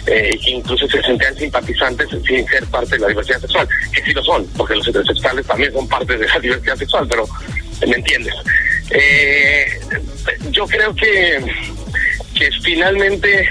Eh, 0.05 0.39
que 0.43 0.51
incluso 0.51 0.87
se 0.87 1.01
sentían 1.01 1.35
simpatizantes 1.35 2.07
sin 2.25 2.47
ser 2.47 2.65
parte 2.67 2.95
de 2.95 2.99
la 2.99 3.07
diversidad 3.07 3.41
sexual, 3.41 3.67
que 3.91 4.01
sí 4.03 4.13
lo 4.13 4.23
son, 4.23 4.47
porque 4.55 4.75
los 4.75 4.87
heterosexuales 4.87 5.45
también 5.45 5.73
son 5.73 5.87
parte 5.87 6.17
de 6.17 6.25
la 6.25 6.39
diversidad 6.41 6.75
sexual, 6.77 7.07
pero 7.09 7.27
me 7.85 7.95
entiendes. 7.95 8.33
Eh, 8.91 9.79
yo 10.51 10.65
creo 10.65 10.95
que, 10.95 11.43
que 12.35 12.49
finalmente 12.63 13.49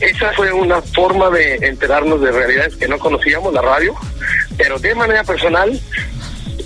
esa 0.00 0.32
fue 0.32 0.52
una 0.52 0.82
forma 0.82 1.30
de 1.30 1.54
enterarnos 1.54 2.20
de 2.20 2.32
realidades 2.32 2.76
que 2.76 2.88
no 2.88 2.98
conocíamos, 2.98 3.52
la 3.54 3.62
radio, 3.62 3.94
pero 4.56 4.78
de 4.78 4.94
manera 4.94 5.24
personal, 5.24 5.80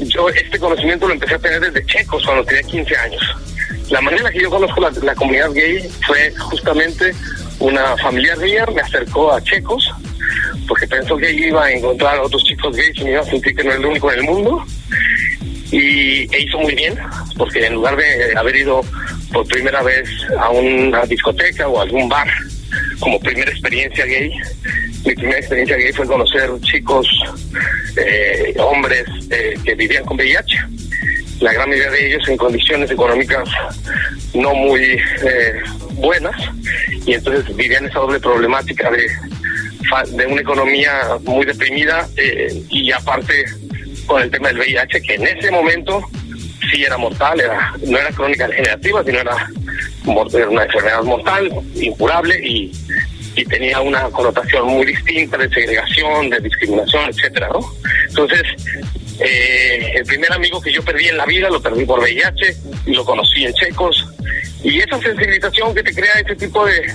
yo 0.00 0.28
este 0.30 0.58
conocimiento 0.58 1.06
lo 1.06 1.14
empecé 1.14 1.34
a 1.34 1.38
tener 1.38 1.60
desde 1.60 1.86
checos 1.86 2.24
cuando 2.24 2.44
tenía 2.44 2.62
15 2.62 2.96
años. 2.96 3.22
La 3.90 4.00
manera 4.00 4.30
que 4.30 4.42
yo 4.42 4.50
conozco 4.50 4.80
la, 4.80 4.90
la 5.02 5.14
comunidad 5.14 5.52
gay 5.52 5.88
fue 6.06 6.32
justamente 6.38 7.12
una 7.58 7.96
familiar 7.98 8.38
mía 8.38 8.66
me 8.74 8.80
acercó 8.80 9.32
a 9.32 9.40
checos 9.42 9.88
porque 10.66 10.86
pensó 10.86 11.16
que 11.16 11.30
iba 11.30 11.64
a 11.64 11.70
encontrar 11.70 12.16
a 12.16 12.22
otros 12.22 12.42
chicos 12.44 12.74
gays 12.76 12.98
y 12.98 13.04
me 13.04 13.10
iba 13.12 13.20
a 13.20 13.24
sentir 13.24 13.54
que 13.54 13.62
no 13.62 13.70
era 13.70 13.78
el 13.78 13.86
único 13.86 14.12
en 14.12 14.18
el 14.18 14.24
mundo 14.24 14.64
y 15.72 16.22
e 16.34 16.42
hizo 16.42 16.58
muy 16.58 16.74
bien, 16.74 16.94
porque 17.36 17.64
en 17.66 17.74
lugar 17.74 17.96
de 17.96 18.36
haber 18.36 18.56
ido 18.56 18.82
por 19.32 19.46
primera 19.48 19.82
vez 19.82 20.08
a 20.38 20.50
una 20.50 21.02
discoteca 21.06 21.66
o 21.66 21.80
algún 21.80 22.08
bar 22.08 22.28
como 23.00 23.18
primera 23.18 23.50
experiencia 23.50 24.04
gay, 24.04 24.30
mi 25.04 25.14
primera 25.14 25.38
experiencia 25.38 25.76
gay 25.76 25.92
fue 25.92 26.06
conocer 26.06 26.50
chicos, 26.60 27.08
eh, 27.96 28.54
hombres 28.58 29.04
eh, 29.30 29.54
que 29.64 29.74
vivían 29.74 30.04
con 30.04 30.18
VIH. 30.18 30.58
La 31.42 31.52
gran 31.52 31.68
mayoría 31.68 31.90
de 31.90 32.06
ellos 32.06 32.28
en 32.28 32.36
condiciones 32.36 32.90
económicas 32.90 33.48
no 34.32 34.54
muy 34.54 34.80
eh, 34.80 35.60
buenas 35.94 36.36
y 37.04 37.14
entonces 37.14 37.54
vivían 37.56 37.84
esa 37.86 37.98
doble 37.98 38.20
problemática 38.20 38.90
de, 38.92 39.08
de 40.16 40.26
una 40.26 40.40
economía 40.40 40.92
muy 41.24 41.44
deprimida 41.44 42.08
y 42.70 42.92
aparte 42.92 43.44
con 44.06 44.22
el 44.22 44.30
tema 44.30 44.48
del 44.48 44.58
VIH, 44.58 45.02
que 45.02 45.14
en 45.14 45.26
ese 45.26 45.50
momento 45.50 46.00
sí 46.70 46.84
era 46.84 46.96
mortal, 46.96 47.40
era 47.40 47.74
no 47.84 47.98
era 47.98 48.10
crónica 48.10 48.46
degenerativa, 48.46 49.02
sino 49.04 49.18
era, 49.18 49.48
una 50.04 50.64
enfermedad 50.64 51.02
mortal, 51.02 51.50
incurable 51.74 52.38
y, 52.40 52.72
y 53.34 53.44
tenía 53.46 53.80
una 53.80 54.02
connotación 54.10 54.68
muy 54.68 54.86
distinta 54.86 55.36
de 55.38 55.48
segregación, 55.48 56.30
de 56.30 56.40
discriminación, 56.40 57.10
etcétera. 57.10 57.48
Entonces, 58.08 58.42
eh, 59.20 59.92
el 59.94 60.04
primer 60.04 60.32
amigo 60.32 60.60
que 60.60 60.72
yo 60.72 60.82
perdí 60.82 61.08
en 61.08 61.16
la 61.16 61.26
vida 61.26 61.50
lo 61.50 61.60
perdí 61.60 61.84
por 61.84 62.00
VIH 62.00 62.56
y 62.86 62.94
lo 62.94 63.04
conocí 63.04 63.44
en 63.44 63.54
Checos. 63.54 64.08
Y 64.62 64.78
esa 64.78 65.00
sensibilización 65.00 65.74
que 65.74 65.82
te 65.82 65.94
crea 65.94 66.12
ese 66.14 66.36
tipo 66.36 66.64
de, 66.66 66.92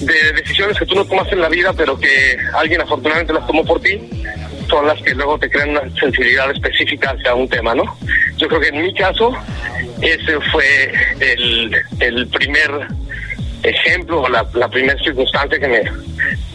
de 0.00 0.32
decisiones 0.32 0.78
que 0.78 0.86
tú 0.86 0.94
no 0.94 1.04
tomas 1.04 1.30
en 1.32 1.40
la 1.40 1.48
vida, 1.48 1.72
pero 1.72 1.98
que 1.98 2.36
alguien 2.54 2.80
afortunadamente 2.80 3.32
las 3.32 3.46
tomó 3.46 3.64
por 3.64 3.80
ti, 3.80 3.98
son 4.68 4.86
las 4.86 5.00
que 5.02 5.14
luego 5.14 5.38
te 5.38 5.48
crean 5.48 5.70
una 5.70 5.82
sensibilidad 6.00 6.50
específica 6.50 7.10
hacia 7.10 7.34
un 7.34 7.48
tema, 7.48 7.74
¿no? 7.74 7.84
Yo 8.36 8.48
creo 8.48 8.60
que 8.60 8.68
en 8.68 8.82
mi 8.82 8.94
caso, 8.94 9.32
ese 10.00 10.40
fue 10.50 10.92
el, 11.20 11.76
el 12.00 12.26
primer 12.28 12.88
ejemplo 13.64 14.28
la, 14.28 14.46
la 14.54 14.68
primera 14.68 14.98
circunstancia 15.02 15.58
que 15.58 15.68
me, 15.68 15.82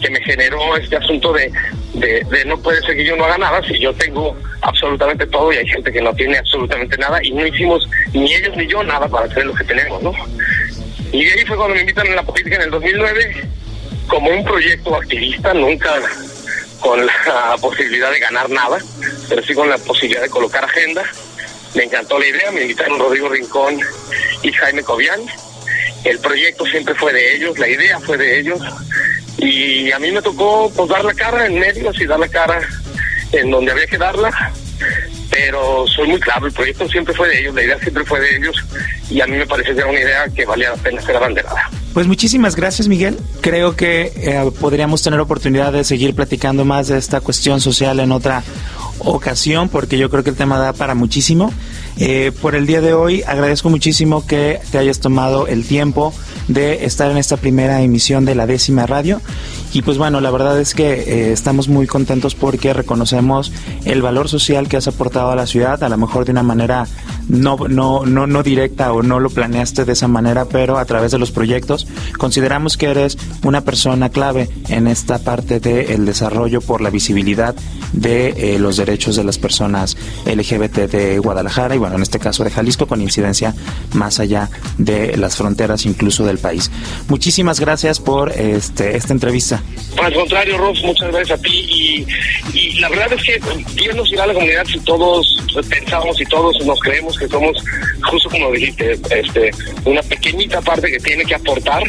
que 0.00 0.10
me 0.10 0.20
generó 0.22 0.76
este 0.76 0.96
asunto 0.96 1.32
de, 1.32 1.50
de, 1.94 2.24
de, 2.30 2.44
no 2.44 2.58
puede 2.58 2.80
ser 2.82 2.96
que 2.96 3.04
yo 3.04 3.16
no 3.16 3.24
haga 3.24 3.38
nada 3.38 3.62
si 3.66 3.78
yo 3.78 3.92
tengo 3.94 4.36
absolutamente 4.62 5.26
todo 5.26 5.52
y 5.52 5.56
hay 5.56 5.66
gente 5.66 5.92
que 5.92 6.00
no 6.00 6.14
tiene 6.14 6.38
absolutamente 6.38 6.96
nada 6.98 7.18
y 7.22 7.32
no 7.32 7.46
hicimos 7.46 7.88
ni 8.12 8.32
ellos 8.32 8.56
ni 8.56 8.66
yo 8.66 8.82
nada 8.82 9.08
para 9.08 9.26
hacer 9.26 9.44
lo 9.44 9.54
que 9.54 9.64
tenemos, 9.64 10.02
¿no? 10.02 10.12
Y 11.12 11.24
ahí 11.24 11.44
fue 11.44 11.56
cuando 11.56 11.74
me 11.74 11.80
invitan 11.80 12.06
en 12.06 12.16
la 12.16 12.22
política 12.22 12.56
en 12.56 12.62
el 12.62 12.70
2009 12.70 13.48
como 14.06 14.30
un 14.30 14.44
proyecto 14.44 14.94
activista, 14.94 15.54
nunca 15.54 15.94
con 16.80 17.04
la 17.04 17.56
posibilidad 17.60 18.10
de 18.10 18.18
ganar 18.18 18.50
nada, 18.50 18.78
pero 19.28 19.42
sí 19.42 19.54
con 19.54 19.68
la 19.68 19.78
posibilidad 19.78 20.22
de 20.22 20.30
colocar 20.30 20.64
agenda. 20.64 21.02
Me 21.74 21.84
encantó 21.84 22.18
la 22.18 22.26
idea, 22.26 22.50
me 22.50 22.62
invitaron 22.62 22.98
Rodrigo 22.98 23.28
Rincón 23.28 23.78
y 24.42 24.52
Jaime 24.52 24.82
Cobian. 24.82 25.20
El 26.04 26.18
proyecto 26.18 26.64
siempre 26.66 26.94
fue 26.94 27.12
de 27.12 27.36
ellos, 27.36 27.58
la 27.58 27.68
idea 27.68 28.00
fue 28.00 28.16
de 28.16 28.40
ellos. 28.40 28.60
Y 29.40 29.90
a 29.92 29.98
mí 29.98 30.12
me 30.12 30.22
tocó 30.22 30.70
pues 30.74 30.88
dar 30.88 31.04
la 31.04 31.14
cara 31.14 31.46
en 31.46 31.58
medios 31.58 32.00
y 32.00 32.06
dar 32.06 32.18
la 32.18 32.28
cara 32.28 32.60
en 33.32 33.50
donde 33.50 33.72
había 33.72 33.86
que 33.86 33.98
darla. 33.98 34.52
Pero 35.30 35.86
soy 35.86 36.08
muy 36.08 36.20
claro, 36.20 36.46
el 36.46 36.52
proyecto 36.52 36.88
siempre 36.88 37.14
fue 37.14 37.28
de 37.28 37.40
ellos, 37.40 37.54
la 37.54 37.62
idea 37.62 37.78
siempre 37.78 38.04
fue 38.04 38.20
de 38.20 38.36
ellos. 38.36 38.56
Y 39.08 39.20
a 39.20 39.26
mí 39.26 39.36
me 39.36 39.46
parece 39.46 39.72
que 39.72 39.78
era 39.78 39.86
una 39.86 40.00
idea 40.00 40.28
que 40.34 40.44
valía 40.44 40.70
la 40.70 40.76
pena 40.76 41.00
ser 41.02 41.16
abanderada. 41.16 41.70
Pues 41.94 42.06
muchísimas 42.06 42.54
gracias, 42.54 42.88
Miguel. 42.88 43.18
Creo 43.40 43.76
que 43.76 44.12
eh, 44.16 44.50
podríamos 44.60 45.02
tener 45.02 45.18
oportunidad 45.20 45.72
de 45.72 45.84
seguir 45.84 46.14
platicando 46.14 46.64
más 46.64 46.88
de 46.88 46.98
esta 46.98 47.20
cuestión 47.20 47.60
social 47.60 47.98
en 48.00 48.12
otra 48.12 48.42
ocasión, 49.00 49.68
porque 49.68 49.98
yo 49.98 50.10
creo 50.10 50.22
que 50.22 50.30
el 50.30 50.36
tema 50.36 50.58
da 50.58 50.72
para 50.72 50.94
muchísimo. 50.94 51.52
Eh, 51.98 52.32
por 52.40 52.54
el 52.54 52.66
día 52.66 52.80
de 52.80 52.94
hoy 52.94 53.22
agradezco 53.26 53.68
muchísimo 53.70 54.26
que 54.26 54.60
te 54.70 54.78
hayas 54.78 55.00
tomado 55.00 55.46
el 55.46 55.66
tiempo 55.66 56.14
de 56.48 56.84
estar 56.84 57.10
en 57.10 57.18
esta 57.18 57.36
primera 57.36 57.82
emisión 57.82 58.24
de 58.24 58.34
la 58.34 58.46
décima 58.46 58.86
radio. 58.86 59.20
Y 59.72 59.82
pues 59.82 59.98
bueno, 59.98 60.20
la 60.20 60.30
verdad 60.30 60.60
es 60.60 60.74
que 60.74 60.92
eh, 60.92 61.32
estamos 61.32 61.68
muy 61.68 61.86
contentos 61.86 62.34
porque 62.34 62.72
reconocemos 62.72 63.52
el 63.84 64.02
valor 64.02 64.28
social 64.28 64.68
que 64.68 64.76
has 64.76 64.88
aportado 64.88 65.19
a 65.28 65.36
la 65.36 65.46
ciudad, 65.46 65.82
a 65.82 65.88
lo 65.88 65.96
mejor 65.98 66.24
de 66.24 66.32
una 66.32 66.42
manera 66.42 66.86
no, 67.28 67.56
no, 67.68 68.04
no, 68.06 68.26
no 68.26 68.42
directa 68.42 68.92
o 68.92 69.02
no 69.02 69.20
lo 69.20 69.30
planeaste 69.30 69.84
de 69.84 69.92
esa 69.92 70.08
manera, 70.08 70.46
pero 70.46 70.78
a 70.78 70.84
través 70.84 71.12
de 71.12 71.18
los 71.18 71.30
proyectos 71.30 71.86
consideramos 72.18 72.76
que 72.76 72.86
eres 72.86 73.18
una 73.44 73.60
persona 73.60 74.08
clave 74.08 74.48
en 74.68 74.86
esta 74.86 75.18
parte 75.18 75.60
del 75.60 76.06
desarrollo 76.06 76.60
por 76.60 76.80
la 76.80 76.90
visibilidad 76.90 77.54
de 77.92 78.54
eh, 78.54 78.58
los 78.58 78.76
derechos 78.76 79.16
de 79.16 79.24
las 79.24 79.38
personas 79.38 79.96
LGBT 80.24 80.90
de 80.90 81.18
Guadalajara 81.18 81.74
y 81.74 81.78
bueno, 81.78 81.96
en 81.96 82.02
este 82.02 82.18
caso 82.18 82.44
de 82.44 82.50
Jalisco 82.50 82.86
con 82.86 83.00
incidencia 83.00 83.54
más 83.94 84.20
allá 84.20 84.48
de 84.78 85.16
las 85.16 85.36
fronteras 85.36 85.86
incluso 85.86 86.24
del 86.24 86.38
país. 86.38 86.70
Muchísimas 87.08 87.60
gracias 87.60 88.00
por 88.00 88.32
este, 88.32 88.96
esta 88.96 89.12
entrevista. 89.12 89.62
Al 90.02 90.12
contrario, 90.14 90.58
Ross, 90.58 90.82
muchas 90.82 91.08
gracias 91.12 91.38
a 91.38 91.42
ti 91.42 92.06
y, 92.54 92.80
la 92.80 92.88
verdad 92.88 93.12
es 93.12 93.22
que 93.22 93.40
Dios 93.74 93.94
nos 93.94 94.10
irá 94.10 94.24
a 94.24 94.26
la 94.28 94.34
comunidad 94.34 94.64
si 94.64 94.78
todos 95.10 95.66
pensamos 95.68 96.20
y 96.20 96.24
todos 96.26 96.64
nos 96.64 96.80
creemos 96.80 97.18
que 97.18 97.26
somos, 97.28 97.56
justo 98.08 98.30
como 98.30 98.52
dijiste, 98.52 98.92
este, 99.10 99.50
una 99.84 100.02
pequeñita 100.02 100.60
parte 100.60 100.90
que 100.90 100.98
tiene 100.98 101.24
que 101.24 101.34
aportar, 101.34 101.82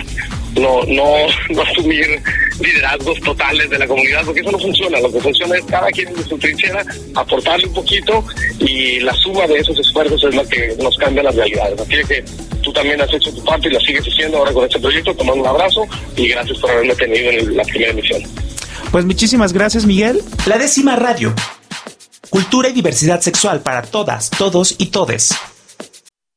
no, 0.55 0.81
no, 0.87 1.05
no 1.49 1.61
asumir 1.61 2.21
liderazgos 2.59 3.19
totales 3.21 3.69
de 3.69 3.79
la 3.79 3.87
comunidad, 3.87 4.23
porque 4.25 4.41
eso 4.41 4.51
no 4.51 4.59
funciona. 4.59 4.99
Lo 4.99 5.11
que 5.11 5.19
funciona 5.19 5.55
es 5.55 5.65
cada 5.65 5.89
quien 5.91 6.13
de 6.13 6.23
su 6.23 6.37
trinchera 6.37 6.83
aportarle 7.15 7.67
un 7.67 7.73
poquito 7.73 8.23
y 8.59 8.99
la 8.99 9.13
suma 9.13 9.47
de 9.47 9.57
esos 9.57 9.77
esfuerzos 9.77 10.23
es 10.23 10.35
la 10.35 10.45
que 10.45 10.75
nos 10.81 10.95
cambia 10.97 11.23
las 11.23 11.35
realidades. 11.35 11.79
Así 11.79 11.95
que 12.07 12.23
tú 12.61 12.73
también 12.73 13.01
has 13.01 13.13
hecho 13.13 13.33
tu 13.33 13.43
parte 13.43 13.67
y 13.67 13.71
la 13.71 13.79
sigues 13.79 14.03
haciendo 14.03 14.39
ahora 14.39 14.53
con 14.53 14.65
este 14.65 14.79
proyecto. 14.79 15.13
Tomando 15.15 15.41
un 15.41 15.47
abrazo 15.47 15.85
y 16.15 16.27
gracias 16.27 16.57
por 16.59 16.71
haberme 16.71 16.95
tenido 16.95 17.29
en 17.31 17.57
la 17.57 17.63
primera 17.63 17.91
emisión. 17.91 18.21
Pues 18.91 19.05
muchísimas 19.05 19.53
gracias, 19.53 19.85
Miguel. 19.85 20.21
La 20.45 20.57
décima 20.57 20.95
radio. 20.95 21.33
Cultura 22.31 22.69
y 22.69 22.71
diversidad 22.71 23.19
sexual 23.19 23.59
para 23.59 23.81
todas, 23.81 24.29
todos 24.29 24.75
y 24.79 24.85
todes. 24.85 25.35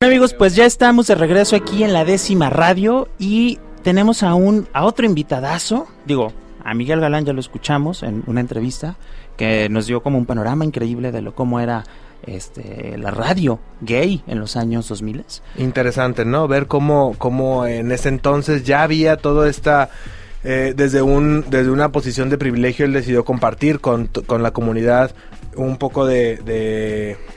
Bueno, 0.00 0.10
amigos, 0.10 0.34
pues 0.34 0.56
ya 0.56 0.66
estamos 0.66 1.06
de 1.06 1.14
regreso 1.14 1.54
aquí 1.54 1.84
en 1.84 1.92
la 1.92 2.04
décima 2.04 2.50
radio 2.50 3.06
y 3.16 3.60
tenemos 3.84 4.24
a 4.24 4.34
un 4.34 4.66
a 4.72 4.86
otro 4.86 5.06
invitadazo, 5.06 5.86
digo, 6.04 6.32
a 6.64 6.74
Miguel 6.74 6.98
Galán 6.98 7.24
ya 7.24 7.32
lo 7.32 7.38
escuchamos 7.38 8.02
en 8.02 8.24
una 8.26 8.40
entrevista 8.40 8.96
que 9.36 9.68
nos 9.68 9.86
dio 9.86 10.02
como 10.02 10.18
un 10.18 10.26
panorama 10.26 10.64
increíble 10.64 11.12
de 11.12 11.22
lo 11.22 11.36
cómo 11.36 11.60
era 11.60 11.84
este, 12.26 12.98
la 12.98 13.12
radio 13.12 13.60
gay 13.80 14.20
en 14.26 14.40
los 14.40 14.56
años 14.56 14.88
2000. 14.88 15.24
Interesante, 15.58 16.24
¿no? 16.24 16.48
Ver 16.48 16.66
cómo, 16.66 17.14
cómo 17.18 17.66
en 17.66 17.92
ese 17.92 18.08
entonces 18.08 18.64
ya 18.64 18.82
había 18.82 19.16
toda 19.16 19.48
esta... 19.48 19.90
Eh, 20.46 20.74
desde, 20.76 21.00
un, 21.00 21.46
desde 21.48 21.70
una 21.70 21.90
posición 21.90 22.28
de 22.28 22.36
privilegio 22.36 22.84
él 22.84 22.92
decidió 22.92 23.24
compartir 23.24 23.80
con, 23.80 24.08
con 24.08 24.42
la 24.42 24.50
comunidad 24.50 25.14
un 25.56 25.76
poco 25.76 26.06
de, 26.06 26.36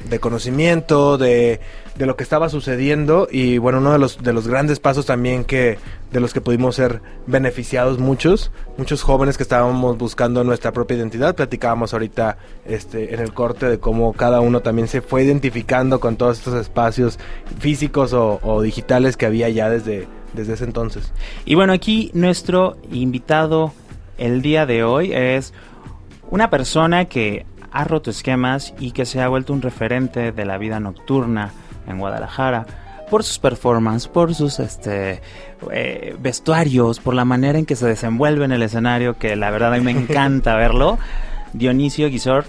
de, 0.09 0.19
conocimiento, 0.19 1.17
de, 1.17 1.59
de, 1.95 2.05
lo 2.05 2.15
que 2.15 2.23
estaba 2.23 2.49
sucediendo 2.49 3.27
y 3.31 3.57
bueno, 3.57 3.79
uno 3.79 3.91
de 3.91 3.99
los, 3.99 4.21
de 4.21 4.33
los 4.33 4.47
grandes 4.47 4.79
pasos 4.79 5.05
también 5.05 5.43
que 5.43 5.77
de 6.11 6.19
los 6.19 6.33
que 6.33 6.41
pudimos 6.41 6.75
ser 6.75 7.01
beneficiados 7.25 7.99
muchos, 7.99 8.51
muchos 8.77 9.03
jóvenes 9.03 9.37
que 9.37 9.43
estábamos 9.43 9.97
buscando 9.97 10.43
nuestra 10.43 10.71
propia 10.71 10.97
identidad, 10.97 11.35
platicábamos 11.35 11.93
ahorita 11.93 12.37
este, 12.65 13.13
en 13.13 13.19
el 13.19 13.33
corte 13.33 13.67
de 13.67 13.79
cómo 13.79 14.13
cada 14.13 14.41
uno 14.41 14.61
también 14.61 14.87
se 14.87 15.01
fue 15.01 15.23
identificando 15.23 15.99
con 15.99 16.15
todos 16.15 16.37
estos 16.37 16.53
espacios 16.55 17.19
físicos 17.59 18.13
o, 18.13 18.39
o 18.41 18.61
digitales 18.61 19.17
que 19.17 19.25
había 19.25 19.49
ya 19.49 19.69
desde, 19.69 20.07
desde 20.33 20.53
ese 20.53 20.63
entonces. 20.63 21.11
Y 21.45 21.55
bueno, 21.55 21.73
aquí 21.73 22.11
nuestro 22.13 22.77
invitado 22.91 23.73
el 24.17 24.41
día 24.41 24.65
de 24.65 24.83
hoy 24.83 25.11
es 25.13 25.53
una 26.29 26.49
persona 26.49 27.05
que 27.05 27.45
ha 27.71 27.83
roto 27.83 28.09
esquemas 28.09 28.73
y 28.79 28.91
que 28.91 29.05
se 29.05 29.21
ha 29.21 29.27
vuelto 29.27 29.53
un 29.53 29.61
referente 29.61 30.31
de 30.31 30.45
la 30.45 30.57
vida 30.57 30.79
nocturna 30.79 31.51
en 31.87 31.99
Guadalajara 31.99 32.65
por 33.09 33.23
sus 33.23 33.39
performances, 33.39 34.07
por 34.07 34.35
sus 34.35 34.59
este 34.59 35.21
eh, 35.71 36.15
vestuarios, 36.19 36.99
por 36.99 37.13
la 37.13 37.25
manera 37.25 37.57
en 37.57 37.65
que 37.65 37.75
se 37.75 37.87
desenvuelve 37.87 38.45
en 38.45 38.51
el 38.51 38.63
escenario, 38.63 39.17
que 39.17 39.35
la 39.35 39.49
verdad 39.49 39.73
a 39.73 39.77
mí 39.77 39.83
me 39.83 39.91
encanta 39.91 40.55
verlo. 40.57 40.97
Dionisio 41.53 42.09
Guisor, 42.09 42.45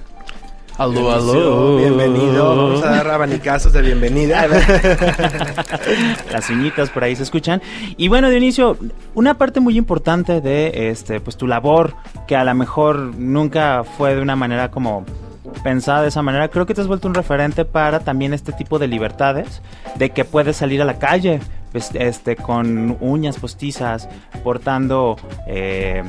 Aló, 0.78 1.10
aló. 1.10 1.76
Bienvenido. 1.78 2.56
Vamos 2.56 2.84
a 2.84 2.90
dar 2.90 3.08
abanicazos 3.08 3.72
de 3.72 3.82
bienvenida. 3.82 4.46
Las 6.30 6.48
uñitas 6.50 6.88
por 6.90 7.02
ahí 7.02 7.16
se 7.16 7.24
escuchan. 7.24 7.60
Y 7.96 8.06
bueno, 8.06 8.30
Dionisio, 8.30 8.78
una 9.16 9.34
parte 9.34 9.58
muy 9.58 9.76
importante 9.76 10.40
de 10.40 10.90
este, 10.90 11.18
pues 11.18 11.36
tu 11.36 11.48
labor, 11.48 11.96
que 12.28 12.36
a 12.36 12.44
lo 12.44 12.54
mejor 12.54 12.96
nunca 13.16 13.82
fue 13.82 14.14
de 14.14 14.22
una 14.22 14.36
manera 14.36 14.70
como 14.70 15.04
pensada 15.62 16.02
de 16.02 16.08
esa 16.08 16.22
manera, 16.22 16.48
creo 16.48 16.66
que 16.66 16.74
te 16.74 16.80
has 16.80 16.86
vuelto 16.86 17.08
un 17.08 17.14
referente 17.14 17.64
para 17.64 18.00
también 18.00 18.34
este 18.34 18.52
tipo 18.52 18.78
de 18.78 18.88
libertades, 18.88 19.62
de 19.96 20.10
que 20.10 20.24
puedes 20.24 20.56
salir 20.56 20.82
a 20.82 20.84
la 20.84 20.98
calle, 20.98 21.40
pues, 21.72 21.90
este, 21.94 22.36
con 22.36 22.96
uñas 23.00 23.38
postizas, 23.38 24.08
portando 24.42 25.16
eh, 25.46 26.02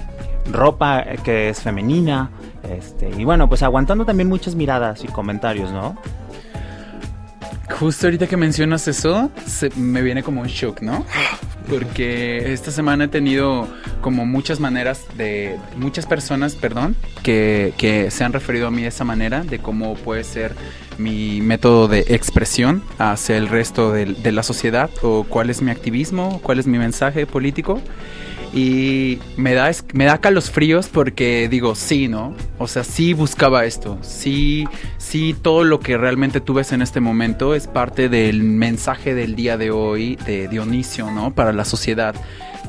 ropa 0.51 1.03
que 1.23 1.49
es 1.49 1.61
femenina, 1.61 2.29
este, 2.63 3.09
y 3.17 3.23
bueno, 3.23 3.47
pues 3.47 3.63
aguantando 3.63 4.05
también 4.05 4.29
muchas 4.29 4.55
miradas 4.55 5.03
y 5.03 5.07
comentarios, 5.07 5.71
¿no? 5.71 5.95
Justo 7.77 8.07
ahorita 8.07 8.27
que 8.27 8.35
mencionas 8.35 8.87
eso, 8.87 9.31
me 9.75 10.01
viene 10.01 10.23
como 10.23 10.41
un 10.41 10.47
shock, 10.47 10.81
¿no? 10.81 11.05
Porque 11.69 12.51
esta 12.51 12.71
semana 12.71 13.05
he 13.05 13.07
tenido 13.07 13.67
como 14.01 14.25
muchas 14.25 14.59
maneras 14.59 15.05
de, 15.15 15.57
muchas 15.77 16.05
personas, 16.05 16.55
perdón, 16.55 16.95
que, 17.23 17.73
que 17.77 18.11
se 18.11 18.23
han 18.23 18.33
referido 18.33 18.67
a 18.67 18.71
mí 18.71 18.81
de 18.81 18.87
esa 18.87 19.03
manera, 19.05 19.43
de 19.43 19.59
cómo 19.59 19.93
puede 19.95 20.23
ser 20.23 20.55
mi 20.97 21.41
método 21.41 21.87
de 21.87 21.99
expresión 22.09 22.83
hacia 22.97 23.37
el 23.37 23.47
resto 23.47 23.91
de, 23.91 24.05
de 24.05 24.31
la 24.31 24.43
sociedad, 24.43 24.89
o 25.01 25.23
cuál 25.23 25.49
es 25.49 25.61
mi 25.61 25.71
activismo, 25.71 26.41
cuál 26.43 26.59
es 26.59 26.67
mi 26.67 26.77
mensaje 26.77 27.25
político. 27.25 27.81
Y 28.53 29.19
me 29.37 29.53
da, 29.53 29.71
me 29.93 30.05
da 30.05 30.19
fríos 30.51 30.87
porque 30.87 31.47
digo, 31.49 31.75
sí, 31.75 32.07
¿no? 32.07 32.33
O 32.57 32.67
sea, 32.67 32.83
sí 32.83 33.13
buscaba 33.13 33.65
esto. 33.65 33.97
Sí, 34.01 34.67
sí, 34.97 35.35
todo 35.39 35.63
lo 35.63 35.79
que 35.79 35.97
realmente 35.97 36.41
tú 36.41 36.55
ves 36.55 36.71
en 36.71 36.81
este 36.81 36.99
momento 36.99 37.53
es 37.53 37.67
parte 37.67 38.09
del 38.09 38.43
mensaje 38.43 39.13
del 39.13 39.35
día 39.35 39.57
de 39.57 39.71
hoy 39.71 40.15
de 40.25 40.47
Dionisio, 40.47 41.11
¿no? 41.11 41.33
Para 41.33 41.53
la 41.53 41.65
sociedad 41.65 42.15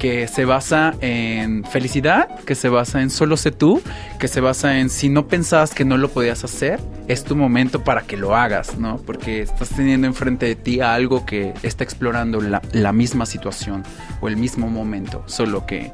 que 0.00 0.26
se 0.28 0.46
basa 0.46 0.94
en 1.02 1.62
felicidad, 1.62 2.40
que 2.46 2.54
se 2.54 2.70
basa 2.70 3.02
en 3.02 3.10
solo 3.10 3.36
sé 3.36 3.52
tú, 3.52 3.82
que 4.18 4.28
se 4.28 4.40
basa 4.40 4.78
en 4.78 4.88
si 4.88 5.10
no 5.10 5.28
pensabas 5.28 5.74
que 5.74 5.84
no 5.84 5.98
lo 5.98 6.08
podías 6.08 6.42
hacer, 6.42 6.80
es 7.06 7.22
tu 7.22 7.36
momento 7.36 7.84
para 7.84 8.02
que 8.02 8.16
lo 8.16 8.34
hagas, 8.34 8.78
¿no? 8.78 8.96
Porque 8.96 9.42
estás 9.42 9.68
teniendo 9.68 10.06
enfrente 10.06 10.46
de 10.46 10.56
ti 10.56 10.80
a 10.80 10.94
algo 10.94 11.26
que 11.26 11.52
está 11.62 11.84
explorando 11.84 12.40
la, 12.40 12.62
la 12.72 12.92
misma 12.94 13.26
situación 13.26 13.84
o 14.22 14.28
el 14.28 14.38
mismo 14.38 14.70
momento, 14.70 15.22
solo 15.26 15.66
que 15.66 15.92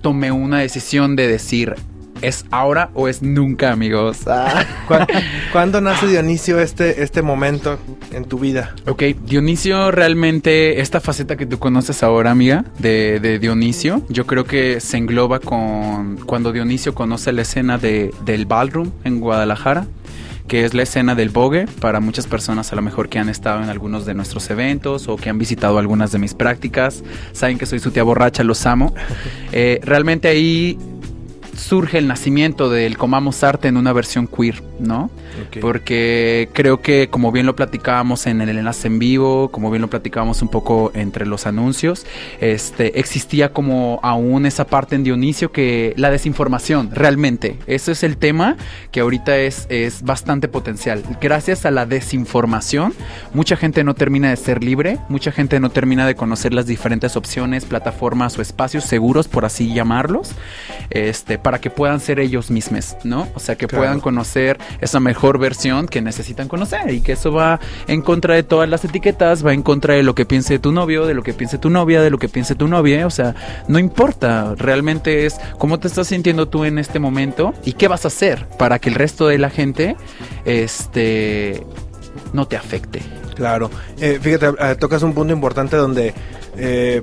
tomé 0.00 0.32
una 0.32 0.60
decisión 0.60 1.16
de 1.16 1.28
decir, 1.28 1.74
¿Es 2.22 2.44
ahora 2.50 2.90
o 2.94 3.08
es 3.08 3.22
nunca, 3.22 3.72
amigos? 3.72 4.26
Ah. 4.26 4.64
¿Cuándo, 5.52 5.80
nace 5.80 6.06
Dionisio 6.06 6.60
este, 6.60 7.02
este 7.02 7.22
momento 7.22 7.78
en 8.12 8.24
tu 8.24 8.38
vida? 8.38 8.74
Ok, 8.86 9.02
Dionisio 9.24 9.90
realmente, 9.90 10.80
esta 10.80 11.00
faceta 11.00 11.36
que 11.36 11.46
tú 11.46 11.58
conoces 11.58 12.02
ahora, 12.02 12.30
amiga, 12.30 12.64
de, 12.78 13.20
de 13.20 13.38
Dionisio, 13.38 14.02
yo 14.08 14.26
creo 14.26 14.44
que 14.44 14.80
se 14.80 14.98
engloba 14.98 15.40
con 15.40 16.16
cuando 16.26 16.52
Dionisio 16.52 16.94
conoce 16.94 17.32
la 17.32 17.42
escena 17.42 17.78
de, 17.78 18.12
del 18.24 18.46
ballroom 18.46 18.90
en 19.04 19.20
Guadalajara 19.20 19.86
que 20.50 20.64
es 20.64 20.74
la 20.74 20.82
escena 20.82 21.14
del 21.14 21.28
bogue 21.28 21.66
para 21.80 22.00
muchas 22.00 22.26
personas 22.26 22.72
a 22.72 22.76
lo 22.76 22.82
mejor 22.82 23.08
que 23.08 23.20
han 23.20 23.28
estado 23.28 23.62
en 23.62 23.68
algunos 23.68 24.04
de 24.04 24.14
nuestros 24.14 24.50
eventos 24.50 25.06
o 25.06 25.14
que 25.14 25.30
han 25.30 25.38
visitado 25.38 25.78
algunas 25.78 26.10
de 26.10 26.18
mis 26.18 26.34
prácticas. 26.34 27.04
Saben 27.30 27.56
que 27.56 27.66
soy 27.66 27.78
su 27.78 27.92
tía 27.92 28.02
borracha, 28.02 28.42
los 28.42 28.66
amo. 28.66 28.92
Eh, 29.52 29.80
realmente 29.82 30.28
ahí 30.28 30.78
surge 31.60 31.98
el 31.98 32.08
nacimiento 32.08 32.70
del 32.70 32.96
Comamos 32.96 33.44
Arte 33.44 33.68
en 33.68 33.76
una 33.76 33.92
versión 33.92 34.26
queer, 34.26 34.62
¿no? 34.80 35.10
Porque 35.60 36.48
creo 36.52 36.80
que 36.80 37.08
como 37.08 37.32
bien 37.32 37.46
lo 37.46 37.56
platicábamos 37.56 38.26
en 38.26 38.40
el 38.40 38.50
enlace 38.50 38.88
en 38.88 38.98
vivo, 38.98 39.50
como 39.50 39.70
bien 39.70 39.82
lo 39.82 39.90
platicábamos 39.90 40.42
un 40.42 40.48
poco 40.48 40.90
entre 40.94 41.26
los 41.26 41.46
anuncios, 41.46 42.06
este 42.40 42.98
existía 43.00 43.52
como 43.52 44.00
aún 44.02 44.46
esa 44.46 44.66
parte 44.66 44.96
en 44.96 45.04
Dionisio 45.04 45.52
que 45.52 45.94
la 45.96 46.10
desinformación, 46.10 46.90
realmente, 46.92 47.56
ese 47.66 47.92
es 47.92 48.02
el 48.02 48.16
tema 48.16 48.56
que 48.90 49.00
ahorita 49.00 49.38
es, 49.38 49.66
es 49.68 50.02
bastante 50.02 50.48
potencial. 50.48 51.02
Gracias 51.20 51.64
a 51.66 51.70
la 51.70 51.86
desinformación, 51.86 52.92
mucha 53.34 53.56
gente 53.56 53.84
no 53.84 53.94
termina 53.94 54.30
de 54.30 54.36
ser 54.36 54.62
libre, 54.62 54.98
mucha 55.08 55.32
gente 55.32 55.60
no 55.60 55.70
termina 55.70 56.06
de 56.06 56.14
conocer 56.14 56.52
las 56.52 56.66
diferentes 56.66 57.16
opciones, 57.16 57.64
plataformas 57.64 58.38
o 58.38 58.42
espacios 58.42 58.84
seguros, 58.84 59.28
por 59.28 59.44
así 59.44 59.72
llamarlos, 59.72 60.32
este, 60.90 61.38
para 61.38 61.60
que 61.60 61.70
puedan 61.70 62.00
ser 62.00 62.20
ellos 62.20 62.50
mismos, 62.50 62.96
¿no? 63.04 63.28
O 63.34 63.40
sea, 63.40 63.56
que 63.56 63.68
puedan 63.68 64.00
conocer 64.00 64.58
esa 64.80 65.00
mejor 65.00 65.19
versión 65.38 65.86
que 65.86 66.00
necesitan 66.00 66.48
conocer 66.48 66.90
y 66.92 67.00
que 67.00 67.12
eso 67.12 67.32
va 67.32 67.60
en 67.86 68.02
contra 68.02 68.34
de 68.34 68.42
todas 68.42 68.68
las 68.68 68.84
etiquetas, 68.84 69.44
va 69.44 69.52
en 69.52 69.62
contra 69.62 69.94
de 69.94 70.02
lo 70.02 70.14
que 70.14 70.24
piense 70.24 70.58
tu 70.58 70.72
novio, 70.72 71.06
de 71.06 71.14
lo 71.14 71.22
que 71.22 71.34
piense 71.34 71.58
tu 71.58 71.70
novia, 71.70 72.00
de 72.00 72.10
lo 72.10 72.18
que 72.18 72.28
piense 72.28 72.54
tu 72.54 72.68
novia, 72.68 73.06
o 73.06 73.10
sea, 73.10 73.34
no 73.68 73.78
importa, 73.78 74.54
realmente 74.56 75.26
es 75.26 75.38
cómo 75.58 75.78
te 75.78 75.88
estás 75.88 76.08
sintiendo 76.08 76.48
tú 76.48 76.64
en 76.64 76.78
este 76.78 76.98
momento 76.98 77.54
y 77.64 77.74
qué 77.74 77.88
vas 77.88 78.04
a 78.04 78.08
hacer 78.08 78.48
para 78.58 78.78
que 78.78 78.88
el 78.88 78.94
resto 78.94 79.28
de 79.28 79.38
la 79.38 79.50
gente 79.50 79.96
este 80.44 81.64
no 82.32 82.46
te 82.46 82.56
afecte. 82.56 83.02
Claro, 83.34 83.70
eh, 84.00 84.18
fíjate, 84.20 84.48
eh, 84.58 84.76
tocas 84.78 85.02
un 85.02 85.14
punto 85.14 85.32
importante 85.32 85.76
donde 85.76 86.12
eh, 86.56 87.02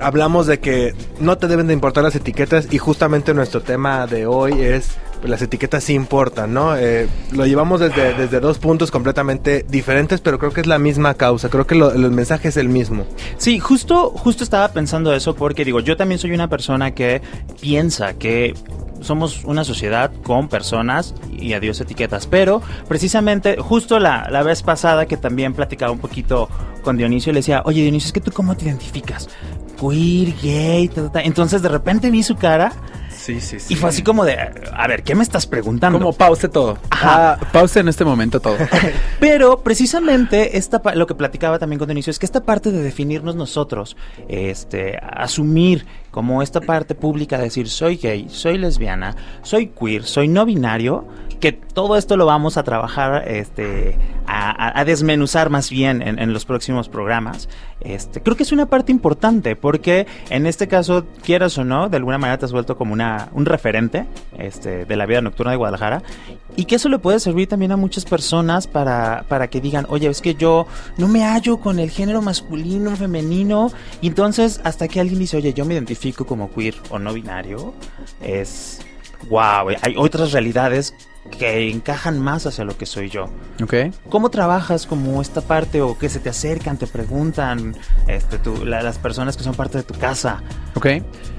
hablamos 0.00 0.46
de 0.46 0.58
que 0.58 0.94
no 1.20 1.38
te 1.38 1.46
deben 1.46 1.66
de 1.66 1.74
importar 1.74 2.04
las 2.04 2.14
etiquetas 2.16 2.68
y 2.72 2.78
justamente 2.78 3.34
nuestro 3.34 3.62
tema 3.62 4.06
de 4.06 4.26
hoy 4.26 4.60
es 4.60 4.96
las 5.24 5.42
etiquetas 5.42 5.84
sí 5.84 5.94
importan, 5.94 6.54
¿no? 6.54 6.76
Eh, 6.76 7.08
lo 7.32 7.46
llevamos 7.46 7.80
desde, 7.80 8.14
desde 8.14 8.40
dos 8.40 8.58
puntos 8.58 8.90
completamente 8.90 9.64
diferentes, 9.68 10.20
pero 10.20 10.38
creo 10.38 10.52
que 10.52 10.60
es 10.60 10.66
la 10.66 10.78
misma 10.78 11.14
causa, 11.14 11.48
creo 11.48 11.66
que 11.66 11.74
el 11.74 12.10
mensaje 12.10 12.48
es 12.48 12.56
el 12.56 12.68
mismo. 12.68 13.06
Sí, 13.38 13.58
justo, 13.58 14.10
justo 14.10 14.44
estaba 14.44 14.68
pensando 14.68 15.14
eso 15.14 15.34
porque 15.34 15.64
digo, 15.64 15.80
yo 15.80 15.96
también 15.96 16.18
soy 16.18 16.32
una 16.32 16.48
persona 16.48 16.92
que 16.92 17.22
piensa 17.60 18.14
que 18.14 18.54
somos 19.00 19.44
una 19.44 19.64
sociedad 19.64 20.10
con 20.22 20.48
personas 20.48 21.14
y 21.30 21.52
adiós 21.52 21.80
etiquetas. 21.80 22.26
Pero 22.26 22.62
precisamente, 22.88 23.56
justo 23.58 23.98
la, 23.98 24.28
la, 24.30 24.42
vez 24.42 24.62
pasada 24.62 25.06
que 25.06 25.16
también 25.16 25.52
platicaba 25.52 25.92
un 25.92 25.98
poquito 25.98 26.48
con 26.82 26.96
Dionisio, 26.96 27.32
le 27.32 27.40
decía, 27.40 27.62
oye 27.64 27.82
Dionisio, 27.82 28.06
es 28.08 28.12
que 28.12 28.20
tú 28.20 28.32
cómo 28.32 28.56
te 28.56 28.64
identificas? 28.64 29.28
queer, 29.74 30.34
gay, 30.42 30.90
entonces 31.16 31.62
de 31.62 31.68
repente 31.68 32.10
vi 32.10 32.22
su 32.22 32.36
cara. 32.36 32.72
Sí, 33.24 33.40
sí, 33.40 33.58
sí. 33.58 33.72
Y 33.72 33.76
fue 33.76 33.88
así 33.88 34.02
como 34.02 34.26
de, 34.26 34.36
a 34.36 34.86
ver, 34.86 35.02
¿qué 35.02 35.14
me 35.14 35.22
estás 35.22 35.46
preguntando? 35.46 35.98
Como 35.98 36.12
pause 36.12 36.46
todo. 36.50 36.76
Ajá. 36.90 37.38
Ah, 37.40 37.50
pause 37.52 37.78
en 37.78 37.88
este 37.88 38.04
momento 38.04 38.38
todo. 38.38 38.58
Pero 39.18 39.60
precisamente 39.60 40.58
esta 40.58 40.82
lo 40.94 41.06
que 41.06 41.14
platicaba 41.14 41.58
también 41.58 41.78
con 41.78 41.88
Dionisio 41.88 42.10
es 42.10 42.18
que 42.18 42.26
esta 42.26 42.44
parte 42.44 42.70
de 42.70 42.82
definirnos 42.82 43.34
nosotros, 43.34 43.96
este, 44.28 44.98
asumir 44.98 45.86
como 46.14 46.42
esta 46.42 46.60
parte 46.60 46.94
pública 46.94 47.38
de 47.38 47.44
decir 47.44 47.68
soy 47.68 47.96
gay, 47.96 48.26
soy 48.28 48.56
lesbiana, 48.56 49.16
soy 49.42 49.66
queer, 49.66 50.04
soy 50.04 50.28
no 50.28 50.46
binario, 50.46 51.04
que 51.40 51.50
todo 51.50 51.96
esto 51.96 52.16
lo 52.16 52.24
vamos 52.24 52.56
a 52.56 52.62
trabajar, 52.62 53.26
este, 53.26 53.98
a, 54.28 54.84
desmenuzar 54.84 55.50
más 55.50 55.70
bien 55.70 56.00
en, 56.02 56.32
los 56.32 56.44
próximos 56.44 56.88
programas. 56.88 57.48
Este, 57.80 58.22
creo 58.22 58.36
que 58.36 58.44
es 58.44 58.52
una 58.52 58.66
parte 58.66 58.92
importante 58.92 59.56
porque 59.56 60.06
en 60.30 60.46
este 60.46 60.68
caso, 60.68 61.04
quieras 61.22 61.58
o 61.58 61.64
no, 61.64 61.88
de 61.88 61.96
alguna 61.96 62.16
manera 62.16 62.38
te 62.38 62.44
has 62.44 62.52
vuelto 62.52 62.76
como 62.76 62.92
una, 62.92 63.28
un 63.32 63.44
referente 63.44 64.06
este, 64.38 64.84
de 64.84 64.96
la 64.96 65.04
vida 65.04 65.20
nocturna 65.20 65.50
de 65.50 65.58
Guadalajara 65.58 66.02
y 66.56 66.64
que 66.66 66.76
eso 66.76 66.88
le 66.88 66.98
puede 66.98 67.18
servir 67.18 67.48
también 67.48 67.72
a 67.72 67.76
muchas 67.76 68.04
personas 68.04 68.68
para, 68.68 69.24
para 69.28 69.48
que 69.48 69.60
digan, 69.60 69.84
oye, 69.88 70.08
es 70.08 70.20
que 70.20 70.36
yo 70.36 70.66
no 70.96 71.08
me 71.08 71.24
hallo 71.24 71.58
con 71.58 71.80
el 71.80 71.90
género 71.90 72.22
masculino, 72.22 72.94
femenino, 72.96 73.72
y 74.00 74.06
entonces 74.06 74.60
hasta 74.64 74.86
que 74.86 75.00
alguien 75.00 75.18
dice, 75.18 75.36
oye, 75.36 75.52
yo 75.52 75.64
me 75.64 75.74
identifico 75.74 76.03
como 76.12 76.50
queer 76.52 76.74
o 76.90 76.98
no 76.98 77.12
binario, 77.12 77.74
es 78.22 78.80
wow, 79.30 79.68
hay 79.82 79.94
otras 79.96 80.32
realidades 80.32 80.94
que 81.38 81.70
encajan 81.70 82.20
más 82.20 82.44
hacia 82.44 82.64
lo 82.64 82.76
que 82.76 82.84
soy 82.84 83.08
yo. 83.08 83.30
Ok. 83.62 83.74
¿Cómo 84.10 84.28
trabajas 84.28 84.84
como 84.86 85.22
esta 85.22 85.40
parte 85.40 85.80
o 85.80 85.96
que 85.96 86.10
se 86.10 86.18
te 86.20 86.28
acercan, 86.28 86.76
te 86.76 86.86
preguntan 86.86 87.74
este, 88.06 88.38
tú, 88.38 88.66
la- 88.66 88.82
las 88.82 88.98
personas 88.98 89.34
que 89.34 89.42
son 89.42 89.54
parte 89.54 89.78
de 89.78 89.84
tu 89.84 89.94
casa? 89.94 90.42
Ok. 90.74 90.86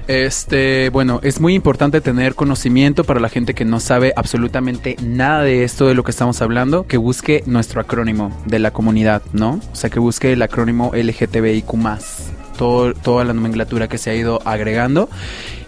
Este, 0.08 0.88
bueno, 0.90 1.20
es 1.22 1.40
muy 1.40 1.54
importante 1.54 2.00
tener 2.00 2.34
conocimiento 2.34 3.04
para 3.04 3.20
la 3.20 3.28
gente 3.28 3.54
que 3.54 3.64
no 3.64 3.78
sabe 3.78 4.12
absolutamente 4.16 4.96
nada 5.02 5.42
de 5.42 5.62
esto 5.62 5.86
de 5.86 5.94
lo 5.94 6.02
que 6.02 6.10
estamos 6.10 6.42
hablando, 6.42 6.86
que 6.88 6.96
busque 6.96 7.44
nuestro 7.46 7.80
acrónimo 7.80 8.36
de 8.46 8.58
la 8.58 8.72
comunidad, 8.72 9.22
¿no? 9.32 9.60
O 9.72 9.76
sea, 9.76 9.90
que 9.90 10.00
busque 10.00 10.32
el 10.32 10.42
acrónimo 10.42 10.90
LGTBIQ+, 10.94 11.74
todo, 12.56 12.94
toda 12.94 13.24
la 13.24 13.32
nomenclatura 13.32 13.88
que 13.88 13.98
se 13.98 14.10
ha 14.10 14.14
ido 14.14 14.40
agregando, 14.44 15.08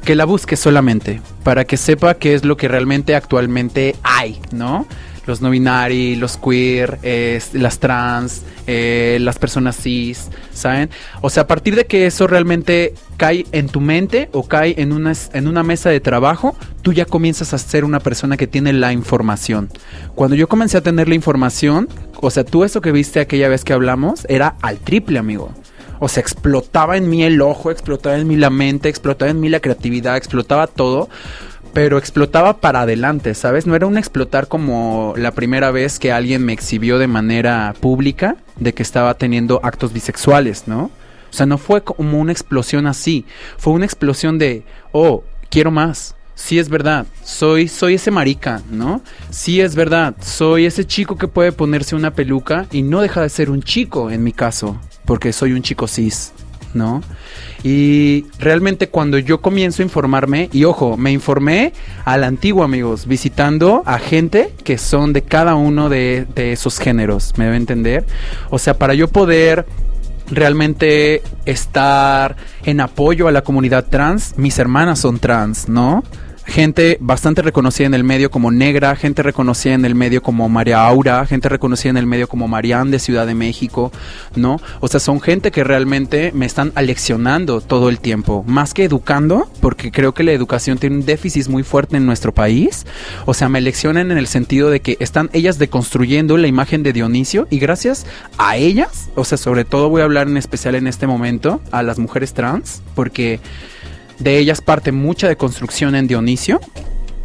que 0.05 0.15
la 0.15 0.25
busque 0.25 0.57
solamente, 0.57 1.21
para 1.45 1.65
que 1.65 1.77
sepa 1.77 2.15
qué 2.15 2.35
es 2.35 2.45
lo 2.45 2.57
que 2.57 2.69
realmente 2.69 3.15
actualmente 3.15 3.97
hay, 4.03 4.41
¿no? 4.53 4.87
los 5.29 5.43
no 5.43 5.51
binary, 5.51 6.17
los 6.17 6.39
queer, 6.39 6.99
es, 7.03 7.53
las 7.53 7.79
trans, 7.79 8.43
eh, 8.67 9.19
las 9.21 9.39
personas 9.39 9.77
cis, 9.77 10.29
¿saben? 10.55 10.89
O 11.21 11.29
sea, 11.29 11.43
a 11.43 11.47
partir 11.47 11.77
de 11.77 11.85
que 11.85 12.07
eso 12.07 12.27
realmente 12.27 12.95
cae 13.19 13.45
en 13.53 13.69
tu 13.69 13.81
mente 13.81 14.31
o 14.33 14.49
cae 14.49 14.75
en 14.79 14.91
una, 14.91 15.13
en 15.35 15.47
una 15.47 15.63
mesa 15.63 15.91
de 15.91 16.01
trabajo, 16.01 16.57
tú 16.81 16.95
ya 16.95 17.05
comienzas 17.05 17.53
a 17.53 17.59
ser 17.59 17.85
una 17.85 18.01
persona 18.01 18.39
que 18.39 18.47
tiene 18.47 18.73
la 18.73 18.95
información. 18.95 19.69
Cuando 20.15 20.35
yo 20.35 20.49
comencé 20.49 20.79
a 20.79 20.81
tener 20.81 21.09
la 21.09 21.15
información, 21.15 21.89
o 22.21 22.31
sea, 22.31 22.45
tú 22.45 22.65
eso 22.65 22.81
que 22.81 22.91
viste 22.91 23.21
aquella 23.21 23.49
vez 23.49 23.65
que 23.65 23.75
hablamos, 23.75 24.25
era 24.31 24.57
al 24.63 24.79
triple, 24.79 25.19
amigo. 25.19 25.53
O 26.01 26.09
sea, 26.09 26.21
explotaba 26.21 26.97
en 26.97 27.09
mí 27.09 27.23
el 27.23 27.41
ojo, 27.43 27.71
explotaba 27.71 28.17
en 28.17 28.27
mí 28.27 28.37
la 28.37 28.51
mente, 28.51 28.89
explotaba 28.89 29.31
en 29.31 29.41
mí 29.41 29.49
la 29.49 29.61
creatividad, 29.61 30.17
explotaba 30.17 30.67
todo 30.67 31.09
pero 31.73 31.99
explotaba 31.99 32.61
para 32.61 32.81
adelante, 32.81 33.35
¿sabes? 33.35 33.67
No 33.67 33.77
era 33.77 33.87
un 33.87 33.99
explotar 33.99 34.49
como 34.49 35.15
la 35.17 35.33
primera 35.33 35.71
vez 35.71 35.99
que 35.99 36.11
alguien 36.11 36.45
me 36.45 36.53
exhibió 36.53 36.99
de 36.99 37.07
manera 37.07 37.75
pública 37.79 38.37
de 38.57 38.73
que 38.75 38.83
estaba 38.83 39.15
teniendo 39.15 39.61
actos 39.63 39.93
bisexuales, 39.93 40.65
¿no? 40.67 40.91
O 41.31 41.33
sea, 41.33 41.47
no 41.47 41.59
fue 41.59 41.85
como 41.85 42.19
una 42.19 42.33
explosión 42.33 42.87
así, 42.87 43.27
fue 43.59 43.75
una 43.75 43.85
explosión 43.85 44.39
de, 44.39 44.65
oh, 44.93 45.23
quiero 45.51 45.71
más. 45.71 46.15
Sí 46.39 46.61
es 46.61 46.69
verdad, 46.69 47.05
soy 47.25 47.67
soy 47.67 47.95
ese 47.95 48.13
marica, 48.13 48.63
¿no? 48.71 49.03
Sí 49.29 49.61
es 49.61 49.75
verdad, 49.75 50.15
soy 50.21 50.67
ese 50.67 50.87
chico 50.87 51.17
que 51.17 51.27
puede 51.27 51.51
ponerse 51.51 51.97
una 51.97 52.13
peluca 52.13 52.67
y 52.71 52.83
no 52.83 53.01
deja 53.01 53.23
de 53.23 53.29
ser 53.29 53.51
un 53.51 53.61
chico 53.61 54.09
en 54.09 54.23
mi 54.23 54.31
caso, 54.33 54.81
porque 55.05 55.33
soy 55.33 55.53
un 55.53 55.63
chico 55.63 55.89
cis, 55.89 56.33
¿no? 56.75 57.03
Y 57.65 58.27
realmente 58.39 58.89
cuando 58.89 59.19
yo 59.19 59.41
comienzo 59.41 59.83
a 59.83 59.87
informarme, 59.87 60.49
y 60.53 60.63
ojo, 60.63 60.97
me 60.97 61.11
informé 61.11 61.73
al 62.05 62.23
antiguo, 62.23 62.63
amigos, 62.63 63.07
visitando 63.07 63.83
a 63.85 63.99
gente 63.99 64.55
que 64.63 64.79
son 64.79 65.13
de 65.13 65.23
cada 65.23 65.57
uno 65.57 65.89
de, 65.89 66.25
de 66.37 66.53
esos 66.53 66.79
géneros, 66.79 67.33
¿me 67.37 67.47
debe 67.47 67.57
entender? 67.57 68.07
O 68.49 68.61
sea, 68.61 68.79
para 68.79 68.95
yo 68.95 69.09
poder 69.09 69.67
realmente 70.31 71.21
estar 71.47 72.37
en 72.65 72.81
apoyo 72.81 73.27
a 73.27 73.33
la 73.33 73.43
comunidad 73.43 73.87
trans, 73.91 74.35
mis 74.39 74.57
hermanas 74.61 75.01
son 75.01 75.19
trans, 75.19 75.69
¿no? 75.69 76.05
Gente 76.49 76.97
bastante 77.01 77.43
reconocida 77.43 77.87
en 77.87 77.95
el 77.95 78.05
medio 78.05 78.31
como 78.31 78.51
Negra, 78.51 78.97
gente 78.97 79.23
reconocida 79.23 79.75
en 79.75 79.85
el 79.85 79.95
medio 79.95 80.23
como 80.23 80.49
María 80.49 80.85
Aura, 80.87 81.25
gente 81.27 81.49
reconocida 81.49 81.91
en 81.91 81.99
el 81.99 82.07
medio 82.07 82.27
como 82.27 82.49
Marianne 82.49 82.91
de 82.91 82.99
Ciudad 82.99 83.27
de 83.27 83.35
México, 83.35 83.93
¿no? 84.35 84.61
O 84.81 84.89
sea, 84.89 84.99
son 84.99 85.21
gente 85.21 85.51
que 85.51 85.63
realmente 85.63 86.33
me 86.35 86.47
están 86.47 86.73
aleccionando 86.75 87.61
todo 87.61 87.91
el 87.91 88.01
tiempo, 88.01 88.45
más 88.47 88.73
que 88.73 88.85
educando, 88.85 89.51
porque 89.61 89.93
creo 89.93 90.15
que 90.15 90.25
la 90.25 90.33
educación 90.33 90.79
tiene 90.79 90.97
un 90.97 91.05
déficit 91.05 91.49
muy 91.49 91.63
fuerte 91.63 91.99
en 91.99 92.07
nuestro 92.07 92.33
país. 92.33 92.87
O 93.27 93.35
sea, 93.35 93.49
me 93.49 93.61
leccionan 93.61 94.11
en 94.11 94.19
el 94.19 94.27
sentido 94.27 94.71
de 94.71 94.81
que 94.81 94.97
están 95.01 95.29
ellas 95.35 95.59
deconstruyendo 95.59 96.37
la 96.39 96.47
imagen 96.47 96.83
de 96.83 96.95
Dionisio 96.95 97.47
y 97.51 97.59
gracias 97.59 98.07
a 98.39 98.57
ellas, 98.57 99.11
o 99.15 99.25
sea, 99.25 99.37
sobre 99.37 99.65
todo 99.65 99.91
voy 99.91 100.01
a 100.01 100.05
hablar 100.05 100.29
en 100.29 100.39
especial 100.39 100.75
en 100.75 100.87
este 100.87 101.07
momento 101.07 101.61
a 101.71 101.83
las 101.83 101.99
mujeres 101.99 102.33
trans, 102.33 102.83
porque 102.95 103.41
de 104.19 104.39
ellas 104.39 104.61
parte 104.61 104.93
mucha 104.93 105.29
deconstrucción 105.29 105.95
en 105.95 106.07
Dionisio. 106.07 106.61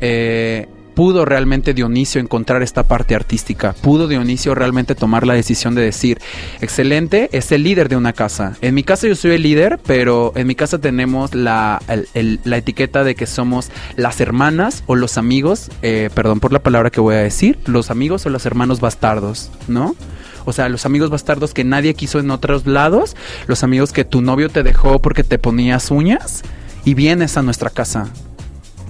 Eh, 0.02 0.68
pudo 0.94 1.26
realmente 1.26 1.74
Dionisio 1.74 2.22
encontrar 2.22 2.62
esta 2.62 2.84
parte 2.84 3.16
artística. 3.16 3.74
Pudo 3.74 4.08
Dionisio 4.08 4.56
realmente 4.56 4.96
tomar 4.96 5.26
la 5.26 5.34
decisión 5.34 5.76
de 5.76 5.82
decir, 5.82 6.20
excelente, 6.62 7.30
es 7.32 7.52
el 7.52 7.64
líder 7.64 7.90
de 7.90 7.98
una 7.98 8.14
casa. 8.14 8.58
En 8.62 8.76
mi 8.76 8.84
casa 8.84 9.08
yo 9.08 9.16
soy 9.16 9.32
el 9.32 9.44
líder, 9.44 9.80
pero 9.86 10.34
en 10.36 10.48
mi 10.48 10.56
casa 10.56 10.80
tenemos 10.80 11.34
la, 11.34 11.82
la 12.14 12.58
etiqueta 12.58 13.04
de 13.04 13.16
que 13.16 13.26
somos 13.26 13.72
las 13.96 14.22
hermanas 14.22 14.84
o 14.86 14.96
los 14.96 15.18
amigos, 15.18 15.72
eh, 15.82 16.10
perdón 16.14 16.40
por 16.40 16.54
la 16.54 16.60
palabra 16.60 16.90
que 16.90 17.02
voy 17.02 17.16
a 17.16 17.20
decir, 17.20 17.58
los 17.66 17.90
amigos 17.90 18.26
o 18.26 18.30
los 18.30 18.46
hermanos 18.46 18.80
bastardos, 18.80 19.50
¿no? 19.68 19.96
O 20.46 20.52
sea, 20.52 20.68
los 20.68 20.86
amigos 20.86 21.10
bastardos 21.10 21.54
que 21.54 21.64
nadie 21.64 21.94
quiso 21.94 22.20
en 22.20 22.30
otros 22.30 22.68
lados, 22.68 23.16
los 23.48 23.64
amigos 23.64 23.94
que 23.94 24.04
tu 24.04 24.22
novio 24.22 24.50
te 24.50 24.62
dejó 24.62 25.02
porque 25.02 25.24
te 25.24 25.40
ponías 25.40 25.90
uñas 25.90 26.44
y 26.86 26.94
vienes 26.94 27.38
a 27.38 27.42
nuestra 27.42 27.70
casa. 27.70 28.10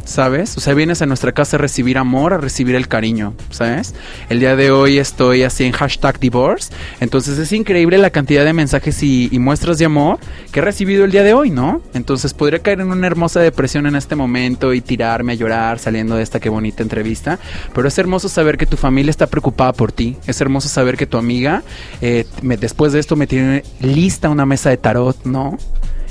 ¿Sabes? 0.06 0.58
O 0.58 0.60
sea, 0.60 0.74
vienes 0.74 1.02
a 1.02 1.06
nuestra 1.06 1.32
casa 1.32 1.56
a 1.56 1.60
recibir 1.60 1.98
amor, 1.98 2.34
a 2.34 2.38
recibir 2.38 2.76
el 2.76 2.90
cariño, 2.90 3.36
¿sabes? 3.52 3.96
El 4.28 4.42
día 4.42 4.58
de 4.58 4.70
hoy 4.70 4.98
estoy 4.98 5.44
así 5.44 5.64
en 5.64 5.72
hashtag 5.72 6.20
divorce. 6.20 6.74
Entonces 7.00 7.40
es 7.40 7.54
increíble 7.54 7.98
la 7.98 8.10
cantidad 8.10 8.44
de 8.44 8.52
mensajes 8.52 9.02
y, 9.02 9.30
muestras 9.40 9.78
de 9.78 9.86
amor 9.86 10.20
que 10.52 10.60
he 10.60 10.62
recibido 10.62 11.06
el 11.06 11.12
día 11.12 11.24
de 11.24 11.34
hoy, 11.34 11.52
¿no? 11.52 11.82
Entonces 11.94 12.34
podría 12.34 12.60
caer 12.60 12.82
en 12.82 12.92
una 12.92 13.08
hermosa 13.08 13.40
depresión 13.40 13.88
en 13.88 13.96
este 13.96 14.16
momento 14.16 14.74
y 14.74 14.82
tirarme 14.82 15.34
a 15.34 15.36
llorar 15.36 15.80
saliendo 15.80 16.16
de 16.16 16.24
esta 16.24 16.42
qué 16.42 16.50
bonita 16.50 16.84
entrevista. 16.84 17.40
Pero 17.74 17.88
es 17.88 17.98
hermoso 17.98 18.28
saber 18.28 18.58
que 18.58 18.66
tu 18.66 18.76
familia 18.76 19.10
está 19.10 19.28
preocupada 19.28 19.72
por 19.72 19.94
ti. 19.94 20.18
Es 20.28 20.42
hermoso 20.42 20.68
saber 20.68 20.98
que 20.98 21.08
tu 21.08 21.18
amiga, 21.18 21.64
eh, 22.02 22.26
después 22.42 22.92
de 22.92 23.00
esto, 23.00 23.16
me 23.16 23.26
tiene 23.26 23.64
lista 23.80 24.30
una 24.30 24.46
mesa 24.46 24.70
de 24.70 24.78
tarot, 24.78 25.24
¿no? 25.24 25.58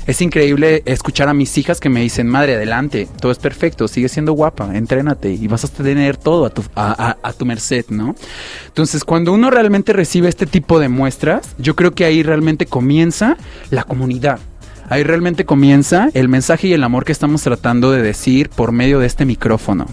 Es 0.05 0.21
increíble 0.21 0.83
escuchar 0.85 1.29
a 1.29 1.33
mis 1.33 1.57
hijas 1.57 1.79
que 1.79 1.87
me 1.87 2.01
dicen, 2.01 2.27
madre, 2.27 2.55
adelante, 2.55 3.07
todo 3.21 3.31
es 3.31 3.39
perfecto, 3.39 3.87
sigue 3.87 4.09
siendo 4.09 4.33
guapa, 4.33 4.75
entrénate 4.75 5.31
y 5.31 5.47
vas 5.47 5.63
a 5.63 5.69
tener 5.69 6.17
todo 6.17 6.45
a 6.45 6.49
tu, 6.49 6.61
a, 6.75 7.33
tu 7.37 7.45
merced, 7.45 7.85
¿no? 7.87 8.13
Entonces, 8.67 9.05
cuando 9.05 9.31
uno 9.31 9.49
realmente 9.49 9.93
recibe 9.93 10.27
este 10.27 10.45
tipo 10.45 10.79
de 10.79 10.89
muestras, 10.89 11.55
yo 11.57 11.77
creo 11.77 11.91
que 11.91 12.03
ahí 12.03 12.21
realmente 12.21 12.65
comienza 12.65 13.37
la 13.69 13.83
comunidad. 13.83 14.39
Ahí 14.89 15.03
realmente 15.03 15.45
comienza 15.45 16.09
el 16.13 16.27
mensaje 16.27 16.67
y 16.67 16.73
el 16.73 16.83
amor 16.83 17.05
que 17.05 17.13
estamos 17.13 17.41
tratando 17.41 17.91
de 17.91 18.01
decir 18.01 18.49
por 18.49 18.73
medio 18.73 18.99
de 18.99 19.07
este 19.07 19.25
micrófono. 19.25 19.87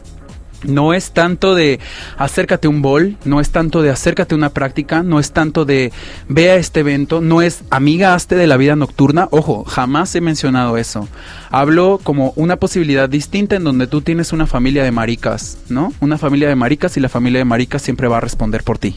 No 0.63 0.93
es 0.93 1.13
tanto 1.13 1.55
de 1.55 1.81
acércate 2.19 2.69
un 2.69 2.83
bol, 2.83 3.17
no 3.25 3.41
es 3.41 3.51
tanto 3.51 3.83
de 3.83 3.91
acércate 3.91 4.35
una 4.35 4.51
práctica, 4.51 5.03
no 5.03 5.19
es 5.19 5.33
tanto 5.33 5.65
de 5.65 5.93
ve 6.29 6.51
a 6.51 6.57
este 6.57 6.81
evento, 6.81 7.21
no 7.21 7.43
es 7.43 7.63
amiga 7.71 8.15
hazte 8.15 8.37
de 8.37 8.47
la 8.47 8.57
vida 8.57 8.77
nocturna. 8.77 9.29
Ojo, 9.31 9.65
jamás 9.65 10.15
he 10.15 10.21
mencionado 10.21 10.77
eso. 10.77 11.09
Hablo 11.51 12.01
como 12.03 12.33
una 12.37 12.57
posibilidad 12.57 13.09
distinta 13.09 13.57
en 13.57 13.65
donde 13.65 13.87
tú 13.87 14.03
tienes 14.03 14.33
una 14.33 14.47
familia 14.47 14.85
de 14.85 14.91
maricas, 14.91 15.59
¿no? 15.69 15.93
Una 16.01 16.19
familia 16.19 16.49
de 16.49 16.57
maricas 16.57 16.97
y 16.97 17.01
la 17.01 17.09
familia 17.09 17.39
de 17.39 17.45
maricas 17.45 17.83
siempre 17.83 18.09
va 18.09 18.19
a 18.19 18.21
responder 18.21 18.63
por 18.63 18.79
ti. 18.79 18.97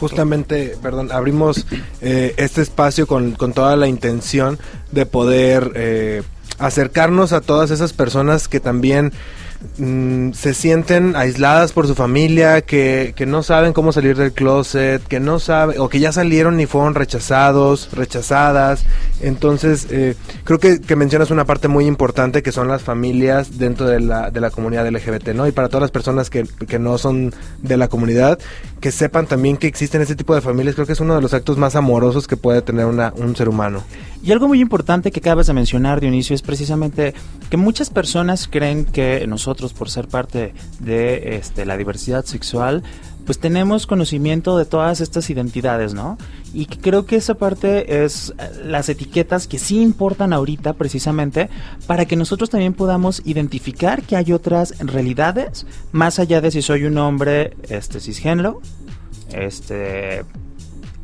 Justamente, 0.00 0.76
perdón, 0.82 1.12
abrimos 1.12 1.66
eh, 2.00 2.34
este 2.36 2.62
espacio 2.62 3.06
con, 3.06 3.32
con, 3.32 3.52
toda 3.52 3.76
la 3.76 3.86
intención 3.86 4.58
de 4.90 5.06
poder 5.06 5.72
eh, 5.76 6.22
acercarnos 6.58 7.32
a 7.32 7.40
todas 7.40 7.70
esas 7.70 7.92
personas 7.92 8.48
que 8.48 8.60
también 8.60 9.12
mm, 9.78 10.32
se 10.32 10.54
sienten 10.54 11.16
aisladas 11.16 11.72
por 11.72 11.86
su 11.86 11.94
familia, 11.94 12.62
que, 12.62 13.12
que, 13.16 13.26
no 13.26 13.42
saben 13.42 13.72
cómo 13.72 13.92
salir 13.92 14.16
del 14.16 14.32
closet, 14.32 15.02
que 15.02 15.20
no 15.20 15.38
saben, 15.38 15.80
o 15.80 15.88
que 15.88 16.00
ya 16.00 16.12
salieron 16.12 16.60
y 16.60 16.66
fueron 16.66 16.94
rechazados, 16.94 17.88
rechazadas. 17.92 18.84
Entonces, 19.20 19.86
eh, 19.90 20.14
creo 20.44 20.58
que, 20.58 20.80
que, 20.80 20.96
mencionas 20.96 21.30
una 21.30 21.44
parte 21.44 21.68
muy 21.68 21.86
importante 21.86 22.42
que 22.42 22.52
son 22.52 22.68
las 22.68 22.82
familias 22.82 23.58
dentro 23.58 23.86
de 23.86 24.00
la, 24.00 24.30
de 24.30 24.40
la 24.40 24.50
comunidad 24.50 24.88
LGBT, 24.88 25.28
¿no? 25.28 25.46
Y 25.46 25.52
para 25.52 25.68
todas 25.68 25.82
las 25.82 25.90
personas 25.90 26.30
que, 26.30 26.44
que 26.66 26.78
no 26.78 26.98
son 26.98 27.32
de 27.62 27.76
la 27.76 27.88
comunidad, 27.88 28.38
que 28.80 28.92
sepan 28.92 29.26
también 29.26 29.56
que 29.56 29.66
existen 29.66 30.02
este 30.02 30.16
tipo 30.16 30.34
de 30.34 30.40
familias, 30.40 30.74
creo 30.74 30.86
que 30.86 30.92
es 30.92 31.00
uno 31.00 31.14
de 31.14 31.22
los 31.22 31.32
actos 31.34 31.56
más 31.56 31.76
amorosos 31.76 32.26
que 32.26 32.36
puede 32.36 32.62
tener 32.62 32.86
una, 32.86 33.12
un 33.16 33.34
ser 33.34 33.48
humano. 33.48 33.82
Y 34.22 34.32
algo 34.32 34.48
muy 34.48 34.60
importante 34.60 35.10
que 35.10 35.20
acabas 35.20 35.46
de 35.46 35.52
mencionar, 35.52 36.00
Dionisio, 36.00 36.34
es 36.34 36.40
precisamente 36.40 37.12
que 37.50 37.58
muchas 37.58 37.90
personas 37.90 38.48
creen 38.50 38.86
que 38.86 39.26
nosotros, 39.26 39.53
por 39.54 39.90
ser 39.90 40.08
parte 40.08 40.54
de 40.80 41.36
este, 41.36 41.64
la 41.64 41.76
diversidad 41.76 42.24
sexual, 42.24 42.82
pues 43.24 43.38
tenemos 43.38 43.86
conocimiento 43.86 44.58
de 44.58 44.66
todas 44.66 45.00
estas 45.00 45.30
identidades, 45.30 45.94
¿no? 45.94 46.18
Y 46.52 46.66
creo 46.66 47.06
que 47.06 47.16
esa 47.16 47.34
parte 47.34 48.04
es 48.04 48.34
eh, 48.38 48.50
las 48.64 48.88
etiquetas 48.88 49.46
que 49.46 49.58
sí 49.58 49.80
importan 49.80 50.32
ahorita 50.32 50.74
precisamente 50.74 51.48
para 51.86 52.04
que 52.04 52.16
nosotros 52.16 52.50
también 52.50 52.74
podamos 52.74 53.22
identificar 53.24 54.02
que 54.02 54.16
hay 54.16 54.32
otras 54.32 54.74
realidades 54.78 55.66
más 55.92 56.18
allá 56.18 56.40
de 56.40 56.50
si 56.50 56.62
soy 56.62 56.84
un 56.84 56.98
hombre 56.98 57.56
este 57.68 58.00
cisgénero, 58.00 58.60
este 59.32 60.24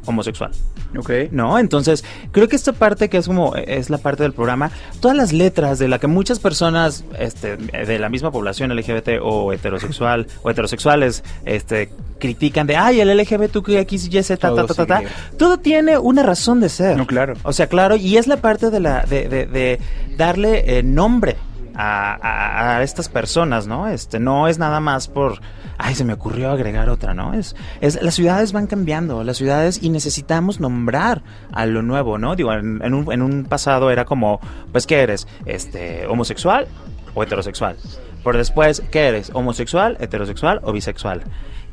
homosexual. 0.07 0.51
Ok. 0.99 1.11
¿no? 1.31 1.59
Entonces, 1.59 2.05
creo 2.33 2.49
que 2.49 2.57
esta 2.57 2.73
parte 2.73 3.09
que 3.09 3.19
es 3.19 3.27
como, 3.27 3.55
es 3.57 3.91
la 3.91 3.99
parte 3.99 4.23
del 4.23 4.33
programa, 4.33 4.71
todas 5.01 5.17
las 5.17 5.33
letras 5.33 5.79
de 5.79 5.89
la 5.89 5.99
que 5.99 6.07
muchas 6.07 6.39
personas 6.41 7.05
este, 7.19 7.57
de 7.57 7.99
la 7.99 8.09
misma 8.09 8.31
población 8.33 8.75
LGBT 8.75 9.21
o 9.23 9.53
heterosexual 9.53 10.27
o 10.43 10.51
heterosexuales 10.51 11.23
este, 11.45 11.91
critican 12.19 12.67
de, 12.67 12.77
ay, 12.77 13.01
el 13.01 13.17
LGBTQXYZ, 13.17 14.29
ta, 14.39 14.55
ta, 14.55 14.67
ta, 14.67 14.75
ta, 14.75 14.87
ta", 14.87 14.99
sigue. 14.99 15.11
todo 15.39 15.59
tiene 15.59 15.99
una 15.99 16.23
razón 16.23 16.61
de 16.61 16.69
ser. 16.69 16.97
No, 16.97 17.07
claro. 17.07 17.35
O 17.43 17.53
sea, 17.53 17.67
claro, 17.69 17.97
y 17.97 18.17
es 18.17 18.27
la 18.27 18.39
parte 18.39 18.71
de, 18.71 18.81
la, 18.81 19.03
de, 19.05 19.29
de- 19.29 19.47
de 19.47 19.81
darle 20.17 20.79
eh, 20.79 20.83
nombre 20.83 21.37
a, 21.75 22.15
a- 22.15 22.77
a 22.79 22.83
estas 22.83 23.09
personas, 23.09 23.67
¿no? 23.67 23.89
Este, 23.89 24.19
no 24.19 24.49
es 24.49 24.59
nada 24.59 24.81
más 24.81 25.09
por, 25.09 25.41
ay, 25.83 25.95
se 25.95 26.05
me 26.05 26.13
ocurrió 26.13 26.51
agregar 26.51 26.89
otra, 26.91 27.15
¿no? 27.15 27.35
Es, 27.35 27.57
es, 27.81 28.01
las 28.03 28.15
ciudades 28.15 28.53
van 28.53 28.67
cambiando, 28.67 29.25
las 29.25 29.37
ciudades, 29.37 29.79
y 29.83 29.89
necesitamos 29.91 30.61
nombrar 30.61 31.23
a 31.53 31.67
lo 31.67 31.83
nuevo, 31.83 32.19
¿no? 32.19 32.37
Digo, 32.37 32.53
en, 32.53 32.81
en 32.83 32.95
un, 32.95 33.13
en 33.13 33.23
un 33.23 33.45
pasado 33.45 33.91
era 33.91 34.05
como, 34.05 34.41
pues, 34.73 34.87
¿qué 34.87 35.01
eres? 35.01 35.27
Este, 35.47 36.07
homosexual 36.07 36.67
o 37.15 37.23
heterosexual. 37.23 37.77
Por 38.23 38.37
después, 38.37 38.83
¿qué 38.91 39.01
eres? 39.09 39.31
¿Homosexual, 39.33 39.97
heterosexual 40.01 40.61
o 40.63 40.73
bisexual? 40.73 41.23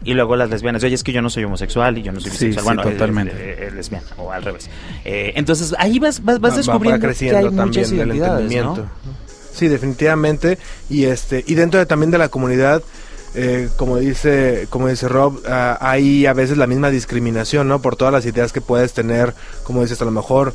Y 0.04 0.14
luego 0.14 0.36
las 0.36 0.50
lesbianas, 0.50 0.84
oye, 0.84 0.94
es 0.96 1.04
que 1.04 1.12
yo 1.12 1.22
no 1.22 1.30
soy 1.30 1.44
homosexual 1.44 1.98
y 1.98 2.04
yo 2.04 2.12
no 2.12 2.20
soy 2.22 2.30
bisexual. 2.32 2.60
sí, 2.62 2.66
bueno, 2.66 2.84
eh, 2.84 2.92
totalmente. 2.94 3.68
eh, 3.68 3.72
lesbiana, 3.72 4.06
o 4.18 4.32
al 4.32 4.44
revés. 4.44 4.70
Eh, 5.04 5.34
entonces, 5.36 5.76
ahí 5.80 6.00
vas, 6.00 6.24
vas, 6.24 6.40
vas 6.40 6.52
Va- 6.52 6.56
va- 6.56 6.58
descubriendo 6.58 7.00
va 7.00 7.08
creciendo 7.08 7.40
que 7.42 7.46
hay 7.48 7.52
muchas 7.66 7.92
identidades, 7.92 8.42
entendimiento. 8.44 8.82
¿no? 8.84 9.28
Sí, 9.52 9.68
definitivamente. 9.68 10.60
Y 10.90 11.06
este 11.06 11.44
y 11.48 11.56
dentro 11.56 11.80
de, 11.80 11.88
también 11.88 12.12
de 12.12 12.20
la 12.20 12.30
comunidad, 12.30 12.84
eh, 13.38 13.70
como 13.78 13.98
dice 13.98 14.68
como 14.70 14.88
dice 14.88 15.08
Rob, 15.08 15.42
ah, 15.48 15.78
hay 15.80 16.26
a 16.26 16.34
veces 16.34 16.58
la 16.58 16.66
misma 16.66 16.90
discriminación, 16.90 17.68
¿no? 17.68 17.82
Por 17.82 17.96
todas 17.96 18.12
las 18.12 18.26
ideas 18.26 18.52
que 18.52 18.62
puedes 18.62 18.94
tener, 18.94 19.34
como 19.64 19.82
dices, 19.84 20.02
a 20.02 20.06
lo 20.06 20.12
mejor 20.12 20.54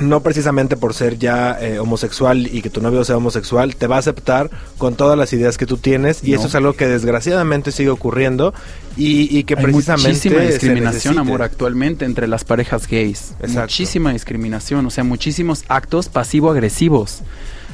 no 0.00 0.20
precisamente 0.20 0.76
por 0.76 0.94
ser 0.94 1.18
ya 1.18 1.58
eh, 1.60 1.78
homosexual 1.78 2.46
y 2.46 2.62
que 2.62 2.70
tu 2.70 2.80
novio 2.80 3.04
sea 3.04 3.16
homosexual, 3.18 3.76
te 3.76 3.86
va 3.86 3.96
a 3.96 3.98
aceptar 3.98 4.50
con 4.78 4.96
todas 4.96 5.18
las 5.18 5.32
ideas 5.32 5.58
que 5.58 5.66
tú 5.66 5.76
tienes 5.76 6.24
y 6.24 6.30
No. 6.30 6.38
eso 6.38 6.48
es 6.48 6.54
algo 6.54 6.72
que 6.72 6.88
desgraciadamente 6.88 7.72
sigue 7.72 7.90
ocurriendo 7.90 8.54
y, 8.96 9.36
y 9.36 9.44
que 9.44 9.54
Hay 9.54 9.62
precisamente 9.62 10.08
muchísima 10.08 10.40
discriminación, 10.40 11.18
amor, 11.18 11.42
actualmente 11.42 12.04
entre 12.04 12.26
las 12.26 12.44
parejas 12.44 12.88
gays. 12.88 13.32
Exacto. 13.40 13.60
Muchísima 13.60 14.12
discriminación, 14.12 14.86
o 14.86 14.90
sea, 14.90 15.04
muchísimos 15.04 15.64
actos 15.68 16.08
pasivo-agresivos. 16.08 17.22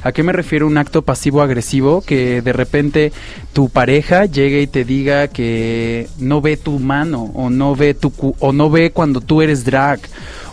¿A 0.02 0.12
qué 0.12 0.22
me 0.22 0.32
refiero 0.32 0.66
un 0.66 0.78
acto 0.78 1.02
pasivo-agresivo? 1.02 2.02
Que 2.02 2.40
de 2.40 2.52
repente 2.52 3.12
tu 3.52 3.68
pareja 3.68 4.26
llegue 4.26 4.62
y 4.62 4.66
te 4.66 4.84
diga 4.84 5.28
que 5.28 6.08
no 6.18 6.40
ve 6.40 6.56
tu 6.56 6.78
mano, 6.78 7.32
o 7.34 7.50
no 7.50 7.74
ve 7.74 7.94
tu 7.94 8.12
o 8.38 8.52
no 8.52 8.70
ve 8.70 8.92
cuando 8.92 9.20
tú 9.20 9.42
eres 9.42 9.64
drag, 9.64 10.00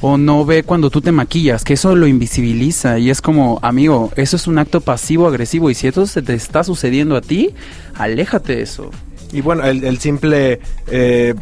o 0.02 0.18
no 0.18 0.46
ve 0.46 0.64
cuando 0.64 0.90
tú 0.90 1.02
te 1.02 1.12
maquillas, 1.12 1.64
que 1.64 1.74
eso 1.74 1.96
lo 1.96 2.08
invisibiliza 2.08 2.98
y 2.98 3.10
es 3.10 3.22
como, 3.22 3.60
amigo, 3.62 4.12
eso 4.16 4.36
es 4.36 4.48
un 4.48 4.58
acto 4.58 4.82
pasivo-agresivo 4.82 5.70
y 5.70 5.76
si 5.76 5.88
eso 5.88 6.08
se 6.08 6.22
te 6.22 6.34
está 6.34 6.64
sucediendo 6.64 7.16
a 7.16 7.22
ti, 7.22 7.54
aléjate 7.96 8.56
de 8.56 8.62
eso. 8.64 8.90
Y 9.32 9.42
bueno, 9.42 9.64
el, 9.64 10.00
simple 10.00 10.60
eh, 10.88 11.36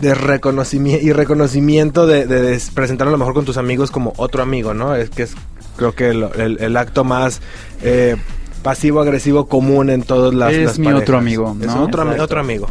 reconocimiento 0.00 1.04
y 1.04 1.12
reconocimiento 1.12 2.06
de, 2.06 2.26
de, 2.26 2.42
de 2.42 2.62
presentarlo 2.74 3.10
a 3.10 3.12
lo 3.12 3.18
mejor 3.18 3.34
con 3.34 3.44
tus 3.44 3.56
amigos 3.56 3.90
como 3.90 4.12
otro 4.16 4.42
amigo, 4.42 4.74
¿no? 4.74 4.94
Es 4.94 5.10
que 5.10 5.22
es 5.22 5.34
creo 5.80 5.94
que 5.94 6.10
el, 6.10 6.22
el- 6.36 6.58
el 6.60 6.76
acto 6.76 7.02
más 7.04 7.40
eh, 7.82 8.16
pasivo-agresivo 8.62 9.46
común 9.46 9.90
en 9.90 10.02
todas 10.02 10.34
las, 10.34 10.52
Es 10.52 10.64
las 10.66 10.78
mi 10.78 10.84
parejas. 10.84 11.02
otro 11.02 11.18
amigo, 11.18 11.56
Es 11.60 11.66
¿no? 11.66 11.82
otro, 11.84 12.02
ami- 12.02 12.06
Exacto. 12.12 12.24
otro 12.24 12.40
amigo. 12.40 12.66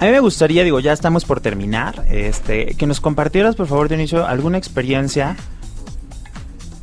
A 0.00 0.04
mí 0.06 0.10
me 0.10 0.20
gustaría, 0.20 0.62
digo, 0.64 0.80
ya 0.80 0.92
estamos 0.92 1.24
por 1.24 1.40
terminar, 1.40 2.04
este, 2.10 2.74
que 2.76 2.86
nos 2.86 3.00
compartieras, 3.00 3.56
por 3.56 3.66
favor, 3.66 3.88
Dionisio, 3.88 4.26
alguna 4.26 4.58
experiencia 4.58 5.36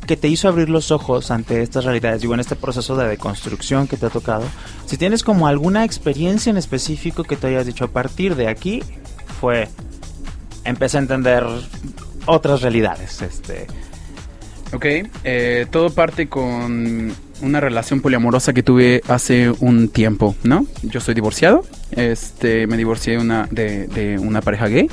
que 0.06 0.16
te 0.16 0.28
hizo 0.28 0.48
abrir 0.48 0.68
los 0.68 0.90
ojos 0.90 1.30
ante 1.30 1.62
estas 1.62 1.84
realidades, 1.84 2.20
digo, 2.20 2.34
en 2.34 2.40
este 2.40 2.56
proceso 2.56 2.94
de 2.96 3.08
deconstrucción 3.08 3.86
que 3.88 3.96
te 3.96 4.06
ha 4.06 4.10
tocado. 4.10 4.44
Si 4.86 4.96
tienes 4.98 5.22
como 5.22 5.46
alguna 5.46 5.84
experiencia 5.84 6.50
en 6.50 6.56
específico 6.58 7.24
que 7.24 7.36
te 7.36 7.46
hayas 7.46 7.66
dicho 7.66 7.84
a 7.84 7.88
partir 7.88 8.34
de 8.36 8.48
aquí, 8.48 8.82
fue, 9.40 9.68
empecé 10.64 10.98
a 10.98 11.00
entender 11.00 11.44
otras 12.26 12.60
realidades, 12.62 13.22
este, 13.22 13.66
Ok, 14.74 14.86
eh, 15.22 15.66
todo 15.70 15.90
parte 15.90 16.28
con 16.28 17.12
una 17.42 17.60
relación 17.60 18.00
poliamorosa 18.00 18.52
que 18.52 18.64
tuve 18.64 19.02
hace 19.06 19.50
un 19.60 19.88
tiempo, 19.88 20.34
¿no? 20.42 20.66
Yo 20.82 21.00
soy 21.00 21.14
divorciado, 21.14 21.64
este, 21.92 22.66
me 22.66 22.76
divorcié 22.76 23.18
una, 23.18 23.46
de, 23.52 23.86
de 23.86 24.18
una 24.18 24.42
pareja 24.42 24.66
gay 24.66 24.88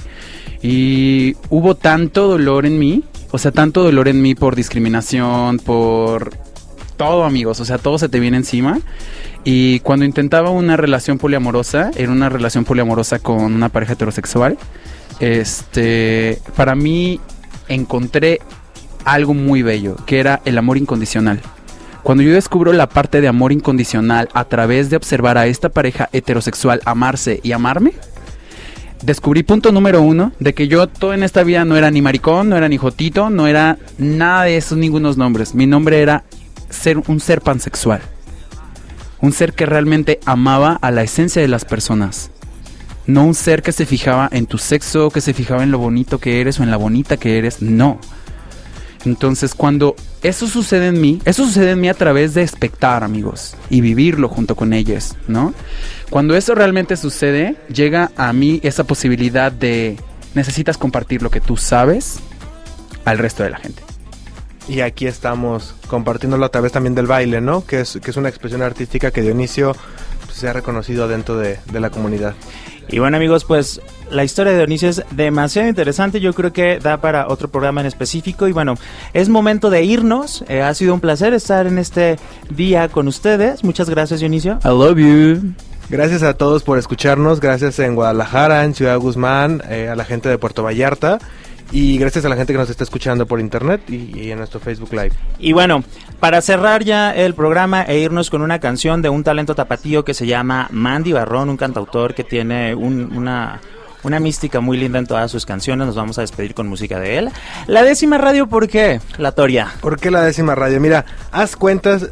y 0.62 1.36
hubo 1.50 1.74
tanto 1.74 2.28
dolor 2.28 2.68
en 2.68 2.78
mí, 2.78 3.04
o 3.32 3.40
sea, 3.40 3.52
tanto 3.52 3.82
dolor 3.82 4.08
en 4.08 4.22
mí 4.22 4.36
por 4.36 4.56
discriminación, 4.56 5.58
por 5.58 6.30
todo, 6.96 7.24
amigos, 7.24 7.60
o 7.60 7.66
sea, 7.66 7.80
todo 7.80 7.98
se 7.98 8.08
te 8.08 8.20
viene 8.20 8.38
encima. 8.38 8.80
Y 9.44 9.80
cuando 9.80 10.06
intentaba 10.06 10.52
una 10.52 10.78
relación 10.78 11.18
poliamorosa, 11.18 11.90
era 11.96 12.12
una 12.12 12.30
relación 12.30 12.66
poliamorosa 12.66 13.18
con 13.18 13.42
una 13.42 13.70
pareja 13.70 13.94
heterosexual. 13.94 14.60
Este, 15.20 16.40
para 16.56 16.76
mí 16.76 17.20
encontré 17.68 18.42
algo 19.06 19.34
muy 19.34 19.62
bello, 19.62 19.96
que 20.06 20.20
era 20.20 20.42
el 20.46 20.58
amor 20.58 20.78
incondicional. 20.78 21.42
Cuando 22.04 22.24
yo 22.24 22.34
descubro 22.34 22.74
la 22.74 22.90
parte 22.90 23.22
de 23.22 23.28
amor 23.28 23.52
incondicional 23.52 24.30
a 24.34 24.46
través 24.46 24.90
de 24.90 24.96
observar 24.96 25.38
a 25.38 25.46
esta 25.46 25.70
pareja 25.70 26.10
heterosexual 26.14 26.82
amarse 26.86 27.40
y 27.44 27.52
amarme, 27.52 27.94
descubrí 29.04 29.44
punto 29.44 29.72
número 29.72 30.02
uno 30.02 30.32
de 30.40 30.54
que 30.54 30.68
yo 30.68 30.88
todo 30.88 31.14
en 31.14 31.24
esta 31.24 31.44
vida 31.44 31.64
no 31.64 31.78
era 31.78 31.92
ni 31.92 32.02
maricón, 32.02 32.50
no 32.50 32.58
era 32.58 32.70
ni 32.70 32.78
jotito, 32.78 33.30
no 33.30 33.48
era 33.48 33.78
nada 34.00 34.44
de 34.44 34.58
esos 34.58 34.78
ningunos 34.78 35.18
nombres. 35.18 35.54
Mi 35.54 35.68
nombre 35.68 36.02
era 36.02 36.24
ser 36.70 36.98
un 36.98 37.20
ser 37.20 37.42
pansexual. 37.42 38.02
Un 39.20 39.32
ser 39.32 39.54
que 39.54 39.68
realmente 39.68 40.20
amaba 40.26 40.80
a 40.82 40.90
la 40.90 41.04
esencia 41.04 41.42
de 41.42 41.48
las 41.48 41.66
personas. 41.66 42.32
No 43.06 43.26
un 43.26 43.36
ser 43.36 43.62
que 43.62 43.72
se 43.72 43.86
fijaba 43.86 44.28
en 44.32 44.48
tu 44.48 44.58
sexo, 44.58 45.12
que 45.12 45.22
se 45.22 45.34
fijaba 45.34 45.62
en 45.62 45.70
lo 45.70 45.78
bonito 45.78 46.18
que 46.18 46.42
eres 46.42 46.60
o 46.60 46.64
en 46.64 46.72
la 46.72 46.78
bonita 46.78 47.18
que 47.18 47.38
eres. 47.38 47.62
No. 47.62 48.00
Entonces, 49.06 49.56
cuando 49.56 49.96
eso 50.22 50.48
sucede 50.48 50.88
en 50.88 51.02
mí, 51.02 51.22
eso 51.26 51.46
sucede 51.46 51.72
en 51.72 51.82
mí 51.82 51.90
a 51.90 51.94
través 51.94 52.34
de 52.34 52.44
expectar, 52.44 53.04
amigos, 53.04 53.56
y 53.70 53.82
vivirlo 53.82 54.30
junto 54.30 54.56
con 54.56 54.74
ellos, 54.74 55.16
¿no? 55.28 55.54
Cuando 56.10 56.36
eso 56.36 56.54
realmente 56.54 56.98
sucede, 56.98 57.56
llega 57.74 58.12
a 58.16 58.32
mí 58.34 58.60
esa 58.64 58.84
posibilidad 58.84 59.52
de 59.52 59.98
necesitas 60.34 60.78
compartir 60.78 61.22
lo 61.22 61.32
que 61.32 61.42
tú 61.42 61.58
sabes 61.58 62.20
al 63.06 63.18
resto 63.18 63.44
de 63.44 63.50
la 63.50 63.58
gente. 63.58 63.84
Y 64.68 64.82
aquí 64.82 65.08
estamos 65.08 65.76
compartiéndolo 65.88 66.46
a 66.46 66.50
través 66.50 66.72
también 66.72 66.96
del 66.96 67.08
baile, 67.08 67.42
¿no? 67.42 67.66
Que 67.66 67.82
es, 67.82 68.00
que 68.02 68.12
es 68.12 68.18
una 68.18 68.30
expresión 68.30 68.62
artística 68.62 69.12
que 69.12 69.22
Dionisio 69.22 69.76
pues, 70.26 70.38
se 70.38 70.48
ha 70.48 70.54
reconocido 70.54 71.08
dentro 71.08 71.36
de, 71.38 71.60
de 71.72 71.80
la 71.80 71.90
comunidad. 71.90 72.36
Y 72.88 73.00
bueno 73.00 73.18
amigos, 73.18 73.46
pues 73.46 73.82
la 74.12 74.24
historia 74.24 74.52
de 74.52 74.60
Dionisio 74.60 74.90
es 74.90 75.04
demasiado 75.12 75.68
interesante, 75.68 76.20
yo 76.20 76.34
creo 76.34 76.54
que 76.54 76.80
da 76.80 76.98
para 76.98 77.28
otro 77.28 77.48
programa 77.50 77.82
en 77.82 77.88
específico 77.88 78.48
y 78.48 78.52
bueno, 78.52 78.76
es 79.14 79.30
momento 79.30 79.70
de 79.70 79.84
irnos, 79.84 80.44
Eh, 80.48 80.62
ha 80.62 80.74
sido 80.74 80.94
un 80.94 81.00
placer 81.00 81.34
estar 81.34 81.66
en 81.68 81.78
este 81.78 82.18
día 82.50 82.90
con 82.90 83.08
ustedes, 83.08 83.64
muchas 83.64 83.90
gracias 83.90 84.20
Dionisio. 84.20 84.60
I 84.64 84.68
love 84.68 84.98
you. 84.98 85.54
Gracias 85.90 86.24
a 86.24 86.34
todos 86.36 86.64
por 86.64 86.78
escucharnos, 86.78 87.40
gracias 87.42 87.80
en 87.80 87.96
Guadalajara, 87.96 88.64
en 88.64 88.74
Ciudad 88.74 88.98
Guzmán, 88.98 89.62
eh, 89.70 89.90
a 89.90 89.96
la 89.96 90.06
gente 90.06 90.30
de 90.30 90.38
Puerto 90.38 90.64
Vallarta 90.64 91.20
y 91.74 91.98
gracias 91.98 92.24
a 92.26 92.30
la 92.30 92.36
gente 92.36 92.52
que 92.54 92.60
nos 92.60 92.70
está 92.70 92.84
escuchando 92.84 93.26
por 93.26 93.40
internet 93.40 93.82
y, 93.90 93.96
y 94.20 94.32
en 94.32 94.38
nuestro 94.40 94.60
Facebook 94.60 94.92
Live. 94.92 95.12
Y 95.40 95.54
bueno, 95.54 95.84
para 96.20 96.42
cerrar 96.42 96.84
ya 96.84 97.12
el 97.14 97.34
programa 97.34 97.84
e 97.84 97.98
irnos 98.00 98.30
con 98.30 98.42
una 98.42 98.60
canción 98.60 99.02
de 99.02 99.10
un 99.10 99.24
talento 99.24 99.54
tapatío 99.56 100.04
que 100.06 100.14
se 100.14 100.26
llama 100.28 100.68
Mandy 100.72 101.12
Barrón, 101.14 101.50
un 101.50 101.58
cantautor 101.58 102.14
que 102.14 102.24
tiene 102.26 102.74
un- 102.76 103.12
una, 103.16 103.60
una 104.04 104.20
mística 104.20 104.60
muy 104.60 104.78
linda 104.78 105.00
en 105.00 105.08
todas 105.08 105.32
sus 105.32 105.46
canciones, 105.46 105.88
nos 105.88 105.96
vamos 105.96 106.18
a 106.18 106.22
despedir 106.22 106.54
con 106.54 106.68
música 106.68 107.00
de 107.00 107.18
él. 107.18 107.30
La 107.68 107.84
décima 107.84 108.18
radio, 108.18 108.48
¿por 108.48 108.68
qué? 108.68 109.00
La 109.18 109.32
Toria. 109.32 109.72
¿Por 109.82 110.00
qué 110.00 110.12
la 110.12 110.24
décima 110.24 110.56
radio? 110.56 110.80
Mira, 110.80 111.06
haz 111.32 111.56
cuentas 111.56 112.10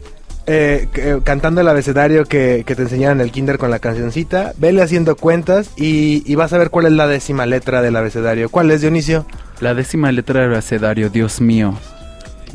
eh, 0.48 0.88
eh, 0.96 1.20
cantando 1.24 1.62
el 1.62 1.68
abecedario 1.68 2.26
que, 2.26 2.64
que 2.66 2.76
te 2.76 2.82
enseñaron 2.82 3.20
en 3.20 3.26
el 3.26 3.32
kinder 3.32 3.58
con 3.58 3.70
la 3.70 3.80
cancioncita, 3.80 4.54
vele 4.58 4.82
haciendo 4.82 5.16
cuentas 5.16 5.72
y, 5.78 6.24
y 6.26 6.36
vas 6.36 6.54
a 6.54 6.58
ver 6.58 6.72
cuál 6.72 6.88
es 6.88 6.94
la 6.94 7.08
décima 7.08 7.46
letra 7.46 7.82
del 7.82 7.96
abecedario. 7.96 8.50
¿Cuál 8.50 8.72
es, 8.72 8.82
Dionisio? 8.82 9.26
La 9.60 9.74
décima 9.74 10.12
letra 10.12 10.42
del 10.42 10.54
abecedario, 10.54 11.10
Dios 11.10 11.40
mío. 11.40 11.76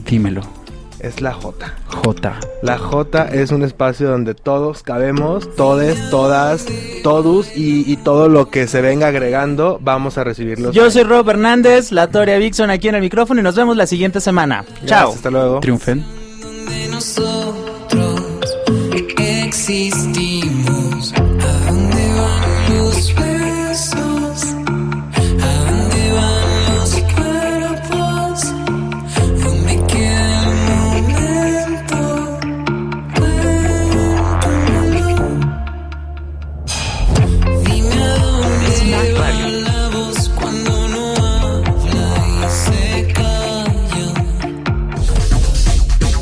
Dímelo. 0.07 0.64
Es 1.05 1.21
la 1.21 1.33
J. 1.33 1.75
J. 1.89 2.41
La 2.63 2.79
J 2.79 3.25
es 3.27 3.51
un 3.51 3.63
espacio 3.63 4.09
donde 4.09 4.35
todos 4.35 4.83
cabemos, 4.83 5.55
todes, 5.55 6.11
todas, 6.11 6.67
todos 7.03 7.55
y, 7.57 7.91
y 7.91 7.97
todo 7.99 8.29
lo 8.29 8.49
que 8.49 8.67
se 8.67 8.81
venga 8.81 9.09
agregando, 9.09 9.79
vamos 9.83 10.19
a 10.19 10.25
recibirlos. 10.25 10.75
Yo 10.75 10.91
soy 10.91 11.03
Rob 11.03 11.29
Hernández, 11.29 11.93
la 11.93 12.09
Toria 12.09 12.39
Vixon 12.39 12.71
aquí 12.71 12.89
en 12.89 12.95
el 12.97 13.03
micrófono 13.03 13.41
y 13.41 13.43
nos 13.43 13.55
vemos 13.55 13.77
la 13.77 13.87
siguiente 13.87 14.21
semana. 14.21 14.65
Gracias, 14.65 14.89
Chao. 14.89 15.13
Hasta 15.13 15.31
luego. 15.31 15.61
Triunfen. 15.61 16.05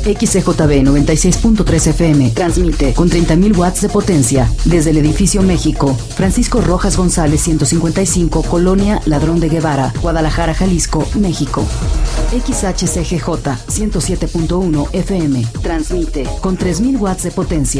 XCJB 0.03 0.83
96.3 0.83 1.87
FM 1.87 2.31
transmite 2.31 2.93
con 2.93 3.09
30.000 3.09 3.57
watts 3.57 3.81
de 3.81 3.89
potencia 3.89 4.49
desde 4.65 4.91
el 4.91 4.97
edificio 4.97 5.41
México. 5.41 5.95
Francisco 6.15 6.61
Rojas 6.61 6.95
González 6.97 7.41
155, 7.41 8.43
Colonia 8.43 9.01
Ladrón 9.05 9.39
de 9.39 9.49
Guevara, 9.49 9.93
Guadalajara, 10.01 10.53
Jalisco, 10.53 11.07
México. 11.15 11.65
XHCGJ 12.31 13.23
107.1 13.67 14.89
FM 14.93 15.45
transmite 15.61 16.27
con 16.41 16.57
3.000 16.57 16.99
watts 16.99 17.23
de 17.23 17.31
potencia 17.31 17.73